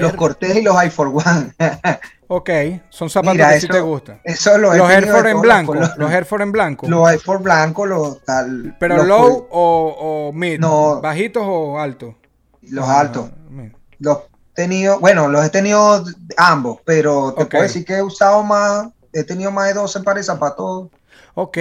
Los 0.00 0.14
Cortés 0.14 0.56
y 0.56 0.62
los 0.62 0.82
Air 0.82 0.90
Force 0.90 1.28
One. 1.28 1.54
ok, 2.26 2.50
son 2.88 3.08
zapatos 3.08 3.34
Mira, 3.34 3.50
que 3.50 3.56
eso, 3.58 3.66
sí 3.68 3.72
te 3.72 3.80
gustan. 3.80 4.20
Eso 4.24 4.58
lo 4.58 4.74
los 4.74 4.90
Air 4.90 5.06
Force 5.06 5.30
en 5.30 5.40
blanco. 5.40 5.74
Los, 5.74 5.96
los 5.96 6.10
Air 6.10 6.24
Force 6.24 6.42
en 6.42 6.52
blanco. 6.52 6.88
Los 6.88 7.08
Air 7.08 7.20
Force 7.20 7.44
blanco, 7.44 7.86
los 7.86 8.24
tal. 8.24 8.76
Pero 8.80 8.96
los 8.96 9.06
low 9.06 9.46
o, 9.50 10.28
o, 10.28 10.32
mid. 10.32 10.58
No, 10.58 11.00
¿Bajitos 11.00 11.44
o 11.46 11.78
altos? 11.78 12.16
Los 12.62 12.88
ah, 12.88 13.00
altos. 13.00 13.30
Los 14.00 14.18
he 14.18 14.22
tenido, 14.54 14.98
bueno, 14.98 15.28
los 15.28 15.44
he 15.44 15.50
tenido 15.50 16.04
ambos, 16.36 16.80
pero 16.84 17.34
te 17.34 17.46
puedo 17.46 17.62
decir 17.62 17.84
que 17.84 17.98
he 17.98 18.02
usado 18.02 18.42
más, 18.42 18.88
he 19.12 19.22
tenido 19.22 19.52
más 19.52 19.68
de 19.68 19.74
12 19.74 20.00
pares 20.00 20.26
de 20.26 20.32
zapatos 20.32 20.88
Ok. 21.40 21.56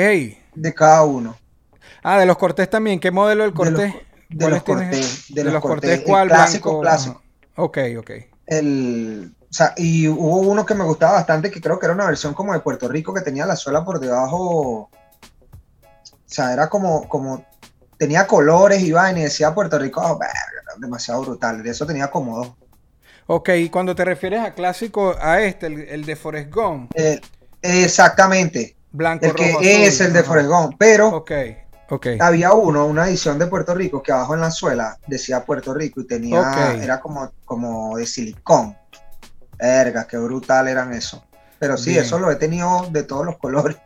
De 0.61 0.73
cada 0.73 1.03
uno. 1.03 1.37
Ah, 2.03 2.19
de 2.19 2.25
los 2.25 2.37
Cortés 2.37 2.69
también. 2.69 2.99
¿Qué 2.99 3.11
modelo 3.11 3.43
del 3.43 3.53
Cortés? 3.53 3.93
de 4.29 4.37
¿Cuáles 4.37 4.49
los? 4.49 4.63
Cortés, 4.63 5.25
de 5.29 5.43
los 5.43 5.61
Cortés, 5.61 6.01
¿cuál? 6.05 6.27
clásico, 6.27 6.81
clásico. 6.81 7.21
Ok, 7.55 7.77
ok. 7.97 8.11
El, 8.45 9.33
o 9.41 9.53
sea, 9.53 9.73
y 9.77 10.07
hubo 10.07 10.39
uno 10.39 10.65
que 10.65 10.75
me 10.75 10.83
gustaba 10.83 11.13
bastante, 11.13 11.51
que 11.51 11.61
creo 11.61 11.79
que 11.79 11.85
era 11.85 11.95
una 11.95 12.05
versión 12.05 12.33
como 12.33 12.53
de 12.53 12.59
Puerto 12.59 12.87
Rico, 12.87 13.13
que 13.13 13.21
tenía 13.21 13.45
la 13.45 13.55
suela 13.55 13.83
por 13.85 13.99
debajo. 13.99 14.89
O 14.89 14.89
sea, 16.25 16.53
era 16.53 16.69
como, 16.69 17.07
como 17.07 17.45
tenía 17.97 18.27
colores 18.27 18.81
y 18.81 18.91
vaina 18.91 19.19
y 19.19 19.23
decía 19.23 19.53
Puerto 19.53 19.79
Rico, 19.79 20.01
ah, 20.01 20.17
demasiado 20.79 21.21
brutal. 21.21 21.63
De 21.63 21.69
eso 21.71 21.85
tenía 21.85 22.09
como 22.09 22.37
dos. 22.37 22.53
Ok, 23.27 23.49
y 23.57 23.69
cuando 23.69 23.95
te 23.95 24.05
refieres 24.05 24.41
a 24.41 24.53
clásico, 24.53 25.15
a 25.19 25.41
este, 25.41 25.67
el, 25.67 25.79
el 25.81 26.05
de 26.05 26.15
Forrest 26.15 26.53
Gump, 26.53 26.91
Eh, 26.95 27.19
exactamente. 27.61 28.76
Blanco, 28.91 29.25
El 29.25 29.33
que 29.35 29.51
rojo, 29.51 29.61
es 29.61 30.01
azul. 30.01 30.07
el 30.07 30.13
de 30.13 30.43
Gump, 30.43 30.75
pero 30.77 31.25
había 32.19 32.53
uno, 32.53 32.85
una 32.85 33.07
edición 33.07 33.39
de 33.39 33.47
Puerto 33.47 33.73
Rico, 33.73 34.03
que 34.03 34.11
abajo 34.11 34.33
en 34.35 34.41
la 34.41 34.51
suela 34.51 34.97
decía 35.07 35.45
Puerto 35.45 35.73
Rico 35.73 36.01
y 36.01 36.07
tenía, 36.07 36.41
Ok. 36.41 36.81
era 36.81 36.99
como, 36.99 37.31
como 37.45 37.97
de 37.97 38.05
silicón. 38.05 38.75
Verga, 39.57 40.05
qué 40.07 40.17
brutal 40.17 40.67
eran 40.67 40.93
esos. 40.93 41.21
Pero 41.59 41.77
sí, 41.77 41.91
Bien. 41.91 42.03
eso 42.03 42.19
lo 42.19 42.29
he 42.29 42.35
tenido 42.35 42.87
de 42.91 43.03
todos 43.03 43.25
los 43.25 43.37
colores. 43.37 43.77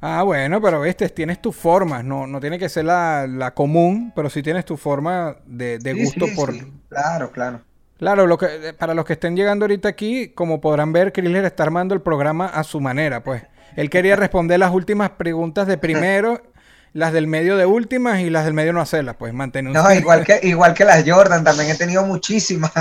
Ah, 0.00 0.22
bueno, 0.24 0.60
pero 0.60 0.80
viste, 0.80 1.08
tienes 1.10 1.40
tus 1.40 1.54
formas, 1.54 2.04
no, 2.04 2.26
no 2.26 2.40
tiene 2.40 2.58
que 2.58 2.68
ser 2.68 2.84
la, 2.86 3.26
la 3.28 3.54
común, 3.54 4.12
pero 4.16 4.28
sí 4.30 4.42
tienes 4.42 4.64
tu 4.64 4.76
forma 4.76 5.36
de, 5.46 5.78
de 5.78 5.94
Sí, 5.94 6.04
gusto 6.04 6.26
sí, 6.26 6.34
por... 6.34 6.52
sí. 6.52 6.72
Claro, 6.88 7.30
claro. 7.30 7.60
Claro, 7.98 8.26
lo 8.26 8.36
que, 8.36 8.74
para 8.76 8.94
los 8.94 9.04
que 9.04 9.12
estén 9.12 9.36
llegando 9.36 9.64
ahorita 9.64 9.88
aquí, 9.88 10.30
como 10.34 10.60
podrán 10.60 10.92
ver, 10.92 11.12
Kriller 11.12 11.44
está 11.44 11.62
armando 11.62 11.94
el 11.94 12.02
programa 12.02 12.46
a 12.46 12.64
su 12.64 12.80
manera, 12.80 13.22
pues. 13.22 13.44
Él 13.76 13.90
quería 13.90 14.16
responder 14.16 14.58
las 14.58 14.72
últimas 14.72 15.10
preguntas 15.10 15.66
de 15.66 15.78
primero, 15.78 16.42
las 16.92 17.12
del 17.12 17.26
medio 17.26 17.56
de 17.56 17.66
últimas 17.66 18.20
y 18.20 18.30
las 18.30 18.44
del 18.44 18.54
medio 18.54 18.72
no 18.72 18.80
hacerlas, 18.80 19.16
pues 19.18 19.32
mantener 19.32 19.68
un... 19.68 19.74
No, 19.74 19.92
igual 19.92 20.24
que, 20.24 20.40
igual 20.42 20.74
que 20.74 20.84
las 20.84 21.02
Jordan, 21.08 21.42
también 21.42 21.70
he 21.70 21.74
tenido 21.74 22.04
muchísimas. 22.04 22.72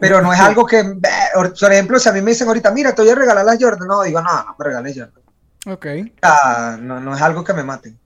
Pero 0.00 0.20
no 0.20 0.32
es 0.32 0.40
algo 0.40 0.66
que, 0.66 0.80
eh, 0.80 0.96
por 1.34 1.72
ejemplo, 1.72 1.98
si 1.98 2.08
a 2.08 2.12
mí 2.12 2.20
me 2.22 2.32
dicen 2.32 2.48
ahorita, 2.48 2.72
mira, 2.72 2.92
te 2.94 3.02
voy 3.02 3.10
a 3.12 3.14
regalar 3.14 3.44
las 3.44 3.58
Jordan, 3.60 3.86
no, 3.86 4.02
digo, 4.02 4.20
no, 4.20 4.44
no 4.44 4.56
me 4.58 4.64
regales 4.64 4.96
Jordan. 4.96 5.22
Ok. 5.66 5.86
Ah, 6.22 6.76
no, 6.80 6.98
no 6.98 7.14
es 7.14 7.22
algo 7.22 7.44
que 7.44 7.52
me 7.52 7.62
maten. 7.62 7.98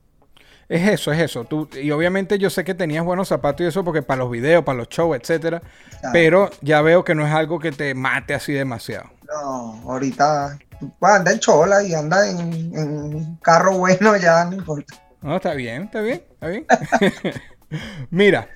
Es 0.68 0.88
eso, 0.88 1.12
es 1.12 1.20
eso. 1.20 1.44
Tú, 1.44 1.68
y 1.80 1.90
obviamente 1.92 2.38
yo 2.38 2.50
sé 2.50 2.64
que 2.64 2.74
tenías 2.74 3.04
buenos 3.04 3.28
zapatos 3.28 3.60
y 3.64 3.68
eso 3.68 3.84
porque 3.84 4.02
para 4.02 4.18
los 4.18 4.30
videos, 4.30 4.64
para 4.64 4.78
los 4.78 4.88
shows, 4.88 5.16
etcétera. 5.16 5.60
Claro. 6.00 6.12
Pero 6.12 6.50
ya 6.60 6.82
veo 6.82 7.04
que 7.04 7.14
no 7.14 7.26
es 7.26 7.32
algo 7.32 7.58
que 7.60 7.70
te 7.72 7.94
mate 7.94 8.34
así 8.34 8.52
demasiado. 8.52 9.10
No, 9.28 9.82
ahorita 9.90 10.58
anda 11.00 11.32
en 11.32 11.38
chola 11.38 11.82
y 11.84 11.94
anda 11.94 12.28
en, 12.28 12.38
en 12.76 12.88
un 12.98 13.36
carro 13.36 13.78
bueno, 13.78 14.16
ya 14.16 14.44
no 14.44 14.56
importa. 14.56 14.94
No, 15.22 15.36
está 15.36 15.54
bien, 15.54 15.84
está 15.84 16.00
bien, 16.00 16.22
está 16.32 16.46
bien. 16.48 16.66
Mira, 18.10 18.48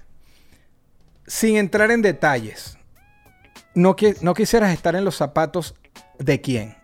sin 1.26 1.56
entrar 1.56 1.90
en 1.90 2.02
detalles, 2.02 2.76
no, 3.74 3.96
qui- 3.96 4.20
no 4.20 4.34
quisieras 4.34 4.72
estar 4.72 4.94
en 4.96 5.04
los 5.04 5.16
zapatos 5.16 5.74
de 6.18 6.40
quién. 6.40 6.76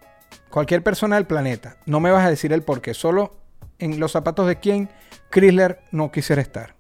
Cualquier 0.51 0.83
persona 0.83 1.17
del 1.17 1.27
planeta. 1.27 1.77
No 1.85 2.01
me 2.01 2.11
vas 2.11 2.25
a 2.25 2.31
decir 2.31 2.53
el 2.53 2.63
por 2.63 2.81
qué. 2.81 2.95
Solo 2.95 3.37
en 3.79 4.01
los 4.01 4.13
zapatos 4.13 4.47
de 4.47 4.57
quién 4.59 4.89
Chrysler 5.31 5.81
no 5.93 6.11
quisiera 6.11 6.43
estar. 6.43 6.75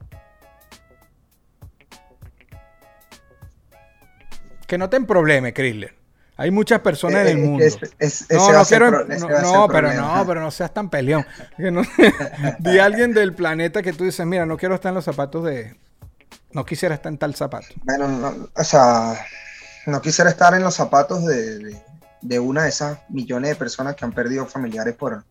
Que 4.66 4.78
no 4.78 4.88
te 4.90 5.00
probleme, 5.02 5.52
Chrysler. 5.52 5.94
Hay 6.38 6.50
muchas 6.50 6.80
personas 6.80 7.22
en 7.22 7.28
el 7.28 7.36
Eh, 7.38 7.40
eh, 7.40 7.46
mundo. 7.46 7.64
es- 7.64 7.78
es- 7.98 8.22
ese 8.22 8.34
No, 8.34 8.52
no 8.52 8.64
quiero. 8.64 8.88
pro- 8.90 9.08
ese 9.10 9.20
no, 9.20 9.28
no, 9.40 9.68
pero 9.68 9.88
problema. 9.88 10.18
no, 10.18 10.26
pero 10.26 10.40
no 10.42 10.50
seas 10.50 10.74
tan 10.74 10.90
peleón. 10.90 11.24
Que 11.56 11.70
no- 11.70 11.82
Di 12.58 12.78
a 12.78 12.84
alguien 12.84 13.14
del 13.14 13.32
planeta 13.34 13.82
que 13.82 13.92
tú 13.92 14.04
dices, 14.04 14.26
mira, 14.26 14.44
no 14.44 14.56
quiero 14.58 14.74
estar 14.74 14.90
en 14.90 14.96
los 14.96 15.04
zapatos 15.04 15.44
de. 15.44 15.76
No 16.52 16.64
quisiera 16.66 16.94
estar 16.94 17.10
en 17.10 17.18
tal 17.18 17.34
zapato. 17.34 17.68
Bueno, 17.84 18.08
no, 18.08 18.48
o 18.54 18.64
sea, 18.64 19.14
no 19.86 20.00
quisiera 20.02 20.28
estar 20.30 20.52
en 20.54 20.62
los 20.62 20.74
zapatos 20.74 21.24
de, 21.24 21.58
de- 21.58 21.82
de 22.20 22.38
una 22.38 22.64
de 22.64 22.68
esas 22.70 22.98
millones 23.08 23.50
de 23.50 23.56
personas 23.56 23.94
que 23.94 24.04
han 24.04 24.12
perdido 24.12 24.46
familiares 24.46 24.94
por, 24.94 25.24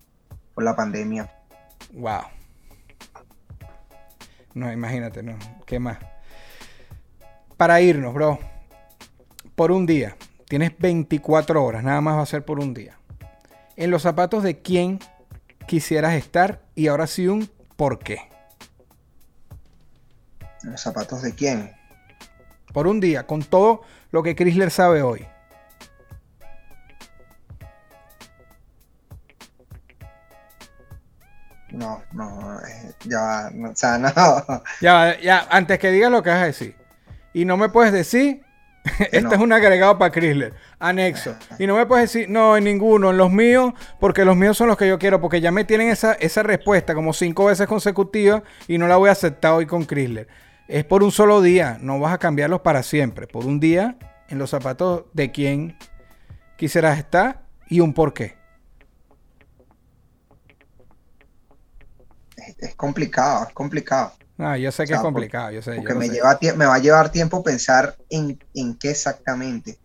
por 0.54 0.64
la 0.64 0.76
pandemia. 0.76 1.30
Wow. 1.94 2.22
No, 4.56 4.72
imagínate, 4.72 5.22
no. 5.22 5.38
¿Qué 5.66 5.80
más? 5.80 6.00
Para 7.58 7.82
irnos, 7.82 8.14
bro. 8.14 8.40
Por 9.54 9.72
un 9.72 9.86
día. 9.86 10.16
Tienes 10.48 10.72
24 10.80 11.64
horas. 11.64 11.84
Nada 11.84 12.00
más 12.00 12.18
va 12.18 12.22
a 12.22 12.26
ser 12.26 12.46
por 12.46 12.60
un 12.60 12.74
día. 12.74 12.98
En 13.76 13.92
los 13.92 14.02
zapatos 14.02 14.44
de 14.44 14.62
quién 14.62 15.00
quisieras 15.68 16.14
estar 16.14 16.62
y 16.74 16.88
ahora 16.88 17.06
sí 17.06 17.28
un 17.28 17.50
por 17.76 18.00
qué. 18.00 18.20
¿Los 20.64 20.82
zapatos 20.82 21.22
de 21.22 21.36
quién? 21.36 21.72
Por 22.74 22.88
un 22.88 23.00
día, 23.02 23.28
con 23.28 23.44
todo 23.44 23.82
lo 24.12 24.24
que 24.24 24.36
Chrysler 24.36 24.72
sabe 24.72 25.02
hoy. 25.02 25.28
No, 31.76 32.02
no, 32.14 32.60
eh, 32.62 32.94
ya, 33.06 33.50
no, 33.54 33.70
o 33.72 33.76
sea, 33.76 33.98
no. 34.00 34.64
Ya, 34.82 35.20
ya, 35.20 35.48
antes 35.50 35.78
que 35.80 35.92
digas 35.92 36.12
lo 36.12 36.24
que 36.24 36.30
vas 36.30 36.40
a 36.42 36.46
decir. 36.46 36.76
Y 37.34 37.46
no 37.46 37.58
me 37.58 37.70
puedes 37.70 37.92
decir, 37.92 38.44
este 39.00 39.22
no. 39.22 39.34
es 39.34 39.40
un 39.40 39.52
agregado 39.52 39.98
para 39.98 40.12
Chrysler, 40.12 40.54
anexo. 40.80 41.36
Y 41.60 41.68
no 41.68 41.76
me 41.76 41.86
puedes 41.86 42.12
decir, 42.12 42.30
no, 42.30 42.56
en 42.56 42.64
ninguno, 42.64 43.12
en 43.12 43.18
los 43.18 43.32
míos, 43.32 43.74
porque 44.00 44.24
los 44.24 44.38
míos 44.38 44.58
son 44.58 44.68
los 44.68 44.78
que 44.78 44.88
yo 44.88 44.98
quiero, 44.98 45.20
porque 45.20 45.42
ya 45.42 45.52
me 45.52 45.66
tienen 45.66 45.90
esa, 45.90 46.14
esa 46.14 46.44
respuesta 46.44 46.94
como 46.94 47.12
cinco 47.12 47.46
veces 47.46 47.68
consecutiva 47.68 48.44
y 48.68 48.78
no 48.78 48.88
la 48.88 48.96
voy 48.96 49.10
a 49.10 49.14
aceptar 49.14 49.54
hoy 49.54 49.66
con 49.66 49.86
Chrysler. 49.86 50.28
Es 50.68 50.86
por 50.86 51.04
un 51.04 51.12
solo 51.12 51.42
día, 51.42 51.78
no 51.82 52.00
vas 52.00 52.14
a 52.14 52.18
cambiarlos 52.18 52.62
para 52.62 52.84
siempre. 52.84 53.28
Por 53.28 53.46
un 53.46 53.60
día, 53.60 53.98
en 54.30 54.40
los 54.40 54.50
zapatos 54.50 55.06
de 55.14 55.32
quién 55.32 55.78
quisieras 56.58 56.98
estar 56.98 57.42
y 57.68 57.82
un 57.82 57.94
por 57.94 58.14
qué. 58.14 58.36
Es, 62.58 62.76
complicado, 62.76 63.48
es 63.48 63.54
complicado. 63.54 64.14
Ah, 64.38 64.58
yo 64.58 64.72
sé 64.72 64.84
que 64.84 64.84
O 64.84 64.88
sea, 64.88 64.98
es 64.98 65.02
complicado, 65.02 65.52
yo 65.52 65.62
sé. 65.62 65.76
Porque 65.76 65.94
me, 65.94 66.08
sé. 66.08 66.14
lleva 66.14 66.38
me 66.56 66.66
va 66.66 66.76
a 66.76 66.80
llevar 66.80 67.10
tiempo 67.10 67.44
pensar 67.44 67.96
en, 68.10 68.38
en 68.54 68.76
qué 68.76 68.92
exactamente. 68.92 69.78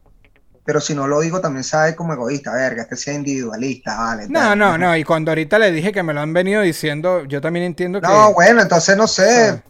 Pero 0.64 0.80
si 0.80 0.94
no 0.94 1.08
lo 1.08 1.20
digo, 1.20 1.40
también 1.40 1.64
sabe 1.64 1.96
como 1.96 2.12
egoísta, 2.12 2.52
verga, 2.52 2.86
que 2.86 2.94
sea 2.94 3.14
individualista, 3.14 3.96
vale. 3.96 4.28
No, 4.28 4.40
tal. 4.40 4.58
no, 4.58 4.78
no. 4.78 4.96
Y 4.96 5.04
cuando 5.04 5.30
ahorita 5.30 5.58
le 5.58 5.72
dije 5.72 5.92
que 5.92 6.02
me 6.02 6.12
lo 6.12 6.20
han 6.20 6.32
venido 6.32 6.62
diciendo, 6.62 7.24
yo 7.24 7.40
también 7.40 7.64
entiendo 7.64 8.00
que. 8.00 8.06
No, 8.06 8.32
bueno, 8.34 8.62
entonces 8.62 8.96
no 8.96 9.06
sé. 9.06 9.48
Ah. 9.50 9.62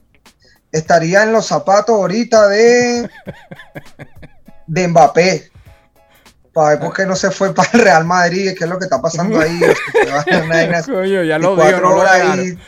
Estaría 0.72 1.22
en 1.22 1.32
los 1.32 1.46
zapatos 1.46 1.94
ahorita 1.94 2.48
de. 2.48 3.08
de 4.66 4.88
Mbappé. 4.88 5.50
Para 6.52 6.70
ver 6.70 6.80
por 6.80 6.94
qué 6.94 7.06
no 7.06 7.16
se 7.16 7.30
fue 7.30 7.54
para 7.54 7.70
el 7.72 7.80
Real 7.80 8.04
Madrid, 8.04 8.54
qué 8.56 8.64
es 8.64 8.70
lo 8.70 8.78
que 8.78 8.84
está 8.84 9.00
pasando 9.00 9.40
ahí. 9.40 9.58
Vaina 10.48 10.82
Coño, 10.82 11.22
ya 11.22 11.38
lo 11.38 11.56
24 11.56 11.76
digo, 11.76 11.80
no 11.80 12.02
lo 12.02 12.10
ahí. 12.10 12.58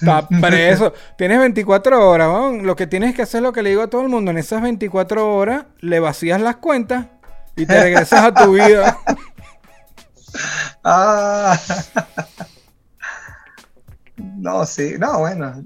Está 0.00 0.28
preso. 0.40 0.92
Tienes 1.16 1.38
24 1.38 2.08
horas, 2.08 2.28
weón. 2.28 2.66
Lo 2.66 2.76
que 2.76 2.86
tienes 2.86 3.14
que 3.14 3.22
hacer 3.22 3.38
es 3.38 3.42
lo 3.42 3.52
que 3.52 3.62
le 3.62 3.70
digo 3.70 3.82
a 3.82 3.90
todo 3.90 4.02
el 4.02 4.08
mundo. 4.08 4.30
En 4.30 4.38
esas 4.38 4.62
24 4.62 5.34
horas 5.34 5.64
le 5.80 6.00
vacías 6.00 6.40
las 6.40 6.56
cuentas 6.56 7.06
y 7.56 7.66
te 7.66 7.80
regresas 7.80 8.24
a 8.24 8.34
tu 8.34 8.52
vida. 8.54 8.98
Ah. 10.84 11.56
No, 14.16 14.64
sí, 14.64 14.96
no, 14.98 15.20
bueno. 15.20 15.62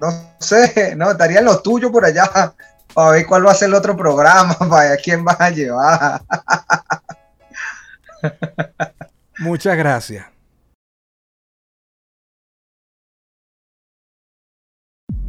No 0.00 0.08
sé, 0.38 0.94
no, 0.96 1.10
estaría 1.10 1.40
lo 1.40 1.60
tuyo 1.60 1.90
por 1.90 2.04
allá 2.04 2.54
para 2.92 3.10
ver 3.10 3.26
cuál 3.26 3.46
va 3.46 3.52
a 3.52 3.54
ser 3.54 3.68
el 3.68 3.74
otro 3.74 3.96
programa, 3.96 4.54
para 4.58 4.90
ver 4.90 5.00
quién 5.02 5.24
vas 5.24 5.40
a 5.40 5.50
llevar. 5.50 6.22
Muchas 9.38 9.76
gracias. 9.76 10.26